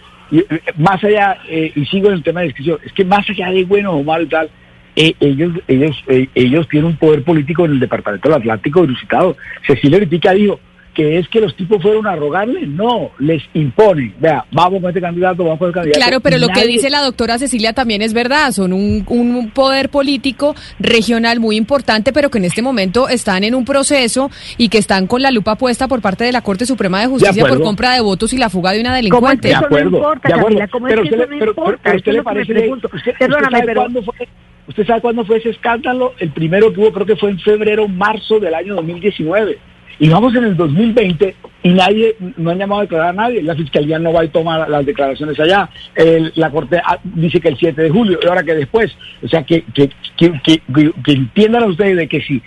más 0.76 1.02
allá, 1.04 1.38
eh, 1.48 1.72
y 1.74 1.84
sigo 1.86 2.08
en 2.08 2.14
el 2.14 2.22
tema 2.22 2.40
de 2.40 2.46
descripción, 2.46 2.78
es 2.84 2.92
que 2.92 3.04
más 3.04 3.28
allá 3.28 3.50
de 3.50 3.64
bueno 3.64 3.92
o 3.92 4.02
malo 4.02 4.24
y 4.24 4.28
tal, 4.28 4.50
eh, 4.96 5.14
ellos, 5.20 5.52
ellos, 5.66 6.04
eh, 6.06 6.28
ellos 6.34 6.68
tienen 6.68 6.90
un 6.90 6.96
poder 6.96 7.24
político 7.24 7.64
en 7.64 7.72
el 7.72 7.80
Departamento 7.80 8.28
del 8.28 8.38
Atlántico 8.38 8.84
ilusitado. 8.84 9.36
Cecilia 9.66 9.98
Ritica 9.98 10.32
dijo 10.32 10.60
que 10.94 11.18
es 11.18 11.28
que 11.28 11.40
los 11.40 11.54
tipos 11.56 11.82
fueron 11.82 12.06
a 12.06 12.16
rogarle, 12.16 12.66
no, 12.66 13.10
les 13.18 13.42
imponen. 13.52 14.14
Vea, 14.18 14.44
vamos 14.52 14.80
con 14.80 14.90
este 14.90 15.00
candidato, 15.00 15.42
vamos 15.42 15.58
con 15.58 15.68
el 15.68 15.74
candidato. 15.74 15.98
Claro, 15.98 16.20
pero 16.20 16.38
lo 16.38 16.48
que 16.48 16.66
dice 16.66 16.88
la 16.88 17.02
doctora 17.02 17.38
Cecilia 17.38 17.72
también 17.72 18.00
es 18.00 18.14
verdad, 18.14 18.52
son 18.52 18.72
un, 18.72 19.04
un, 19.08 19.50
poder 19.50 19.88
político 19.88 20.54
regional 20.78 21.40
muy 21.40 21.56
importante, 21.56 22.12
pero 22.12 22.30
que 22.30 22.38
en 22.38 22.44
este 22.44 22.62
momento 22.62 23.08
están 23.08 23.44
en 23.44 23.54
un 23.54 23.64
proceso 23.64 24.30
y 24.56 24.68
que 24.68 24.78
están 24.78 25.06
con 25.06 25.20
la 25.20 25.30
lupa 25.30 25.56
puesta 25.56 25.88
por 25.88 26.00
parte 26.00 26.24
de 26.24 26.32
la 26.32 26.42
Corte 26.42 26.64
Suprema 26.64 27.00
de 27.00 27.08
Justicia 27.08 27.44
por 27.44 27.62
compra 27.62 27.92
de 27.92 28.00
votos 28.00 28.32
y 28.32 28.38
la 28.38 28.48
fuga 28.48 28.72
de 28.72 28.80
una 28.80 28.94
delincuente. 28.94 29.48
De 29.48 29.54
acuerdo, 29.54 29.90
no 29.90 29.96
importa, 29.96 30.28
de 30.28 30.34
acuerdo. 30.34 30.58
pero 30.86 31.02
usted, 31.02 31.18
le, 31.18 31.26
pero, 31.26 31.54
pero, 31.54 31.96
usted 31.96 32.12
le 32.12 32.22
parece, 32.22 32.70
¿Usted 34.66 34.86
sabe 34.86 35.00
cuándo 35.02 35.24
fue 35.24 35.38
ese 35.38 35.50
escándalo? 35.50 36.14
El 36.18 36.30
primero 36.30 36.72
que 36.72 36.80
hubo 36.80 36.92
creo 36.92 37.06
que 37.06 37.16
fue 37.16 37.30
en 37.30 37.38
febrero, 37.38 37.86
marzo 37.86 38.40
del 38.40 38.54
año 38.54 38.74
2019. 38.76 39.58
Y 39.98 40.08
vamos 40.08 40.34
en 40.34 40.44
el 40.44 40.56
2020 40.56 41.34
y 41.62 41.70
nadie, 41.70 42.16
no 42.36 42.50
han 42.50 42.58
llamado 42.58 42.80
a 42.80 42.84
declarar 42.84 43.08
a 43.10 43.12
nadie. 43.12 43.42
La 43.42 43.54
fiscalía 43.54 43.98
no 43.98 44.12
va 44.12 44.22
a 44.22 44.28
tomar 44.28 44.68
las 44.68 44.84
declaraciones 44.84 45.38
allá. 45.40 45.68
la 46.34 46.50
Corte 46.50 46.80
ah, 46.84 46.98
dice 47.02 47.40
que 47.40 47.48
el 47.48 47.58
7 47.58 47.80
de 47.80 47.90
julio, 47.90 48.18
y 48.22 48.26
ahora 48.26 48.42
que 48.42 48.54
después. 48.54 48.92
O 49.22 49.28
sea, 49.28 49.42
que, 49.44 49.64
que, 49.74 49.90
que, 50.16 50.32
que, 50.44 51.12
entiendan 51.12 51.64
ustedes 51.64 51.96
de 51.96 52.08
que 52.08 52.20
si, 52.20 52.42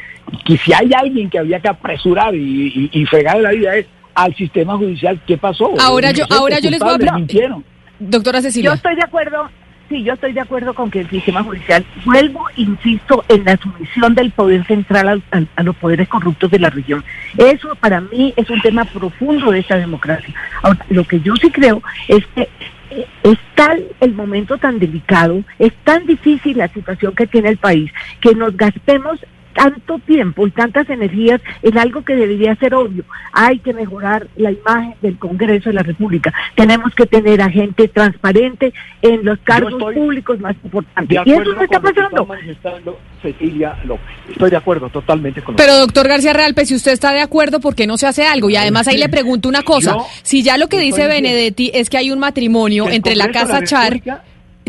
que 0.45 0.57
si 0.57 0.73
hay 0.73 0.91
alguien 0.93 1.29
que 1.29 1.39
había 1.39 1.59
que 1.59 1.69
apresurar 1.69 2.35
y, 2.35 2.89
y, 2.91 3.05
fregar 3.05 3.39
la 3.39 3.51
vida 3.51 3.75
es 3.75 3.87
al 4.13 4.35
sistema 4.35 4.77
judicial, 4.77 5.19
¿qué 5.25 5.37
pasó? 5.37 5.73
Ahora 5.79 6.11
yo, 6.11 6.25
ahora 6.29 6.59
yo 6.59 6.69
les 6.69 6.79
voy 6.79 6.93
a 6.93 6.97
preguntar. 6.97 7.55
Doctora 7.99 8.41
Cecilia. 8.41 8.69
Yo 8.69 8.75
estoy 8.75 8.95
de 8.95 9.03
acuerdo 9.03 9.49
Sí, 9.89 10.03
yo 10.03 10.13
estoy 10.13 10.33
de 10.33 10.41
acuerdo 10.41 10.73
con 10.73 10.91
que 10.91 10.99
el 10.99 11.09
sistema 11.09 11.43
judicial, 11.43 11.85
vuelvo, 12.03 12.45
insisto, 12.57 13.23
en 13.29 13.45
la 13.45 13.55
sumisión 13.55 14.15
del 14.15 14.31
poder 14.31 14.65
central 14.65 15.23
a, 15.31 15.63
los 15.63 15.75
poderes 15.77 16.09
corruptos 16.09 16.51
de 16.51 16.59
la 16.59 16.69
región. 16.69 17.05
Eso 17.37 17.73
para 17.75 18.01
mí 18.01 18.33
es 18.35 18.49
un 18.49 18.61
tema 18.61 18.83
profundo 18.83 19.49
de 19.49 19.59
esta 19.59 19.77
democracia. 19.77 20.33
Ahora, 20.61 20.85
lo 20.89 21.05
que 21.05 21.21
yo 21.21 21.35
sí 21.37 21.49
creo 21.51 21.81
es 22.09 22.25
que 22.35 22.49
eh, 22.89 23.07
es 23.23 23.37
tal 23.55 23.85
el 24.01 24.13
momento 24.13 24.57
tan 24.57 24.77
delicado, 24.77 25.41
es 25.57 25.73
tan 25.85 26.05
difícil 26.05 26.57
la 26.57 26.67
situación 26.67 27.15
que 27.15 27.27
tiene 27.27 27.49
el 27.49 27.57
país, 27.57 27.89
que 28.19 28.35
nos 28.35 28.57
gastemos 28.57 29.25
tanto 29.57 29.97
tiempo 30.05 30.45
y 30.45 30.51
tantas 30.51 30.87
energías 30.87 31.41
en 31.63 31.79
algo 31.79 32.05
que 32.05 32.15
debería 32.15 32.55
ser 32.57 32.75
obvio. 32.75 33.03
Hay 33.33 33.57
que 33.57 33.73
mejorar 33.73 34.27
la 34.35 34.51
imagen 34.51 34.93
del 35.01 35.17
Congreso 35.17 35.69
de 35.69 35.73
la 35.73 35.81
República. 35.81 36.31
Tenemos 36.55 36.93
que 36.93 37.07
tener 37.07 37.41
a 37.41 37.49
gente 37.49 37.87
transparente 37.87 38.71
en 39.01 39.25
los 39.25 39.39
cargos 39.39 39.73
públicos 39.73 40.39
más 40.39 40.55
importantes. 40.63 41.19
Y 41.25 41.31
eso 41.31 41.53
no 41.53 41.61
está 41.61 41.79
pasando. 41.81 42.27
Cecilia 43.19 43.75
López. 43.83 44.05
Estoy 44.29 44.51
de 44.51 44.57
acuerdo 44.57 44.89
totalmente 44.89 45.41
con 45.41 45.55
Pero 45.55 45.75
doctor 45.77 46.07
García 46.07 46.33
Realpe, 46.33 46.65
si 46.67 46.75
usted 46.75 46.91
está 46.91 47.11
de 47.11 47.21
acuerdo, 47.21 47.59
¿por 47.59 47.73
qué 47.73 47.87
no 47.87 47.97
se 47.97 48.05
hace 48.05 48.27
algo? 48.27 48.51
Y 48.51 48.57
además 48.57 48.87
ahí 48.87 48.97
le 48.97 49.09
pregunto 49.09 49.49
una 49.49 49.63
cosa. 49.63 49.97
si 50.21 50.43
ya 50.43 50.59
lo 50.59 50.69
que 50.69 50.79
dice 50.79 51.07
Benedetti 51.07 51.71
es 51.73 51.89
que 51.89 51.97
hay 51.97 52.11
un 52.11 52.19
matrimonio 52.19 52.87
entre 52.89 53.15
la 53.15 53.31
Casa 53.31 53.63
Char 53.63 53.99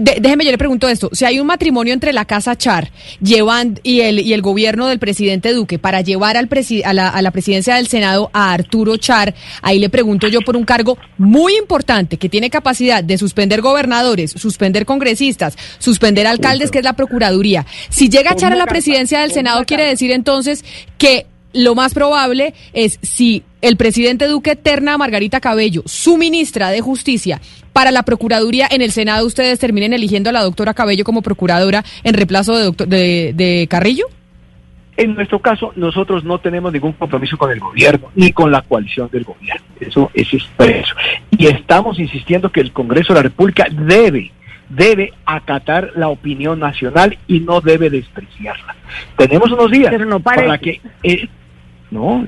déjeme, 0.00 0.44
yo 0.44 0.50
le 0.50 0.58
pregunto 0.58 0.88
esto. 0.88 1.10
Si 1.12 1.24
hay 1.24 1.40
un 1.40 1.46
matrimonio 1.46 1.94
entre 1.94 2.12
la 2.12 2.24
Casa 2.24 2.56
Char 2.56 2.90
llevan, 3.20 3.80
y, 3.82 4.00
el, 4.00 4.20
y 4.20 4.32
el 4.32 4.42
gobierno 4.42 4.86
del 4.86 4.98
presidente 4.98 5.52
Duque 5.52 5.78
para 5.78 6.00
llevar 6.00 6.36
al 6.36 6.48
a, 6.84 6.92
la, 6.92 7.08
a 7.08 7.22
la 7.22 7.30
presidencia 7.30 7.76
del 7.76 7.88
Senado 7.88 8.30
a 8.32 8.52
Arturo 8.52 8.96
Char, 8.96 9.34
ahí 9.62 9.78
le 9.78 9.88
pregunto 9.88 10.28
yo 10.28 10.40
por 10.40 10.56
un 10.56 10.64
cargo 10.64 10.98
muy 11.16 11.56
importante 11.56 12.16
que 12.16 12.28
tiene 12.28 12.50
capacidad 12.50 13.02
de 13.02 13.18
suspender 13.18 13.60
gobernadores, 13.60 14.32
suspender 14.32 14.84
congresistas, 14.86 15.56
suspender 15.78 16.26
alcaldes, 16.26 16.70
que 16.70 16.78
es 16.78 16.84
la 16.84 16.94
Procuraduría. 16.94 17.66
Si 17.88 18.08
llega 18.08 18.32
a 18.32 18.36
Char 18.36 18.52
a 18.52 18.56
la 18.56 18.66
presidencia 18.66 19.20
del 19.20 19.32
Senado, 19.32 19.64
quiere 19.64 19.84
decir 19.84 20.10
entonces 20.10 20.64
que 20.98 21.26
lo 21.52 21.74
más 21.74 21.94
probable 21.94 22.54
es 22.72 22.98
si 23.02 23.42
el 23.60 23.76
presidente 23.76 24.26
Duque 24.26 24.56
terna 24.56 24.94
a 24.94 24.98
Margarita 24.98 25.40
Cabello, 25.40 25.82
su 25.86 26.16
ministra 26.16 26.70
de 26.70 26.80
Justicia, 26.80 27.40
para 27.72 27.90
la 27.90 28.02
Procuraduría 28.02 28.66
en 28.70 28.82
el 28.82 28.90
Senado, 28.90 29.26
ustedes 29.26 29.58
terminen 29.58 29.92
eligiendo 29.92 30.30
a 30.30 30.32
la 30.32 30.42
doctora 30.42 30.74
Cabello 30.74 31.04
como 31.04 31.22
procuradora 31.22 31.84
en 32.02 32.14
reemplazo 32.14 32.56
de, 32.56 32.64
doctor, 32.64 32.88
de, 32.88 33.66
Carrillo? 33.70 34.04
En 34.96 35.14
nuestro 35.14 35.38
caso, 35.38 35.72
nosotros 35.76 36.24
no 36.24 36.38
tenemos 36.38 36.72
ningún 36.72 36.92
compromiso 36.92 37.38
con 37.38 37.52
el 37.52 37.60
gobierno 37.60 38.08
ni 38.16 38.32
con 38.32 38.50
la 38.50 38.62
coalición 38.62 39.08
del 39.12 39.22
gobierno. 39.22 39.64
Eso 39.78 40.10
es 40.12 40.34
expreso. 40.34 40.94
Y 41.30 41.46
estamos 41.46 42.00
insistiendo 42.00 42.50
que 42.50 42.60
el 42.60 42.72
Congreso 42.72 43.12
de 43.12 43.20
la 43.20 43.22
República 43.22 43.68
debe 43.70 44.32
debe 44.68 45.12
acatar 45.24 45.92
la 45.96 46.08
opinión 46.08 46.60
nacional 46.60 47.18
y 47.26 47.40
no 47.40 47.60
debe 47.60 47.90
despreciarla. 47.90 48.76
Tenemos 49.16 49.50
unos 49.50 49.70
días 49.70 49.94
para 50.22 50.58
que 50.58 50.80
eh, 51.02 51.28
no, 51.90 52.24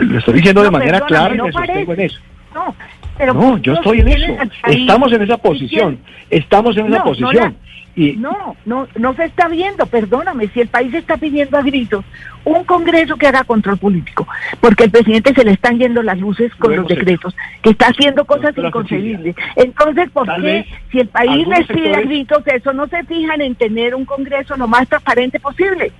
lo 0.00 0.18
estoy 0.18 0.34
diciendo 0.34 0.62
de 0.62 0.70
manera 0.70 1.00
clara 1.00 1.34
y 1.34 1.40
me 1.40 1.52
sostengo 1.52 1.94
en 1.94 2.00
eso. 2.00 2.20
No, 2.54 2.74
pero 3.16 3.34
no, 3.34 3.58
yo 3.58 3.74
estoy 3.74 4.00
en 4.00 4.08
eso. 4.08 4.32
Estamos 4.66 5.12
en 5.12 5.22
esa 5.22 5.38
posición. 5.38 5.98
Estamos 6.28 6.76
en 6.76 6.92
esa 6.92 7.04
posición. 7.04 7.56
Y... 7.94 8.12
No, 8.12 8.56
no, 8.64 8.88
no 8.96 9.14
se 9.14 9.24
está 9.24 9.48
viendo, 9.48 9.86
perdóname, 9.86 10.48
si 10.48 10.60
el 10.60 10.68
país 10.68 10.92
está 10.94 11.16
pidiendo 11.16 11.58
a 11.58 11.62
gritos 11.62 12.04
un 12.44 12.64
Congreso 12.64 13.16
que 13.16 13.26
haga 13.26 13.44
control 13.44 13.78
político, 13.78 14.26
porque 14.60 14.84
al 14.84 14.90
presidente 14.90 15.32
se 15.34 15.44
le 15.44 15.52
están 15.52 15.78
yendo 15.78 16.02
las 16.02 16.18
luces 16.18 16.52
con 16.56 16.74
los 16.74 16.88
decretos, 16.88 17.36
que 17.62 17.70
está 17.70 17.86
haciendo 17.86 18.24
cosas 18.24 18.56
inconcebibles. 18.56 19.36
Entonces, 19.56 20.10
¿por 20.10 20.26
qué 20.40 20.66
si 20.90 21.00
el 21.00 21.08
país 21.08 21.46
les 21.46 21.66
pide 21.66 21.94
a 21.94 22.00
gritos 22.00 22.42
eso, 22.46 22.72
no 22.72 22.88
se 22.88 23.04
fijan 23.04 23.40
en 23.40 23.54
tener 23.54 23.94
un 23.94 24.04
Congreso 24.04 24.56
lo 24.56 24.66
más 24.66 24.88
transparente 24.88 25.38
posible? 25.38 25.92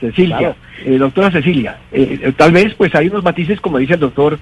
Cecilia, 0.00 0.54
eh, 0.84 0.98
doctora 0.98 1.30
Cecilia, 1.30 1.78
eh, 1.90 2.32
tal 2.36 2.52
vez 2.52 2.74
pues 2.74 2.94
hay 2.94 3.08
unos 3.08 3.24
matices, 3.24 3.60
como 3.60 3.78
dice 3.78 3.94
el 3.94 4.00
doctor 4.00 4.38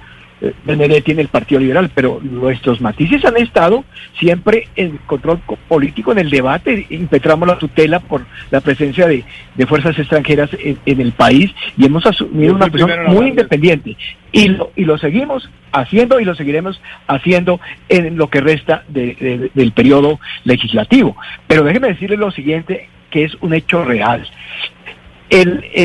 Benedetti 0.64 1.12
en 1.12 1.20
el 1.20 1.28
Partido 1.28 1.60
Liberal, 1.60 1.90
pero 1.94 2.20
nuestros 2.22 2.80
matices 2.80 3.24
han 3.24 3.36
estado 3.36 3.84
siempre 4.18 4.68
en 4.76 4.98
control 5.06 5.40
político, 5.68 6.12
en 6.12 6.18
el 6.18 6.30
debate, 6.30 6.86
impetramos 6.90 7.48
la 7.48 7.58
tutela 7.58 8.00
por 8.00 8.24
la 8.50 8.60
presencia 8.60 9.06
de, 9.06 9.24
fuerzas 9.66 9.98
extranjeras 9.98 10.50
en, 10.52 11.00
el 11.00 11.12
país 11.12 11.50
y 11.76 11.86
hemos 11.86 12.04
asumido 12.06 12.54
una 12.54 12.66
posición 12.66 13.12
muy 13.12 13.28
independiente. 13.28 13.96
Y 14.32 14.48
lo, 14.48 14.72
y 14.74 14.84
lo 14.84 14.98
seguimos 14.98 15.48
haciendo 15.72 16.18
y 16.20 16.24
lo 16.24 16.34
seguiremos 16.34 16.80
haciendo 17.06 17.60
en 17.88 18.16
lo 18.16 18.28
que 18.28 18.40
resta 18.40 18.84
del 18.88 19.72
periodo 19.74 20.18
legislativo. 20.44 21.16
Pero 21.46 21.64
déjeme 21.64 21.88
decirle 21.88 22.16
lo 22.16 22.30
siguiente, 22.30 22.88
que 23.10 23.24
es 23.24 23.34
un 23.40 23.54
hecho 23.54 23.84
real. 23.84 24.26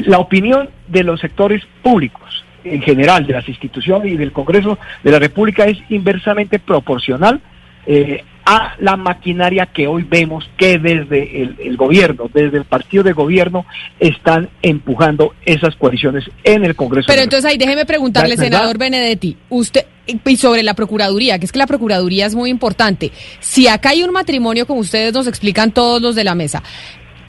La 0.05 0.19
opinión 0.19 0.69
de 0.87 1.03
los 1.03 1.19
sectores 1.19 1.63
públicos 1.81 2.28
en 2.63 2.81
general, 2.81 3.25
de 3.25 3.33
las 3.33 3.47
instituciones 3.47 4.11
y 4.11 4.17
del 4.17 4.31
Congreso 4.31 4.77
de 5.03 5.11
la 5.11 5.19
República 5.19 5.65
es 5.65 5.77
inversamente 5.89 6.59
proporcional 6.59 7.41
eh, 7.85 8.23
a 8.45 8.75
la 8.79 8.97
maquinaria 8.97 9.67
que 9.67 9.85
hoy 9.85 10.03
vemos 10.03 10.49
que 10.57 10.79
desde 10.79 11.43
el, 11.43 11.77
gobierno, 11.77 12.29
desde 12.33 12.57
el 12.57 12.65
partido 12.65 13.03
de 13.03 13.13
gobierno, 13.13 13.65
están 13.99 14.49
empujando 14.63 15.35
esas 15.45 15.75
coaliciones 15.75 16.25
en 16.43 16.65
el 16.65 16.75
Congreso. 16.75 17.05
Pero 17.07 17.21
entonces 17.21 17.49
ahí 17.49 17.57
déjeme 17.57 17.85
preguntarle, 17.85 18.37
senador 18.37 18.79
Benedetti, 18.79 19.37
usted 19.49 19.85
y 20.25 20.37
sobre 20.37 20.63
la 20.63 20.73
Procuraduría, 20.73 21.37
que 21.37 21.45
es 21.45 21.51
que 21.51 21.59
la 21.59 21.67
Procuraduría 21.67 22.25
es 22.25 22.33
muy 22.33 22.49
importante. 22.49 23.11
Si 23.39 23.67
acá 23.67 23.89
hay 23.89 24.01
un 24.01 24.11
matrimonio, 24.11 24.65
como 24.65 24.79
ustedes 24.79 25.13
nos 25.13 25.27
explican 25.27 25.71
todos 25.71 26.01
los 26.01 26.15
de 26.15 26.23
la 26.23 26.33
mesa, 26.33 26.63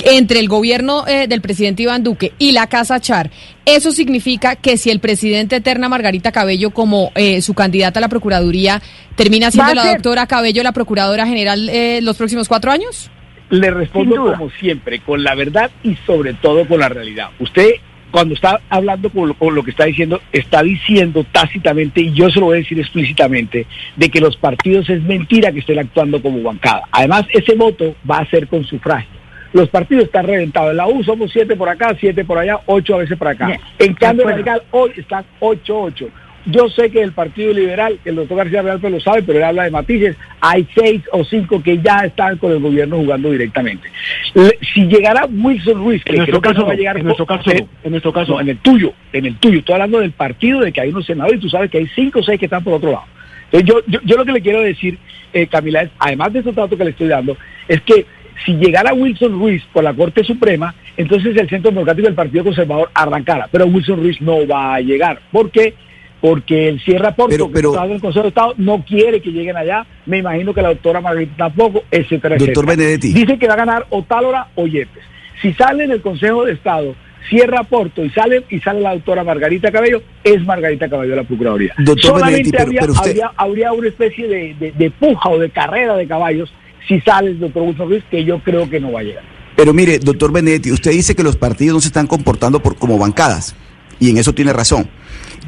entre 0.05 0.41
el 0.41 0.49
gobierno 0.49 1.07
eh, 1.07 1.27
del 1.29 1.41
presidente 1.41 1.83
Iván 1.83 2.03
Duque 2.03 2.33
y 2.39 2.53
la 2.53 2.67
Casa 2.67 3.01
Char, 3.01 3.31
eso 3.65 3.93
significa 3.93 4.57
que 4.57 4.77
si 4.77 4.91
el 4.91 5.01
presidente 5.01 5.57
eterna 5.57 5.89
Margarita 5.89 6.33
Cabello 6.33 6.71
como 6.71 7.13
eh, 7.15 7.43
su 7.43 7.55
candidata 7.55 7.99
a 7.99 8.03
la 8.03 8.09
Procuraduría 8.09 8.83
termina 9.17 9.51
siendo 9.51 9.75
la 9.75 9.87
doctora 9.87 10.27
Cabello 10.27 10.63
la 10.63 10.73
Procuradora 10.73 11.27
General 11.27 11.69
eh, 11.69 12.01
los 12.03 12.17
próximos 12.17 12.49
cuatro 12.49 12.71
años? 12.71 13.11
Le 13.51 13.71
respondo 13.71 14.17
como 14.17 14.51
siempre, 14.51 15.01
con 15.01 15.25
la 15.25 15.35
verdad 15.35 15.71
y 15.83 15.97
sobre 16.07 16.35
todo 16.35 16.67
con 16.67 16.81
la 16.81 16.89
realidad. 16.89 17.31
Usted 17.41 17.73
cuando 18.11 18.35
está 18.35 18.61
hablando 18.69 19.11
con 19.11 19.29
lo, 19.29 19.35
con 19.35 19.55
lo 19.55 19.63
que 19.63 19.71
está 19.71 19.85
diciendo, 19.85 20.21
está 20.33 20.63
diciendo 20.63 21.25
tácitamente, 21.31 22.01
y 22.01 22.13
yo 22.13 22.31
se 22.31 22.41
lo 22.41 22.47
voy 22.47 22.57
a 22.57 22.61
decir 22.61 22.79
explícitamente, 22.79 23.67
de 23.97 24.09
que 24.09 24.21
los 24.21 24.37
partidos 24.37 24.89
es 24.91 25.03
mentira 25.03 25.53
que 25.53 25.61
estén 25.61 25.79
actuando 25.79 26.21
como 26.21 26.43
bancada. 26.43 26.83
Además, 26.91 27.27
ese 27.33 27.55
voto 27.55 27.95
va 28.09 28.19
a 28.19 28.31
ser 28.31 28.49
con 28.49 28.65
sufragio. 28.65 29.20
Los 29.53 29.69
partidos 29.69 30.05
están 30.05 30.27
reventados. 30.27 30.71
En 30.71 30.77
la 30.77 30.87
U 30.87 31.03
somos 31.03 31.31
siete 31.33 31.57
por 31.57 31.69
acá, 31.69 31.97
siete 31.99 32.25
por 32.25 32.39
allá, 32.39 32.61
ocho 32.67 32.95
a 32.95 32.99
veces 32.99 33.19
por 33.19 33.29
acá. 33.29 33.47
Bien. 33.47 33.61
En 33.79 33.95
cambio, 33.95 34.25
en 34.25 34.31
radical 34.31 34.63
hoy 34.71 34.93
están 34.97 35.25
ocho, 35.41 35.81
ocho. 35.83 36.09
Yo 36.47 36.71
sé 36.71 36.91
que 36.91 37.03
el 37.03 37.13
Partido 37.13 37.53
Liberal, 37.53 37.99
que 38.03 38.11
el 38.11 38.17
doctor 38.17 38.39
García 38.39 38.63
Real 38.63 38.81
pues 38.81 38.91
lo 38.91 38.99
sabe, 39.01 39.23
pero 39.23 39.39
él 39.39 39.45
habla 39.45 39.65
de 39.65 39.71
matices, 39.71 40.17
hay 40.41 40.67
seis 40.75 41.03
o 41.13 41.23
cinco 41.23 41.63
que 41.63 41.79
ya 41.79 41.99
están 42.07 42.39
con 42.39 42.51
el 42.53 42.61
gobierno 42.61 42.97
jugando 42.97 43.31
directamente. 43.31 43.87
Le- 44.33 44.59
si 44.73 44.87
llegara 44.87 45.27
Wilson 45.27 45.75
Ruiz, 45.85 46.03
que 46.03 46.13
En 46.13 46.19
nuestro 46.19 46.41
que 46.41 46.49
caso 46.49 46.61
no 46.61 46.67
va 46.69 46.73
a 46.73 46.77
llegar 46.77 46.97
en 46.97 47.05
nuestro 47.05 47.27
caso 47.27 47.51
en 47.51 47.91
nuestro 47.91 48.13
caso 48.13 48.33
no, 48.33 48.41
en 48.41 48.49
el 48.49 48.59
tuyo, 48.59 48.95
en 49.13 49.27
el 49.27 49.37
tuyo. 49.37 49.59
Estoy 49.59 49.75
hablando 49.75 50.01
del 50.01 50.13
partido, 50.13 50.61
de 50.61 50.73
que 50.73 50.81
hay 50.81 50.89
unos 50.89 51.05
senadores 51.05 51.39
y 51.39 51.43
tú 51.43 51.51
sabes 51.51 51.71
que 51.71 51.77
hay 51.77 51.87
cinco 51.95 52.21
o 52.21 52.23
seis 52.23 52.39
que 52.39 52.47
están 52.47 52.65
por 52.65 52.73
otro 52.73 52.93
lado. 52.93 53.05
Entonces 53.53 53.69
yo, 53.69 53.81
yo, 53.87 54.01
yo 54.05 54.17
lo 54.17 54.25
que 54.25 54.33
le 54.33 54.41
quiero 54.41 54.61
decir, 54.61 54.97
eh, 55.35 55.47
Camila, 55.47 55.83
es, 55.83 55.91
además 55.99 56.33
de 56.33 56.39
estos 56.39 56.55
datos 56.55 56.79
que 56.79 56.85
le 56.85 56.91
estoy 56.93 57.09
dando, 57.09 57.37
es 57.69 57.83
que 57.83 58.07
si 58.45 58.55
llegara 58.55 58.93
Wilson 58.95 59.33
Ruiz 59.39 59.63
por 59.73 59.85
la 59.85 59.93
Corte 59.95 60.25
Suprema, 60.25 60.75
entonces 60.97 61.37
el 61.37 61.49
Centro 61.49 61.71
Democrático 61.71 62.07
del 62.07 62.15
Partido 62.15 62.45
Conservador 62.45 62.91
arrancara. 62.95 63.49
Pero 63.51 63.67
Wilson 63.67 64.01
Ruiz 64.01 64.21
no 64.21 64.47
va 64.47 64.75
a 64.77 64.81
llegar. 64.81 65.21
¿Por 65.31 65.51
qué? 65.51 65.75
Porque 66.21 66.69
el 66.69 66.81
Sierra 66.83 67.13
Porto, 67.15 67.31
Pero- 67.31 67.47
que 67.49 67.55
pero- 67.55 67.85
en 67.85 67.93
el 67.93 68.01
Consejo 68.01 68.25
de 68.25 68.29
Estado, 68.29 68.55
no 68.59 68.85
quiere 68.85 69.21
que 69.23 69.31
lleguen 69.31 69.57
allá. 69.57 69.87
Me 70.07 70.19
imagino 70.19 70.53
que 70.53 70.61
la 70.63 70.69
doctora 70.69 71.01
Margarita 71.01 71.35
tampoco, 71.37 71.85
etcétera, 71.91 72.37
Doctor 72.37 72.49
etcétera. 72.65 72.67
Benedetti. 72.77 73.13
Dice 73.15 73.39
que 73.39 73.47
va 73.49 73.55
a 73.55 73.59
ganar 73.59 73.87
o 73.91 74.03
Tálora 74.03 74.49
o 74.55 74.67
Yepes. 74.67 75.03
Si 75.41 75.53
sale 75.55 75.85
en 75.85 75.93
el 75.93 76.03
Consejo 76.03 76.45
de 76.45 76.53
Estado, 76.53 76.95
cierra 77.31 77.63
Porto 77.63 78.05
y 78.05 78.11
sale 78.11 78.43
y 78.51 78.59
sale 78.61 78.81
la 78.81 78.93
doctora 78.95 79.25
Margarita 79.25 79.71
Cabello, 79.73 80.03
es 80.23 80.45
Margarita 80.45 80.91
Cabello 80.91 81.17
la 81.17 81.25
Procuraduría. 81.25 81.73
Doctor 81.79 82.03
Solamente 82.19 82.37
Benedetti, 82.37 82.51
pero- 82.51 82.63
habría, 82.65 82.81
pero 82.81 82.93
usted- 82.93 83.09
habría, 83.11 83.31
habría 83.37 83.73
una 83.73 83.89
especie 83.89 84.29
de, 84.29 84.55
de- 84.61 84.73
de 84.73 84.91
puja 84.91 85.29
o 85.31 85.39
de 85.39 85.49
carrera 85.49 85.97
de 85.97 86.07
caballos 86.07 86.53
si 86.89 87.01
sale 87.01 87.31
el 87.31 87.41
doctor 87.41 87.63
Wilson 87.63 87.89
Ruiz, 87.89 88.05
que 88.11 88.25
yo 88.25 88.43
creo 88.43 88.69
que 88.69 88.81
no 88.81 88.93
va 88.93 89.01
a 89.01 89.03
llegar. 89.03 89.25
Pero 89.57 89.75
mire, 89.75 89.99
doctor 89.99 90.33
Benedetti, 90.33 90.73
usted 90.73 90.93
dice 90.93 91.15
que 91.15 91.23
los 91.23 91.37
partidos 91.37 91.75
no 91.75 91.81
se 91.81 91.89
están 91.89 92.07
comportando 92.07 92.63
por, 92.63 92.77
como 92.77 92.99
bancadas, 92.99 93.55
y 93.99 94.11
en 94.11 94.19
eso 94.19 94.33
tiene 94.33 94.53
razón. 94.53 94.89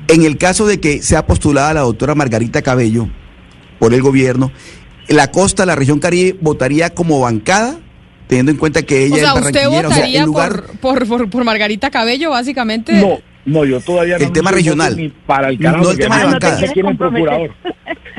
En 0.09 0.25
el 0.25 0.37
caso 0.37 0.67
de 0.67 0.81
que 0.81 1.01
sea 1.03 1.27
postulada 1.27 1.75
la 1.75 1.81
doctora 1.81 2.15
Margarita 2.15 2.63
Cabello 2.63 3.09
por 3.79 3.95
el 3.95 4.03
gobierno, 4.03 4.53
la 5.09 5.31
costa, 5.31 5.67
la 5.67 5.77
región 5.77 5.99
Caribe, 5.99 6.37
votaría 6.41 6.91
como 6.91 7.21
bancada, 7.21 7.79
teniendo 8.27 8.53
en 8.53 8.59
cuenta 8.59 8.83
que 8.83 9.05
ella 9.05 9.15
O 9.15 9.19
sea, 9.19 9.29
es 9.31 9.47
usted 9.47 9.65
barranquillera, 9.65 9.89
o 9.89 9.91
sea, 9.91 9.99
votaría 9.99 10.21
en 10.21 10.27
lugar... 10.27 10.63
por, 10.81 10.99
por, 10.99 11.09
por, 11.09 11.31
por 11.31 11.45
Margarita 11.45 11.91
Cabello, 11.91 12.31
básicamente. 12.31 12.93
No, 13.01 13.19
no, 13.45 13.65
yo 13.65 13.81
todavía 13.81 14.19
no. 14.19 14.25
El 14.25 14.33
tema 14.33 14.51
regional. 14.51 14.97
Ni 14.97 15.09
para 15.09 15.49
el 15.49 15.59
carajo, 15.59 15.85
No 15.85 15.91
el 15.91 15.99
tema 15.99 16.19
de 16.19 16.73
quieren 16.73 16.99
No. 16.99 17.09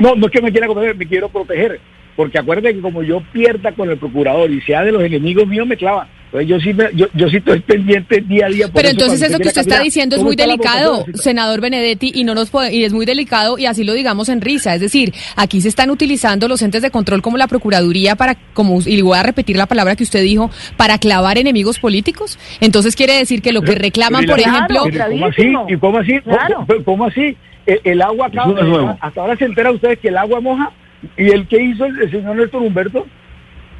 No, 0.00 0.14
no 0.16 0.26
es 0.26 0.32
que 0.32 0.42
me 0.42 0.50
quiera 0.50 0.66
comprometer, 0.66 0.96
me 0.96 1.06
quiero 1.06 1.28
proteger. 1.28 1.80
Porque 2.16 2.38
acuérdate 2.38 2.74
que 2.74 2.80
como 2.80 3.02
yo 3.02 3.22
pierda 3.32 3.72
con 3.72 3.90
el 3.90 3.98
procurador 3.98 4.50
y 4.50 4.60
sea 4.62 4.82
de 4.82 4.92
los 4.92 5.02
enemigos 5.02 5.46
míos, 5.48 5.66
me 5.66 5.76
clavan. 5.76 6.06
Entonces 6.26 6.48
yo 6.48 6.58
sí, 6.60 6.74
me- 6.74 6.90
yo, 6.94 7.06
yo 7.14 7.28
sí 7.28 7.36
estoy 7.36 7.60
pendiente 7.60 8.20
día 8.20 8.46
a 8.46 8.48
día. 8.48 8.66
por 8.66 8.74
Pero 8.74 8.88
eso 8.88 8.92
entonces 8.96 9.22
eso 9.30 9.38
que 9.38 9.48
usted 9.48 9.60
está 9.60 9.80
diciendo 9.80 10.16
es 10.16 10.18
¿cómo 10.20 10.28
muy 10.30 10.36
delicado, 10.36 11.04
senador 11.14 11.60
Benedetti, 11.60 12.10
y 12.12 12.24
no 12.24 12.34
nos 12.34 12.50
puede- 12.50 12.74
y 12.74 12.82
es 12.84 12.92
muy 12.92 13.06
delicado 13.06 13.56
y 13.56 13.66
así 13.66 13.84
lo 13.84 13.92
digamos 13.94 14.28
en 14.28 14.40
risa. 14.40 14.74
Es 14.74 14.80
decir, 14.80 15.12
aquí 15.36 15.60
se 15.60 15.68
están 15.68 15.90
utilizando 15.90 16.48
los 16.48 16.60
entes 16.62 16.82
de 16.82 16.90
control 16.90 17.22
como 17.22 17.36
la 17.36 17.46
procuraduría 17.46 18.16
para, 18.16 18.36
como 18.52 18.80
y 18.84 19.00
voy 19.02 19.16
a 19.16 19.22
repetir 19.22 19.56
la 19.56 19.66
palabra 19.66 19.94
que 19.94 20.02
usted 20.02 20.22
dijo, 20.22 20.50
para 20.76 20.98
clavar 20.98 21.38
enemigos 21.38 21.78
políticos. 21.78 22.36
Entonces 22.60 22.96
quiere 22.96 23.16
decir 23.16 23.40
que 23.40 23.52
lo 23.52 23.62
que 23.62 23.76
reclaman, 23.76 24.24
por 24.26 24.36
claro, 24.36 24.52
ejemplo, 24.82 25.06
¿Cómo 25.10 25.26
así? 25.26 25.52
¿Y 25.68 25.76
cómo 25.78 25.98
así? 25.98 26.18
¿Cómo- 26.20 26.36
Claro. 26.36 26.64
¿Cómo, 26.66 26.84
cómo 26.84 27.04
así? 27.06 27.36
El, 27.66 27.80
el 27.84 28.02
agua 28.02 28.28
no 28.32 28.46
nuevo. 28.52 28.96
hasta 29.00 29.20
ahora 29.20 29.36
se 29.36 29.44
entera 29.46 29.70
ustedes 29.70 29.98
que 30.00 30.08
el 30.08 30.16
agua 30.18 30.40
moja 30.40 30.70
y 31.16 31.30
el 31.30 31.46
que 31.46 31.62
hizo 31.62 31.84
el, 31.84 32.02
el 32.02 32.10
señor 32.10 32.36
Néstor 32.36 32.62
Humberto 32.62 33.06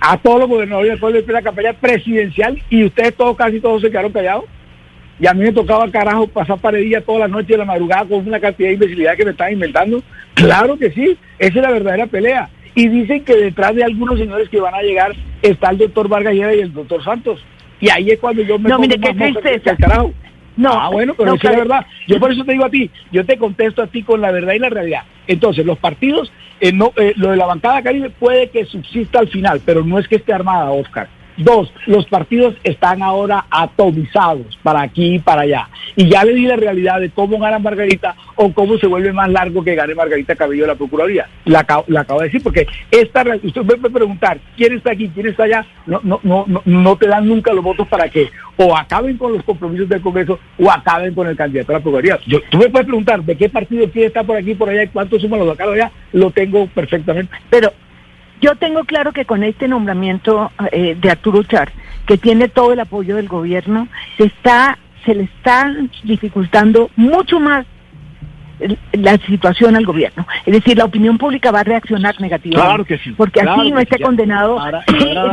a 0.01 0.18
todos 0.18 0.41
los 0.41 0.49
gobernadores 0.49 0.99
pueblo 1.01 1.22
de 1.22 1.33
la 1.33 1.43
campaña 1.43 1.72
presidencial 1.72 2.61
y 2.68 2.85
ustedes 2.85 3.14
todos, 3.14 3.37
casi 3.37 3.61
todos 3.61 3.81
se 3.81 3.91
quedaron 3.91 4.12
callados. 4.12 4.45
Y 5.18 5.27
a 5.27 5.33
mí 5.33 5.45
me 5.45 5.53
tocaba 5.53 5.91
carajo 5.91 6.27
pasar 6.27 6.59
paredilla 6.59 7.01
toda 7.01 7.20
la 7.20 7.29
noche 7.29 7.55
y 7.55 7.57
la 7.57 7.64
madrugada 7.64 8.05
con 8.05 8.27
una 8.27 8.41
cantidad 8.41 8.68
de 8.68 8.75
imbecilidad 8.75 9.16
que 9.16 9.25
me 9.25 9.31
están 9.31 9.53
inventando. 9.53 10.03
Claro 10.35 10.77
que 10.77 10.91
sí, 10.91 11.16
esa 11.39 11.59
es 11.59 11.62
la 11.62 11.70
verdadera 11.70 12.07
pelea. 12.07 12.51
Y 12.75 12.89
dicen 12.89 13.25
que 13.25 13.37
detrás 13.37 13.75
de 13.77 13.85
algunos 13.85 14.18
señores 14.18 14.49
que 14.49 14.61
van 14.61 14.75
a 14.75 14.83
llegar 14.83 15.14
está 15.41 15.70
el 15.70 15.79
doctor 15.79 16.09
Vargas 16.09 16.35
Llera 16.35 16.55
y 16.55 16.61
el 16.61 16.72
doctor 16.72 17.03
Santos. 17.05 17.45
Y 17.81 17.89
ahí 17.91 18.11
es 18.11 18.18
cuando 18.18 18.43
yo 18.43 18.59
me 18.59 18.68
No, 18.68 18.79
mire, 18.79 18.99
qué 18.99 19.14
tristeza. 19.14 19.77
No, 20.57 20.73
Ah, 20.73 20.89
bueno, 20.89 21.15
pero 21.15 21.31
no, 21.31 21.37
es 21.37 21.45
la 21.45 21.51
verdad. 21.51 21.87
Yo 22.07 22.19
por 22.21 22.33
eso 22.33 22.45
te 22.45 22.53
digo 22.53 22.65
a 22.65 22.71
ti, 22.71 22.91
yo 23.11 23.25
te 23.25 23.39
contesto 23.39 23.83
a 23.83 23.87
ti 23.87 24.03
con 24.03 24.21
la 24.21 24.31
verdad 24.31 24.55
y 24.55 24.59
la 24.59 24.69
realidad. 24.69 25.03
Entonces, 25.27 25.65
los 25.67 25.79
partidos, 25.79 26.31
eh, 26.61 26.73
no, 26.73 26.93
eh, 26.97 27.13
lo 27.17 27.31
de 27.31 27.37
la 27.37 27.47
bancada 27.47 27.83
Caribe 27.83 28.11
puede 28.11 28.51
que 28.51 28.65
subsista 28.65 29.19
al 29.19 29.29
final, 29.29 29.61
pero 29.65 29.85
no 29.85 29.99
es 29.99 30.07
que 30.07 30.17
esté 30.17 30.33
armada, 30.33 30.71
Oscar. 30.71 31.09
Dos, 31.37 31.72
los 31.87 32.07
partidos 32.07 32.55
están 32.62 33.03
ahora 33.03 33.47
atomizados 33.51 34.59
para 34.62 34.82
aquí 34.82 35.16
y 35.16 35.18
para 35.18 35.43
allá. 35.43 35.68
Y 35.97 36.09
ya 36.09 36.24
le 36.24 36.35
di 36.35 36.47
la 36.47 36.57
realidad 36.57 37.01
de 37.01 37.11
cómo 37.11 37.39
gana 37.39 37.59
Margarita 37.59 38.14
o 38.37 38.53
cómo 38.53 38.78
se 38.78 38.87
vuelve 38.87 39.12
más 39.12 39.28
largo 39.28 39.62
que 39.64 39.74
gane 39.74 39.95
Margarita 39.95 40.37
Cabello 40.37 40.62
de 40.62 40.68
la 40.68 40.74
Procuraduría. 40.74 41.28
La, 41.45 41.66
la 41.89 42.01
acabo 42.01 42.20
de 42.20 42.26
decir 42.26 42.43
porque 42.43 42.66
esta 42.91 43.24
usted 43.43 43.62
me 43.62 43.76
puede 43.76 43.95
preguntar 43.95 44.39
quién 44.57 44.74
está 44.74 44.93
aquí, 44.93 45.09
quién 45.09 45.26
está 45.26 45.45
allá. 45.45 45.66
No, 45.87 46.01
no, 46.03 46.20
no, 46.22 46.45
no, 46.47 46.62
no 46.64 46.97
te 46.97 47.09
dan 47.09 47.28
nunca 47.28 47.53
los 47.53 47.64
votos 47.64 47.87
para 47.89 48.09
que 48.09 48.30
o 48.57 48.76
acaben 48.76 49.16
con 49.16 49.32
los 49.32 49.43
compromisos 49.43 49.89
del 49.89 50.01
Congreso 50.01 50.39
o 50.59 50.70
acaben 50.70 51.14
con 51.14 51.26
el 51.26 51.37
candidato 51.37 51.72
a 51.72 51.74
la 51.74 51.80
Procuraduría. 51.80 52.18
Yo, 52.26 52.41
tú 52.51 52.59
me 52.59 52.68
puedes 52.68 52.87
preguntar 52.87 53.22
de 53.22 53.37
qué 53.37 53.49
partido 53.49 53.91
quiere 53.91 54.09
estar 54.09 54.24
por 54.24 54.37
aquí 54.37 54.55
por 54.55 54.68
allá 54.68 54.85
y 54.85 54.89
cuánto 54.89 55.18
suman 55.18 55.41
los 55.41 55.59
o 55.59 55.70
allá. 55.70 55.91
Lo 56.12 56.30
tengo 56.30 56.66
perfectamente. 56.68 57.35
Pero 57.51 57.72
yo 58.41 58.57
tengo 58.57 58.85
claro 58.85 59.12
que 59.12 59.24
con 59.24 59.43
este 59.43 59.68
nombramiento 59.68 60.51
eh, 60.72 60.97
de 61.01 61.11
Arturo 61.11 61.43
Char, 61.43 61.72
que 62.07 62.18
tiene 62.18 62.49
todo 62.49 62.72
el 62.72 62.80
apoyo 62.80 63.16
del 63.16 63.28
gobierno, 63.28 63.89
se 64.16 64.24
está 64.24 64.78
se 65.05 65.14
le 65.14 65.24
está 65.24 65.70
dificultando 66.03 66.91
mucho 66.97 67.39
más 67.39 67.66
la 68.93 69.19
situación 69.19 69.77
al 69.77 69.85
gobierno. 69.85 70.27
Es 70.47 70.53
decir, 70.53 70.79
la 70.79 70.85
opinión 70.85 71.19
pública 71.19 71.51
va 71.51 71.61
a 71.61 71.65
reaccionar 71.65 72.21
negativamente. 72.21 72.67
Claro 72.67 72.85
que 72.85 72.99
sí, 72.99 73.13
Porque 73.13 73.41
claro 73.41 73.61
así 73.61 73.71
no 73.71 73.79
esté 73.79 73.99
condenado, 73.99 74.59
ahora 74.59 74.85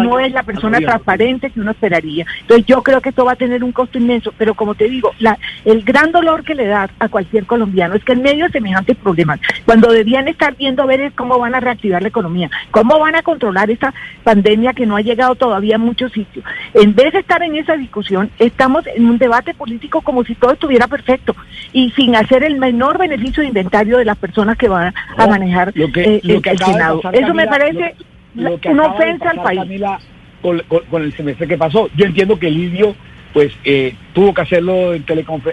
no 0.01 0.19
es 0.19 0.31
la 0.31 0.43
persona 0.43 0.79
transparente 0.79 1.49
que 1.49 1.59
uno 1.59 1.71
esperaría. 1.71 2.25
Entonces 2.41 2.65
yo 2.65 2.81
creo 2.83 3.01
que 3.01 3.09
esto 3.09 3.25
va 3.25 3.33
a 3.33 3.35
tener 3.35 3.63
un 3.63 3.71
costo 3.71 3.97
inmenso, 3.97 4.33
pero 4.37 4.55
como 4.55 4.75
te 4.75 4.89
digo, 4.89 5.11
la, 5.19 5.37
el 5.65 5.83
gran 5.83 6.11
dolor 6.11 6.43
que 6.43 6.55
le 6.55 6.67
da 6.67 6.89
a 6.99 7.09
cualquier 7.09 7.45
colombiano 7.45 7.95
es 7.95 8.03
que 8.03 8.13
en 8.13 8.21
medio 8.21 8.45
de 8.45 8.51
semejantes 8.51 8.97
problemas, 8.97 9.39
cuando 9.65 9.91
debían 9.91 10.27
estar 10.27 10.55
viendo 10.55 10.83
a 10.83 10.87
ver 10.87 11.11
cómo 11.13 11.37
van 11.39 11.55
a 11.55 11.59
reactivar 11.59 12.01
la 12.01 12.07
economía, 12.07 12.49
cómo 12.71 12.99
van 12.99 13.15
a 13.15 13.23
controlar 13.23 13.69
esta 13.69 13.93
pandemia 14.23 14.73
que 14.73 14.85
no 14.85 14.95
ha 14.95 15.01
llegado 15.01 15.35
todavía 15.35 15.75
a 15.75 15.79
muchos 15.79 16.11
sitios. 16.11 16.43
En 16.73 16.95
vez 16.95 17.13
de 17.13 17.19
estar 17.19 17.41
en 17.43 17.55
esa 17.55 17.75
discusión, 17.77 18.29
estamos 18.39 18.85
en 18.87 19.05
un 19.05 19.17
debate 19.17 19.53
político 19.53 20.01
como 20.01 20.23
si 20.23 20.35
todo 20.35 20.51
estuviera 20.51 20.87
perfecto 20.87 21.35
y 21.73 21.91
sin 21.91 22.15
hacer 22.15 22.43
el 22.43 22.57
menor 22.57 22.97
beneficio 22.97 23.20
de 23.21 23.47
inventario 23.47 23.97
de 23.97 24.05
las 24.05 24.17
personas 24.17 24.57
que 24.57 24.67
van 24.67 24.93
a 25.17 25.25
No, 25.25 25.27
manejar 25.29 25.71
lo 25.75 25.91
que, 25.91 26.01
eh, 26.01 26.21
lo 26.23 26.35
el, 26.35 26.41
que 26.41 26.57
Senado. 26.57 27.01
pasar, 27.01 27.15
Eso 27.23 27.33
me 27.33 27.47
parece 27.47 27.95
lo- 28.35 28.59
que 28.59 28.69
una 28.69 28.87
ofensa 28.87 29.29
al 29.29 29.41
país. 29.43 29.59
Camila, 29.61 29.99
con, 30.41 30.59
con- 30.67 30.83
con 30.85 31.03
el 31.03 31.13
semestre 31.13 31.47
que 31.47 31.57
pasó. 31.57 31.89
Yo 31.95 32.05
entiendo 32.05 32.37
que 32.39 32.49
Lidio 32.49 32.95
pues 33.33 33.53
eh, 33.63 33.95
tuvo 34.11 34.33
que 34.33 34.41
hacerlo 34.41 34.93
en, 34.93 35.05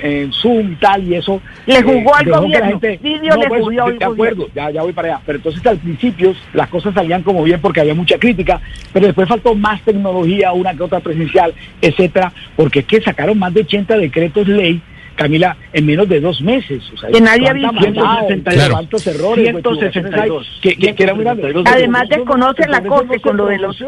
en 0.02 0.32
Zoom 0.32 0.72
y 0.72 0.74
tal, 0.80 1.04
y 1.06 1.14
eso... 1.14 1.40
Le 1.64 1.76
eh, 1.78 1.82
jugó 1.84 2.12
al 2.16 2.26
gobierno. 2.28 2.70
gente- 2.80 2.98
Lidio 3.00 3.36
le 3.36 3.46
pues, 3.46 3.60
jugó 3.60 3.70
de- 3.70 3.80
al 3.80 3.98
De 4.00 4.04
acuerdo, 4.04 4.48
ya, 4.52 4.70
ya 4.72 4.82
voy 4.82 4.92
para 4.92 5.08
allá. 5.14 5.20
Pero 5.24 5.36
entonces 5.38 5.64
al 5.64 5.78
principio 5.78 6.34
las 6.54 6.68
cosas 6.70 6.92
salían 6.92 7.22
como 7.22 7.44
bien 7.44 7.60
porque 7.60 7.80
había 7.80 7.94
mucha 7.94 8.18
crítica, 8.18 8.60
pero 8.92 9.06
después 9.06 9.28
faltó 9.28 9.54
más 9.54 9.80
tecnología, 9.82 10.52
una 10.54 10.74
que 10.74 10.82
otra 10.82 10.98
presencial, 10.98 11.54
etcétera, 11.80 12.32
porque 12.56 12.80
es 12.80 12.84
que 12.86 13.00
sacaron 13.00 13.38
más 13.38 13.54
de 13.54 13.60
80 13.60 13.96
decretos 13.96 14.48
ley 14.48 14.82
Camila, 15.18 15.56
en 15.72 15.84
menos 15.84 16.08
de 16.08 16.20
dos 16.20 16.40
meses. 16.40 16.80
O 16.94 16.96
sea, 16.96 17.10
Que 17.10 17.20
nadie 17.20 17.48
ha 17.48 17.52
visto. 17.52 17.72
maldad, 17.72 18.26
162. 18.28 18.68
cuántos 18.70 19.06
errores, 19.08 19.44
162. 19.50 20.58
que, 20.62 20.76
que, 20.76 20.94
que 20.94 21.02
era 21.02 21.12
muy 21.14 21.24
grande. 21.24 21.42
162. 21.42 21.66
Además 21.76 22.08
desconoce 22.08 22.68
la 22.68 22.80
Corte 22.82 23.18
con 23.20 23.36
lo 23.36 23.46
de 23.46 23.58
los-. 23.58 23.82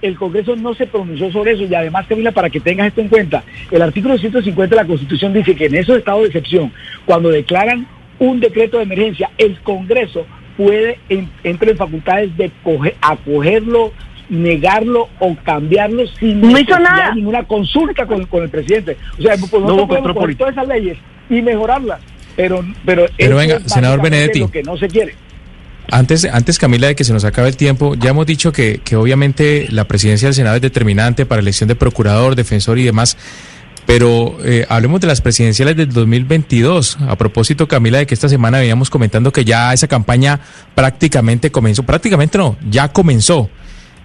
El 0.00 0.16
Congreso 0.16 0.56
no 0.56 0.74
se 0.74 0.86
pronunció 0.86 1.30
sobre 1.30 1.52
eso 1.52 1.62
y 1.64 1.74
además, 1.74 2.06
Camila, 2.08 2.32
para 2.32 2.50
que 2.50 2.58
tengas 2.58 2.88
esto 2.88 3.00
en 3.02 3.08
cuenta, 3.08 3.44
el 3.70 3.82
artículo 3.82 4.18
150 4.18 4.74
de 4.74 4.82
la 4.82 4.88
Constitución 4.88 5.32
dice 5.32 5.54
que 5.54 5.66
en 5.66 5.76
esos 5.76 5.96
estados 5.98 6.22
de 6.22 6.26
excepción, 6.28 6.72
cuando 7.04 7.28
declaran 7.28 7.86
un 8.18 8.40
decreto 8.40 8.78
de 8.78 8.82
emergencia, 8.84 9.30
el 9.38 9.60
Congreso 9.60 10.26
puede, 10.56 10.98
en- 11.08 11.28
entre 11.44 11.70
en 11.72 11.76
facultades 11.76 12.36
de 12.36 12.50
coge- 12.64 12.94
acogerlo, 13.00 13.92
negarlo 14.28 15.08
o 15.20 15.36
cambiarlo 15.44 16.04
sin 16.18 16.40
No 16.40 16.48
hizo 16.50 16.56
necesidad 16.58 16.80
nada. 16.80 17.08
de 17.10 17.14
ninguna 17.16 17.42
consulta 17.44 18.06
con, 18.06 18.24
con 18.26 18.42
el 18.44 18.48
presidente. 18.48 18.96
O 19.18 19.22
sea, 19.22 19.36
pues 19.36 19.50
No 19.62 19.86
podemos 19.86 19.88
coger 19.88 20.14
político. 20.14 20.44
todas 20.44 20.52
esas 20.56 20.68
leyes 20.68 20.98
y 21.30 21.42
mejorarlas, 21.42 22.00
pero, 22.36 22.64
pero, 22.84 23.06
Pero 23.16 23.36
venga, 23.36 23.56
es 23.56 23.72
senador 23.72 24.00
Benedetti. 24.02 24.40
lo 24.40 24.50
que 24.50 24.62
no 24.62 24.76
se 24.76 24.88
quiere. 24.88 25.14
Antes, 25.90 26.24
antes, 26.24 26.58
Camila, 26.58 26.86
de 26.86 26.94
que 26.94 27.04
se 27.04 27.12
nos 27.12 27.24
acabe 27.24 27.48
el 27.48 27.56
tiempo, 27.56 27.94
ya 27.96 28.10
hemos 28.10 28.24
dicho 28.24 28.52
que, 28.52 28.80
que 28.84 28.96
obviamente 28.96 29.66
la 29.70 29.84
presidencia 29.84 30.28
del 30.28 30.34
Senado 30.34 30.56
es 30.56 30.62
determinante 30.62 31.26
para 31.26 31.40
elección 31.42 31.68
de 31.68 31.74
procurador, 31.74 32.34
defensor 32.34 32.78
y 32.78 32.84
demás, 32.84 33.16
Pero 33.84 34.38
eh, 34.44 34.64
hablemos 34.68 35.00
de 35.00 35.08
las 35.08 35.20
presidenciales 35.20 35.76
del 35.76 35.88
2022. 35.92 36.98
A 37.08 37.16
propósito, 37.16 37.66
Camila, 37.66 37.98
de 37.98 38.06
que 38.06 38.14
esta 38.14 38.28
semana 38.28 38.58
veníamos 38.60 38.90
comentando 38.90 39.32
que 39.32 39.44
ya 39.44 39.72
esa 39.72 39.88
campaña 39.88 40.38
prácticamente 40.76 41.50
comenzó. 41.50 41.82
Prácticamente 41.82 42.38
no, 42.38 42.56
ya 42.70 42.88
comenzó. 42.92 43.50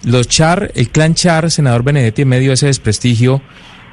Los 0.04 0.28
Char, 0.28 0.72
el 0.76 0.90
clan 0.90 1.14
Char, 1.16 1.50
senador 1.52 1.84
Benedetti, 1.84 2.22
en 2.24 2.30
medio 2.30 2.50
de 2.50 2.54
ese 2.56 2.68
desprestigio 2.68 3.42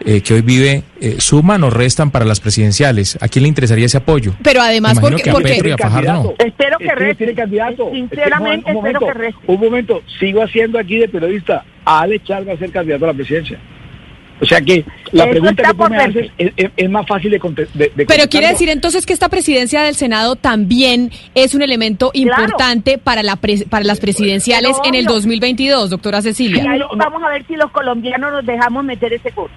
eh, 0.05 0.21
que 0.23 0.35
hoy 0.35 0.43
vive, 0.43 0.83
eh, 1.01 1.17
suman 1.19 1.63
o 1.65 1.71
restan 1.71 2.11
para 2.11 2.25
las 2.25 2.41
presidenciales. 2.41 3.17
¿A 3.21 3.29
quién 3.29 3.45
le 3.45 3.49
interesaría 3.49 3.87
ese 3.87 3.99
apoyo? 3.99 4.35
Pero 4.43 4.61
además, 4.61 4.99
porque, 5.01 5.23
que 5.23 5.31
a 5.31 5.33
porque 5.33 5.51
Petro 5.51 5.69
y 5.69 5.73
a 5.73 5.79
Fajardo 5.79 6.13
no. 6.13 6.35
Espero 6.39 6.79
que 6.79 6.85
Es 6.85 6.91
no 6.91 6.97
reste. 6.97 7.15
tiene 7.15 7.35
candidato. 7.35 7.91
Sinceramente, 7.93 8.71
Es 8.71 8.73
que, 8.73 8.79
un 8.79 8.87
espero 8.87 9.01
momento, 9.01 9.07
que 9.07 9.13
reste. 9.13 9.41
Un 9.47 9.61
momento, 9.61 10.03
sigo 10.19 10.43
haciendo 10.43 10.79
aquí 10.79 10.99
de 10.99 11.09
periodista. 11.09 11.65
Alex 11.85 12.25
Char 12.25 12.49
va 12.49 12.53
a 12.55 12.59
ser 12.59 12.71
candidato 12.71 13.05
a 13.05 13.09
la 13.09 13.15
presidencia. 13.15 13.59
O 14.41 14.47
sea 14.47 14.61
que 14.61 14.85
la 15.13 15.25
Eso 15.25 15.31
pregunta 15.31 15.63
que 15.63 15.75
tú 15.75 15.89
me 15.89 15.97
haces 15.97 16.31
es, 16.39 16.53
es- 16.57 16.71
es 16.77 16.91
más 16.91 17.07
fácil 17.07 17.31
de, 17.31 17.39
conte- 17.39 17.69
de- 17.73 17.85
de 17.85 17.89
Pero 17.91 18.07
contestar, 18.07 18.29
quiere 18.29 18.49
decir 18.49 18.69
entonces 18.69 19.07
que 19.07 19.13
esta 19.13 19.29
presidencia 19.29 19.83
del 19.83 19.95
Senado 19.95 20.35
también 20.37 21.13
es 21.37 21.55
un 21.55 21.63
elemento 21.63 22.11
importante 22.15 22.99
para, 22.99 23.23
la 23.23 23.37
pres- 23.37 23.67
para 23.69 23.85
las 23.85 24.01
presidenciales 24.01 24.77
en 24.85 24.95
el 24.97 25.07
obvio. 25.07 25.15
2022, 25.15 25.91
doctora 25.91 26.19
Y 26.19 26.23
Cecilia. 26.23 26.69
ahí 26.71 26.81
vamos 26.97 27.23
a 27.23 27.29
ver 27.31 27.47
si 27.47 27.55
los 27.55 27.71
colombianos 27.71 28.33
nos 28.33 28.45
dejamos 28.45 28.85
meter 28.85 29.13
ese 29.13 29.31
gol. 29.31 29.51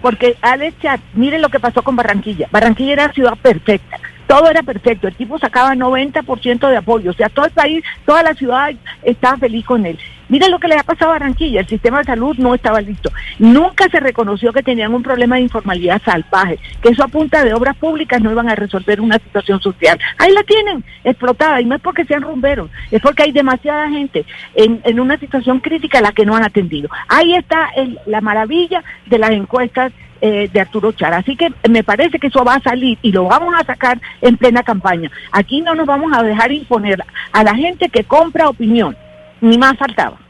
Porque 0.00 0.36
Alex 0.40 0.74
Chat, 0.80 1.00
miren 1.14 1.42
lo 1.42 1.48
que 1.48 1.60
pasó 1.60 1.82
con 1.82 1.94
Barranquilla. 1.96 2.48
Barranquilla 2.50 2.92
era 2.92 3.12
ciudad 3.12 3.34
perfecta. 3.40 3.98
Todo 4.26 4.48
era 4.48 4.62
perfecto. 4.62 5.08
El 5.08 5.14
tipo 5.14 5.38
sacaba 5.38 5.74
90% 5.74 6.68
de 6.68 6.76
apoyo. 6.76 7.10
O 7.10 7.14
sea, 7.14 7.28
todo 7.28 7.44
el 7.46 7.52
país, 7.52 7.84
toda 8.06 8.22
la 8.22 8.34
ciudad 8.34 8.70
estaba 9.02 9.36
feliz 9.36 9.64
con 9.64 9.84
él. 9.84 9.98
Miren 10.28 10.50
lo 10.50 10.58
que 10.58 10.68
le 10.68 10.76
ha 10.78 10.82
pasado 10.82 11.10
a 11.10 11.14
Barranquilla. 11.18 11.60
El 11.60 11.66
sistema 11.66 11.98
de 11.98 12.04
salud 12.04 12.34
no 12.38 12.54
estaba 12.54 12.80
listo. 12.80 13.10
Nunca 13.38 13.88
se 13.90 14.00
reconoció 14.00 14.52
que 14.52 14.62
tenían 14.62 14.94
un 14.94 15.02
problema 15.02 15.36
de 15.36 15.42
informalidad 15.42 16.00
salvaje. 16.02 16.58
Que 16.80 16.88
eso 16.90 17.04
a 17.04 17.08
punta 17.08 17.44
de 17.44 17.52
obras 17.52 17.76
públicas 17.76 18.20
no 18.22 18.30
iban 18.30 18.48
a 18.48 18.54
resolver 18.54 19.00
una 19.00 19.18
situación 19.18 19.60
social. 19.60 19.98
Ahí 20.16 20.32
la 20.32 20.42
tienen, 20.44 20.82
explotada. 21.04 21.60
Y 21.60 21.66
no 21.66 21.74
es 21.74 21.82
porque 21.82 22.06
sean 22.06 22.22
rumberos. 22.22 22.70
Es 22.90 23.02
porque 23.02 23.24
hay 23.24 23.32
demasiada 23.32 23.90
gente 23.90 24.24
en, 24.54 24.80
en 24.84 25.00
una 25.00 25.18
situación 25.18 25.60
crítica 25.60 25.98
a 25.98 26.02
la 26.02 26.12
que 26.12 26.24
no 26.24 26.34
han 26.34 26.44
atendido. 26.44 26.88
Ahí 27.08 27.34
está 27.34 27.68
el- 27.76 27.98
la 28.06 28.22
maravilla 28.22 28.82
de 29.06 29.18
las 29.18 29.32
encuestas 29.32 29.92
eh, 30.24 30.48
de 30.52 30.60
Arturo 30.60 30.92
Char. 30.92 31.12
Así 31.14 31.36
que 31.36 31.52
me 31.68 31.82
parece 31.82 32.20
que 32.20 32.28
eso 32.28 32.44
va 32.44 32.54
a 32.54 32.62
salir 32.62 32.96
y 33.02 33.10
lo 33.10 33.24
vamos 33.24 33.52
a 33.58 33.64
sacar 33.64 34.00
en 34.20 34.36
plena 34.36 34.62
campaña. 34.62 35.10
Aquí 35.32 35.60
no 35.60 35.74
nos 35.74 35.84
vamos 35.84 36.12
a 36.16 36.22
dejar 36.22 36.52
imponer 36.52 37.02
a 37.32 37.42
la 37.42 37.56
gente 37.56 37.88
que 37.88 38.04
compra 38.04 38.48
opinión, 38.48 38.96
ni 39.40 39.58
más 39.58 39.76
faltaba. 39.76 40.21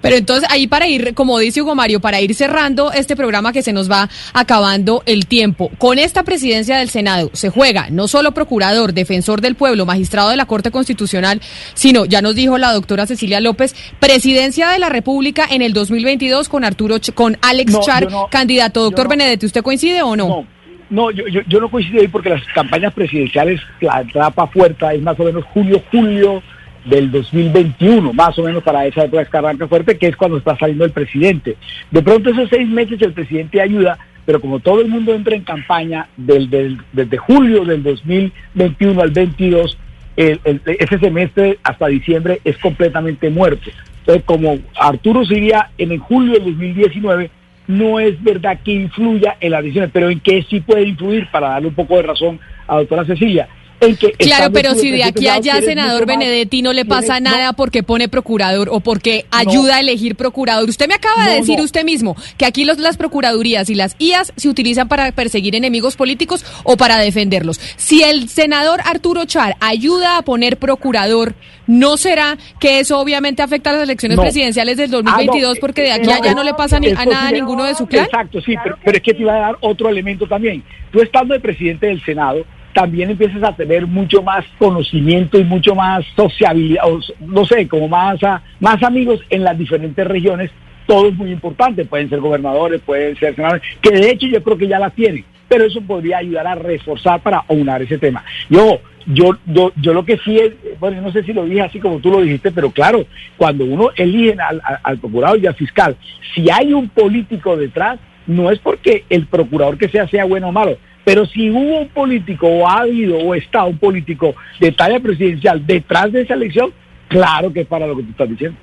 Pero 0.00 0.16
entonces 0.16 0.48
ahí 0.50 0.66
para 0.66 0.86
ir, 0.86 1.14
como 1.14 1.38
dice 1.38 1.62
Hugo 1.62 1.74
Mario, 1.74 2.00
para 2.00 2.20
ir 2.20 2.34
cerrando 2.34 2.92
este 2.92 3.16
programa 3.16 3.52
que 3.52 3.62
se 3.62 3.72
nos 3.72 3.90
va 3.90 4.08
acabando 4.32 5.02
el 5.06 5.26
tiempo, 5.26 5.70
con 5.78 5.98
esta 5.98 6.22
presidencia 6.22 6.76
del 6.78 6.88
Senado 6.88 7.30
se 7.32 7.50
juega 7.50 7.88
no 7.90 8.06
solo 8.08 8.32
procurador, 8.32 8.92
defensor 8.92 9.40
del 9.40 9.54
pueblo, 9.56 9.86
magistrado 9.86 10.30
de 10.30 10.36
la 10.36 10.46
Corte 10.46 10.70
Constitucional, 10.70 11.40
sino, 11.74 12.04
ya 12.04 12.22
nos 12.22 12.34
dijo 12.34 12.58
la 12.58 12.72
doctora 12.72 13.06
Cecilia 13.06 13.40
López, 13.40 13.74
presidencia 13.98 14.68
de 14.70 14.78
la 14.78 14.88
República 14.88 15.46
en 15.50 15.62
el 15.62 15.72
2022 15.72 16.48
con 16.48 16.64
Arturo, 16.64 16.96
con 17.14 17.36
Alex 17.42 17.72
No, 17.72 17.80
Char, 17.80 18.10
no- 18.10 18.28
candidato. 18.30 18.82
Doctor 18.82 19.06
no. 19.06 19.10
Benedetti, 19.10 19.46
¿usted 19.46 19.62
coincide 19.62 20.02
o 20.02 20.14
no? 20.16 20.28
No, 20.28 20.46
no 20.90 21.10
yo, 21.10 21.26
yo, 21.26 21.40
yo 21.48 21.60
no 21.60 21.68
coincido 21.70 22.00
ahí 22.00 22.08
porque 22.08 22.30
las 22.30 22.42
campañas 22.54 22.94
presidenciales, 22.94 23.60
la 23.80 24.00
etapa 24.02 24.46
fuerte 24.46 24.86
es 24.94 25.02
más 25.02 25.18
o 25.18 25.24
menos 25.24 25.44
julio, 25.52 25.82
julio 25.90 26.42
del 26.88 27.10
2021, 27.10 28.12
más 28.12 28.38
o 28.38 28.42
menos 28.42 28.62
para 28.62 28.86
esa 28.86 29.04
época 29.04 29.22
es 29.22 29.28
que 29.28 29.36
arranca 29.36 29.68
fuerte, 29.68 29.98
que 29.98 30.06
es 30.08 30.16
cuando 30.16 30.38
está 30.38 30.56
saliendo 30.58 30.84
el 30.84 30.90
presidente. 30.92 31.56
De 31.90 32.02
pronto 32.02 32.30
esos 32.30 32.48
seis 32.48 32.68
meses 32.68 33.00
el 33.02 33.12
presidente 33.12 33.60
ayuda, 33.60 33.98
pero 34.24 34.40
como 34.40 34.60
todo 34.60 34.80
el 34.80 34.88
mundo 34.88 35.14
entra 35.14 35.34
en 35.36 35.42
campaña 35.42 36.08
del, 36.16 36.50
del- 36.50 36.78
desde 36.92 37.16
julio 37.16 37.64
del 37.64 37.82
2021 37.82 39.00
al 39.02 39.10
22, 39.10 39.78
el- 40.16 40.40
ese 40.66 40.98
semestre 40.98 41.58
hasta 41.62 41.86
diciembre 41.86 42.40
es 42.44 42.58
completamente 42.58 43.30
muerto. 43.30 43.70
Entonces, 44.00 44.24
como 44.24 44.58
Arturo 44.78 45.24
sería 45.24 45.70
en 45.78 45.92
el 45.92 45.98
julio 45.98 46.32
del 46.34 46.44
2019, 46.44 47.30
no 47.66 48.00
es 48.00 48.22
verdad 48.22 48.58
que 48.64 48.72
influya 48.72 49.36
en 49.40 49.52
las 49.52 49.62
decisiones, 49.62 49.90
pero 49.92 50.08
en 50.08 50.20
qué 50.20 50.42
sí 50.48 50.60
puede 50.60 50.84
influir, 50.88 51.26
para 51.30 51.50
darle 51.50 51.68
un 51.68 51.74
poco 51.74 51.96
de 51.96 52.02
razón 52.04 52.40
a 52.66 52.76
doctora 52.76 53.04
Cecilia. 53.04 53.46
En 53.80 53.96
que 53.96 54.10
Claro, 54.12 54.52
pero 54.52 54.74
si 54.74 54.90
de 54.90 55.04
aquí 55.04 55.28
a 55.28 55.34
allá, 55.34 55.60
senador 55.60 56.04
Benedetti, 56.06 56.62
no 56.62 56.72
le 56.72 56.84
pasa 56.84 57.20
no, 57.20 57.30
nada 57.30 57.52
porque 57.52 57.82
pone 57.82 58.08
procurador 58.08 58.68
o 58.72 58.80
porque 58.80 59.26
ayuda 59.30 59.76
a 59.76 59.80
elegir 59.80 60.16
procurador. 60.16 60.68
Usted 60.68 60.88
me 60.88 60.94
acaba 60.94 61.24
de 61.26 61.34
No, 61.34 61.40
decir 61.40 61.60
usted 61.60 61.84
mismo 61.84 62.16
que 62.36 62.44
aquí 62.44 62.64
los, 62.64 62.78
las 62.78 62.96
procuradurías 62.96 63.70
y 63.70 63.74
las 63.76 63.94
IAS 63.98 64.32
se 64.36 64.48
utilizan 64.48 64.88
para 64.88 65.12
perseguir 65.12 65.54
enemigos 65.54 65.96
políticos 65.96 66.44
o 66.64 66.76
para 66.76 66.98
defenderlos. 66.98 67.60
Si 67.76 68.02
el 68.02 68.28
senador 68.28 68.80
Arturo 68.84 69.24
Char 69.26 69.54
ayuda 69.60 70.18
a 70.18 70.22
poner 70.22 70.56
procurador, 70.56 71.34
¿no 71.68 71.96
será 71.96 72.36
que 72.58 72.80
eso 72.80 72.98
obviamente 72.98 73.42
afecta 73.42 73.70
a 73.70 73.74
las 73.74 73.82
elecciones 73.82 74.18
presidenciales 74.18 74.76
del 74.76 74.86
Ah, 74.88 75.02
no, 75.02 75.10
2022 75.10 75.58
porque 75.60 75.82
de 75.82 75.92
aquí 75.92 76.10
a 76.10 76.16
allá 76.16 76.34
no 76.34 76.42
le 76.42 76.54
pasa 76.54 76.80
ni- 76.80 76.88
a 76.90 77.04
nada 77.04 77.28
a 77.28 77.32
ninguno 77.32 77.64
de 77.64 77.74
su 77.74 77.86
clan? 77.86 78.06
Exacto, 78.06 78.40
sí, 78.40 78.54
pero, 78.62 78.76
pero 78.84 78.96
es 78.96 79.02
que 79.02 79.14
te 79.14 79.22
iba 79.22 79.34
a 79.36 79.38
dar 79.40 79.56
otro 79.60 79.88
elemento 79.88 80.26
también. 80.26 80.64
Tú 80.90 81.00
estando 81.00 81.34
de 81.34 81.40
presidente 81.40 81.86
del 81.86 82.02
Senado, 82.04 82.44
también 82.78 83.10
empiezas 83.10 83.42
a 83.42 83.56
tener 83.56 83.88
mucho 83.88 84.22
más 84.22 84.44
conocimiento 84.56 85.36
y 85.36 85.42
mucho 85.42 85.74
más 85.74 86.04
sociabilidad, 86.14 86.84
o, 86.88 87.00
no 87.18 87.44
sé, 87.44 87.66
como 87.66 87.88
más, 87.88 88.20
más 88.60 88.80
amigos 88.84 89.18
en 89.30 89.42
las 89.42 89.58
diferentes 89.58 90.06
regiones. 90.06 90.52
Todo 90.86 91.08
es 91.08 91.14
muy 91.16 91.32
importante, 91.32 91.84
pueden 91.84 92.08
ser 92.08 92.20
gobernadores, 92.20 92.80
pueden 92.82 93.16
ser 93.16 93.34
senadores, 93.34 93.62
que 93.82 93.90
de 93.90 94.12
hecho 94.12 94.28
yo 94.28 94.40
creo 94.44 94.56
que 94.56 94.68
ya 94.68 94.78
la 94.78 94.90
tienen, 94.90 95.24
pero 95.48 95.64
eso 95.64 95.80
podría 95.80 96.18
ayudar 96.18 96.46
a 96.46 96.54
reforzar 96.54 97.20
para 97.20 97.42
aunar 97.48 97.82
ese 97.82 97.98
tema. 97.98 98.24
Yo, 98.48 98.80
yo, 99.06 99.36
yo, 99.46 99.72
yo 99.82 99.92
lo 99.92 100.04
que 100.04 100.16
sí 100.18 100.38
es, 100.38 100.52
bueno, 100.78 101.02
no 101.02 101.10
sé 101.10 101.24
si 101.24 101.32
lo 101.32 101.46
dije 101.46 101.62
así 101.62 101.80
como 101.80 101.98
tú 101.98 102.12
lo 102.12 102.20
dijiste, 102.22 102.52
pero 102.52 102.70
claro, 102.70 103.04
cuando 103.36 103.64
uno 103.64 103.88
elige 103.96 104.36
al- 104.40 104.62
al 104.84 104.98
procurador 104.98 105.40
y 105.42 105.48
al 105.48 105.56
fiscal, 105.56 105.96
si 106.32 106.48
hay 106.48 106.72
un 106.72 106.88
político 106.88 107.56
detrás, 107.56 107.98
no 108.28 108.52
es 108.52 108.60
porque 108.60 109.04
el 109.10 109.26
procurador 109.26 109.76
que 109.78 109.88
sea 109.88 110.06
sea 110.06 110.24
bueno 110.26 110.48
o 110.50 110.52
malo, 110.52 110.76
pero 111.08 111.24
si 111.26 111.48
hubo 111.50 111.80
un 111.80 111.88
político 111.88 112.46
o 112.46 112.68
ha 112.68 112.80
habido 112.80 113.16
o 113.18 113.34
está 113.34 113.64
un 113.64 113.78
político 113.78 114.34
de 114.60 114.72
talla 114.72 115.00
presidencial 115.00 115.66
detrás 115.66 116.12
de 116.12 116.20
esa 116.20 116.34
elección, 116.34 116.70
claro 117.08 117.50
que 117.50 117.60
es 117.62 117.66
para 117.66 117.86
lo 117.86 117.96
que 117.96 118.02
tú 118.02 118.10
estás 118.10 118.28
diciendo. 118.28 118.58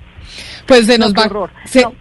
Pues 0.68 0.86
se 0.86 0.98
nos 0.98 1.10
No, 1.10 1.14
qué 1.16 1.20
va. 1.22 1.26
horror. 1.28 1.50
se- 1.66 1.82
No, 1.82 1.94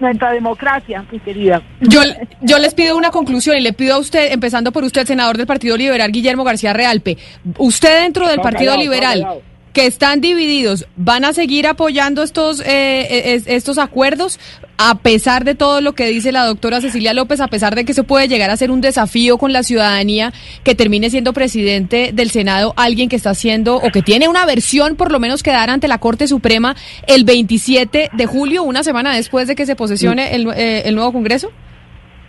nuestra 0.00 0.32
democracia, 0.32 1.04
mi 1.12 1.18
querida. 1.18 1.62
Yo, 1.80 2.00
yo 2.40 2.58
les 2.58 2.72
pido 2.74 2.96
una 2.96 3.10
conclusión 3.10 3.56
y 3.56 3.60
le 3.60 3.72
pido 3.74 3.94
a 3.94 3.98
usted, 3.98 4.32
empezando 4.32 4.72
por 4.72 4.84
usted, 4.84 5.04
senador 5.06 5.36
del 5.36 5.46
Partido 5.46 5.76
Liberal, 5.76 6.10
Guillermo 6.12 6.44
García 6.44 6.72
Realpe, 6.72 7.18
usted 7.58 8.02
dentro 8.02 8.26
del 8.28 8.40
Partido 8.40 8.76
Liberal. 8.76 9.26
Que 9.72 9.86
están 9.86 10.20
divididos, 10.20 10.86
¿van 10.96 11.24
a 11.24 11.32
seguir 11.32 11.66
apoyando 11.66 12.22
estos, 12.22 12.60
eh, 12.66 13.34
es- 13.34 13.44
estos 13.46 13.78
acuerdos 13.78 14.40
a 14.78 14.96
pesar 14.98 15.44
de 15.44 15.54
todo 15.54 15.80
lo 15.82 15.94
que 15.94 16.06
dice 16.06 16.32
la 16.32 16.44
doctora 16.46 16.80
Cecilia 16.80 17.12
López, 17.12 17.40
a 17.40 17.48
pesar 17.48 17.74
de 17.74 17.84
que 17.84 17.92
se 17.94 18.02
puede 18.02 18.28
llegar 18.28 18.50
a 18.50 18.56
ser 18.56 18.70
un 18.70 18.80
desafío 18.80 19.36
con 19.38 19.52
la 19.52 19.62
ciudadanía 19.62 20.32
que 20.64 20.74
termine 20.74 21.10
siendo 21.10 21.32
presidente 21.34 22.10
del 22.14 22.30
Senado 22.30 22.72
alguien 22.76 23.08
que 23.10 23.16
está 23.16 23.30
haciendo 23.30 23.76
o 23.76 23.90
que 23.92 24.00
tiene 24.02 24.26
una 24.26 24.46
versión 24.46 24.96
por 24.96 25.12
lo 25.12 25.20
menos 25.20 25.42
que 25.42 25.50
dar 25.50 25.68
ante 25.70 25.86
la 25.86 25.98
Corte 25.98 26.26
Suprema 26.26 26.74
el 27.06 27.24
27 27.24 28.10
de 28.12 28.26
julio, 28.26 28.62
una 28.62 28.82
semana 28.82 29.14
después 29.14 29.46
de 29.48 29.54
que 29.54 29.66
se 29.66 29.76
posesione 29.76 30.34
el, 30.34 30.48
eh, 30.56 30.82
el 30.86 30.94
nuevo 30.94 31.12
Congreso? 31.12 31.52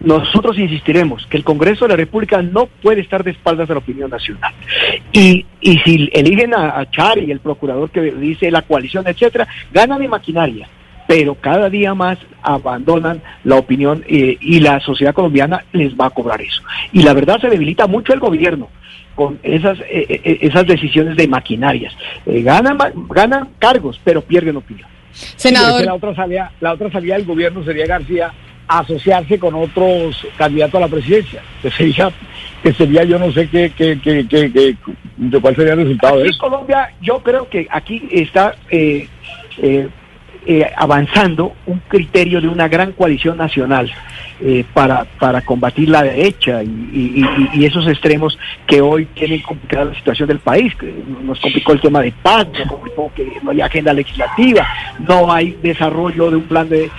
Nosotros 0.03 0.57
insistiremos 0.57 1.25
que 1.27 1.37
el 1.37 1.43
Congreso 1.43 1.85
de 1.85 1.89
la 1.89 1.95
República 1.95 2.41
no 2.41 2.65
puede 2.65 3.01
estar 3.01 3.23
de 3.23 3.31
espaldas 3.31 3.67
de 3.67 3.75
la 3.75 3.79
opinión 3.79 4.09
nacional. 4.09 4.53
Y, 5.11 5.45
y 5.61 5.77
si 5.79 6.09
eligen 6.13 6.53
a, 6.53 6.79
a 6.79 6.89
Char 6.89 7.19
y 7.19 7.31
el 7.31 7.39
procurador 7.39 7.89
que 7.89 8.01
dice 8.01 8.49
la 8.49 8.63
coalición, 8.63 9.07
etcétera, 9.07 9.47
ganan 9.71 10.01
de 10.01 10.07
maquinaria, 10.07 10.67
pero 11.07 11.35
cada 11.35 11.69
día 11.69 11.93
más 11.93 12.17
abandonan 12.41 13.21
la 13.43 13.57
opinión 13.57 14.03
eh, 14.07 14.37
y 14.39 14.59
la 14.59 14.79
sociedad 14.79 15.13
colombiana 15.13 15.63
les 15.73 15.93
va 15.93 16.07
a 16.07 16.11
cobrar 16.11 16.41
eso. 16.41 16.63
Y 16.93 17.03
la 17.03 17.13
verdad 17.13 17.39
se 17.39 17.49
debilita 17.49 17.87
mucho 17.87 18.13
el 18.13 18.19
gobierno 18.19 18.69
con 19.15 19.39
esas 19.43 19.79
eh, 19.81 20.05
eh, 20.23 20.37
esas 20.41 20.65
decisiones 20.65 21.15
de 21.15 21.27
maquinarias. 21.27 21.93
Eh, 22.25 22.41
ganan, 22.41 22.77
ganan 23.09 23.49
cargos, 23.59 23.99
pero 24.03 24.21
pierden 24.21 24.57
opinión. 24.57 24.87
Senador. 25.11 25.83
La 25.83 25.93
otra 25.93 26.15
salida, 26.15 26.51
la 26.59 26.73
otra 26.73 26.91
salida 26.91 27.15
del 27.15 27.25
gobierno 27.25 27.63
sería 27.63 27.85
García 27.85 28.31
asociarse 28.79 29.37
con 29.39 29.53
otros 29.55 30.25
candidatos 30.37 30.75
a 30.75 30.79
la 30.81 30.87
presidencia, 30.87 31.41
que 31.61 31.69
sería, 31.71 32.11
que 32.63 32.73
sería 32.73 33.03
yo 33.03 33.19
no 33.19 33.31
sé 33.31 33.49
qué, 33.49 33.71
qué, 33.75 33.99
qué, 34.01 34.25
qué- 34.29 34.75
de 35.17 35.39
cuál 35.39 35.55
sería 35.55 35.73
el 35.73 35.79
resultado 35.79 36.15
de 36.17 36.21
Aquí 36.21 36.27
en 36.29 36.33
eso. 36.33 36.39
Colombia, 36.43 36.93
yo 37.01 37.19
creo 37.21 37.47
que 37.49 37.67
aquí 37.69 38.07
está 38.11 38.55
eh, 38.69 39.07
eh, 39.57 39.87
eh, 40.45 40.65
avanzando 40.75 41.53
un 41.67 41.79
criterio 41.87 42.41
de 42.41 42.47
una 42.47 42.67
gran 42.67 42.93
coalición 42.93 43.37
nacional 43.37 43.91
eh, 44.43 44.65
para, 44.73 45.05
para 45.19 45.41
combatir 45.41 45.87
la 45.89 46.01
derecha 46.01 46.63
y, 46.63 46.67
y- 46.67 47.23
y- 47.53 47.59
y 47.61 47.65
esos 47.65 47.87
extremos 47.87 48.39
que 48.65 48.81
hoy 48.81 49.05
tienen 49.13 49.41
complicada 49.43 49.85
la 49.85 49.93
situación 49.93 50.27
del 50.27 50.39
país. 50.39 50.73
Nos 51.23 51.39
complicó 51.39 51.73
el 51.73 51.81
tema 51.81 52.01
de 52.01 52.11
paz, 52.23 52.47
nos 52.57 52.67
complicó 52.67 53.11
que 53.15 53.31
no 53.43 53.51
hay 53.51 53.61
agenda 53.61 53.93
legislativa, 53.93 54.67
no 55.07 55.31
hay 55.31 55.55
desarrollo 55.61 56.31
de 56.31 56.37
un 56.37 56.43
plan 56.43 56.67
de, 56.67 56.89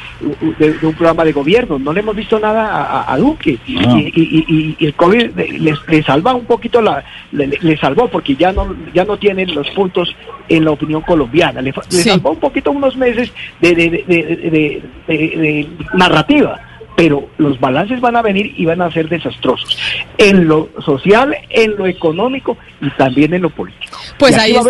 de- 0.59 0.73
de 0.75 0.87
un 0.87 0.95
programa 0.95 1.25
de 1.25 1.33
gobierno, 1.33 1.81
no 1.81 1.93
le 1.93 1.99
hemos 2.01 2.15
visto 2.15 2.39
nada 2.39 3.05
a, 3.13 3.19
Duque 3.19 3.59
No. 3.67 3.99
y- 3.99 4.77
y 4.79 4.85
el 4.87 4.95
COVID 4.95 5.31
le, 5.35 5.75
le 5.89 6.03
salva 6.05 6.35
un 6.35 6.45
poquito 6.45 6.81
la, 6.81 7.03
le, 7.33 7.47
le 7.61 7.77
salvó 7.77 8.07
porque 8.09 8.37
ya 8.37 8.53
no 8.53 8.75
ya 8.95 9.05
no 9.05 9.17
tienen 9.17 9.53
los 9.55 9.69
puntos 9.71 10.15
en 10.49 10.65
la 10.65 10.71
opinión 10.73 11.03
colombiana, 11.03 11.61
le, 11.63 11.73
fa- 11.73 11.83
le 11.91 12.03
Sí. 12.03 12.09
salvó 12.11 12.31
un 12.33 12.41
poquito 12.41 12.71
unos 12.71 12.97
meses 12.97 13.33
de, 13.61 13.75
de- 13.75 13.91
de- 13.91 14.89
de- 15.07 15.69
narrativa, 15.95 16.61
pero 16.97 17.27
los 17.39 17.59
balances 17.59 18.01
van 18.01 18.17
a 18.17 18.23
venir 18.23 18.53
y 18.57 18.65
van 18.67 18.83
a 18.83 18.91
ser 18.91 19.09
desastrosos 19.09 19.79
en 20.19 20.47
lo 20.47 20.69
social, 20.85 21.35
en 21.51 21.77
lo 21.77 21.87
económico 21.87 22.57
y 22.81 22.91
también 22.91 23.33
en 23.35 23.43
lo 23.43 23.51
político. 23.51 23.99
Pues 24.19 24.37
ahí 24.37 24.53
va 24.53 24.61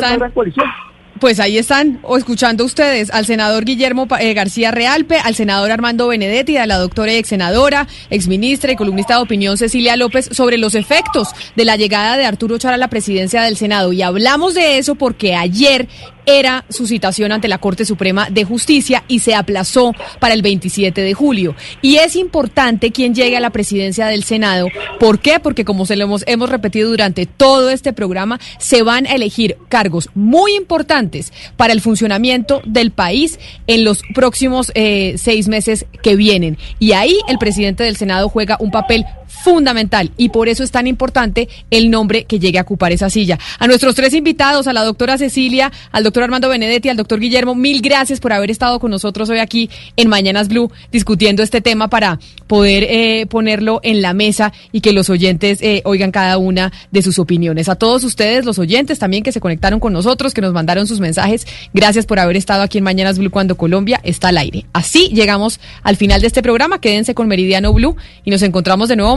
Pues 1.20 1.38
ahí 1.40 1.58
están, 1.58 2.00
o 2.02 2.16
escuchando 2.16 2.64
ustedes 2.64 3.10
al 3.10 3.26
senador 3.26 3.64
Guillermo 3.64 4.08
eh, 4.18 4.34
García 4.34 4.70
Realpe, 4.70 5.18
al 5.18 5.34
senador 5.34 5.70
Armando 5.70 6.08
Benedetti, 6.08 6.56
a 6.56 6.66
la 6.66 6.78
doctora 6.78 7.12
y 7.12 7.16
ex 7.16 7.28
senadora, 7.28 7.86
y 8.10 8.76
columnista 8.76 9.16
de 9.16 9.22
opinión 9.22 9.56
Cecilia 9.56 9.96
López 9.96 10.28
sobre 10.32 10.58
los 10.58 10.74
efectos 10.74 11.28
de 11.54 11.64
la 11.64 11.76
llegada 11.76 12.16
de 12.16 12.26
Arturo 12.26 12.58
Char 12.58 12.74
a 12.74 12.76
la 12.76 12.88
presidencia 12.88 13.42
del 13.42 13.56
Senado. 13.56 13.92
Y 13.92 14.02
hablamos 14.02 14.54
de 14.54 14.78
eso 14.78 14.94
porque 14.94 15.34
ayer 15.34 15.88
era 16.26 16.64
su 16.68 16.86
citación 16.86 17.32
ante 17.32 17.48
la 17.48 17.58
Corte 17.58 17.84
Suprema 17.84 18.28
de 18.30 18.44
Justicia 18.44 19.04
y 19.08 19.20
se 19.20 19.34
aplazó 19.34 19.92
para 20.20 20.34
el 20.34 20.42
27 20.42 21.00
de 21.00 21.14
julio. 21.14 21.54
Y 21.80 21.96
es 21.96 22.16
importante 22.16 22.92
quién 22.92 23.14
llegue 23.14 23.36
a 23.36 23.40
la 23.40 23.50
presidencia 23.50 24.06
del 24.06 24.24
Senado. 24.24 24.68
¿Por 24.98 25.20
qué? 25.20 25.40
Porque 25.40 25.64
como 25.64 25.86
se 25.86 25.96
lo 25.96 26.04
hemos, 26.04 26.24
hemos 26.26 26.50
repetido 26.50 26.90
durante 26.90 27.26
todo 27.26 27.70
este 27.70 27.92
programa, 27.92 28.40
se 28.58 28.82
van 28.82 29.06
a 29.06 29.14
elegir 29.14 29.56
cargos 29.68 30.10
muy 30.14 30.54
importantes 30.54 31.32
para 31.56 31.72
el 31.72 31.80
funcionamiento 31.80 32.62
del 32.64 32.90
país 32.90 33.38
en 33.66 33.84
los 33.84 34.02
próximos 34.14 34.72
eh, 34.74 35.14
seis 35.16 35.48
meses 35.48 35.86
que 36.02 36.16
vienen. 36.16 36.58
Y 36.78 36.92
ahí 36.92 37.16
el 37.28 37.38
presidente 37.38 37.84
del 37.84 37.96
Senado 37.96 38.28
juega 38.28 38.56
un 38.60 38.70
papel 38.70 39.04
fundamental 39.42 40.10
y 40.16 40.28
por 40.28 40.48
eso 40.48 40.62
es 40.62 40.70
tan 40.70 40.86
importante 40.86 41.48
el 41.70 41.90
nombre 41.90 42.24
que 42.24 42.38
llegue 42.38 42.58
a 42.58 42.62
ocupar 42.62 42.92
esa 42.92 43.10
silla. 43.10 43.38
A 43.58 43.66
nuestros 43.66 43.94
tres 43.94 44.14
invitados, 44.14 44.66
a 44.66 44.72
la 44.72 44.84
doctora 44.84 45.18
Cecilia, 45.18 45.72
al 45.90 46.04
doctor 46.04 46.24
Armando 46.24 46.48
Benedetti, 46.48 46.88
al 46.88 46.96
doctor 46.96 47.18
Guillermo, 47.18 47.54
mil 47.54 47.80
gracias 47.80 48.20
por 48.20 48.32
haber 48.32 48.50
estado 48.50 48.78
con 48.78 48.90
nosotros 48.90 49.28
hoy 49.30 49.38
aquí 49.38 49.70
en 49.96 50.08
Mañanas 50.08 50.48
Blue 50.48 50.70
discutiendo 50.92 51.42
este 51.42 51.60
tema 51.60 51.88
para 51.88 52.18
poder 52.46 52.84
eh, 52.88 53.26
ponerlo 53.26 53.80
en 53.82 54.02
la 54.02 54.12
mesa 54.12 54.52
y 54.70 54.80
que 54.80 54.92
los 54.92 55.10
oyentes 55.10 55.60
eh, 55.62 55.82
oigan 55.84 56.12
cada 56.12 56.38
una 56.38 56.72
de 56.90 57.02
sus 57.02 57.18
opiniones. 57.18 57.68
A 57.68 57.76
todos 57.76 58.04
ustedes, 58.04 58.44
los 58.44 58.58
oyentes 58.58 58.98
también 58.98 59.22
que 59.22 59.32
se 59.32 59.40
conectaron 59.40 59.80
con 59.80 59.92
nosotros, 59.92 60.34
que 60.34 60.40
nos 60.40 60.52
mandaron 60.52 60.86
sus 60.86 61.00
mensajes, 61.00 61.46
gracias 61.72 62.06
por 62.06 62.18
haber 62.18 62.36
estado 62.36 62.62
aquí 62.62 62.78
en 62.78 62.84
Mañanas 62.84 63.18
Blue 63.18 63.30
cuando 63.30 63.56
Colombia 63.56 64.00
está 64.04 64.28
al 64.28 64.38
aire. 64.38 64.66
Así 64.72 65.08
llegamos 65.08 65.60
al 65.82 65.96
final 65.96 66.20
de 66.20 66.26
este 66.26 66.42
programa. 66.42 66.80
Quédense 66.80 67.14
con 67.14 67.28
Meridiano 67.28 67.72
Blue 67.72 67.96
y 68.24 68.30
nos 68.30 68.42
encontramos 68.42 68.88
de 68.88 68.96
nuevo 68.96 69.16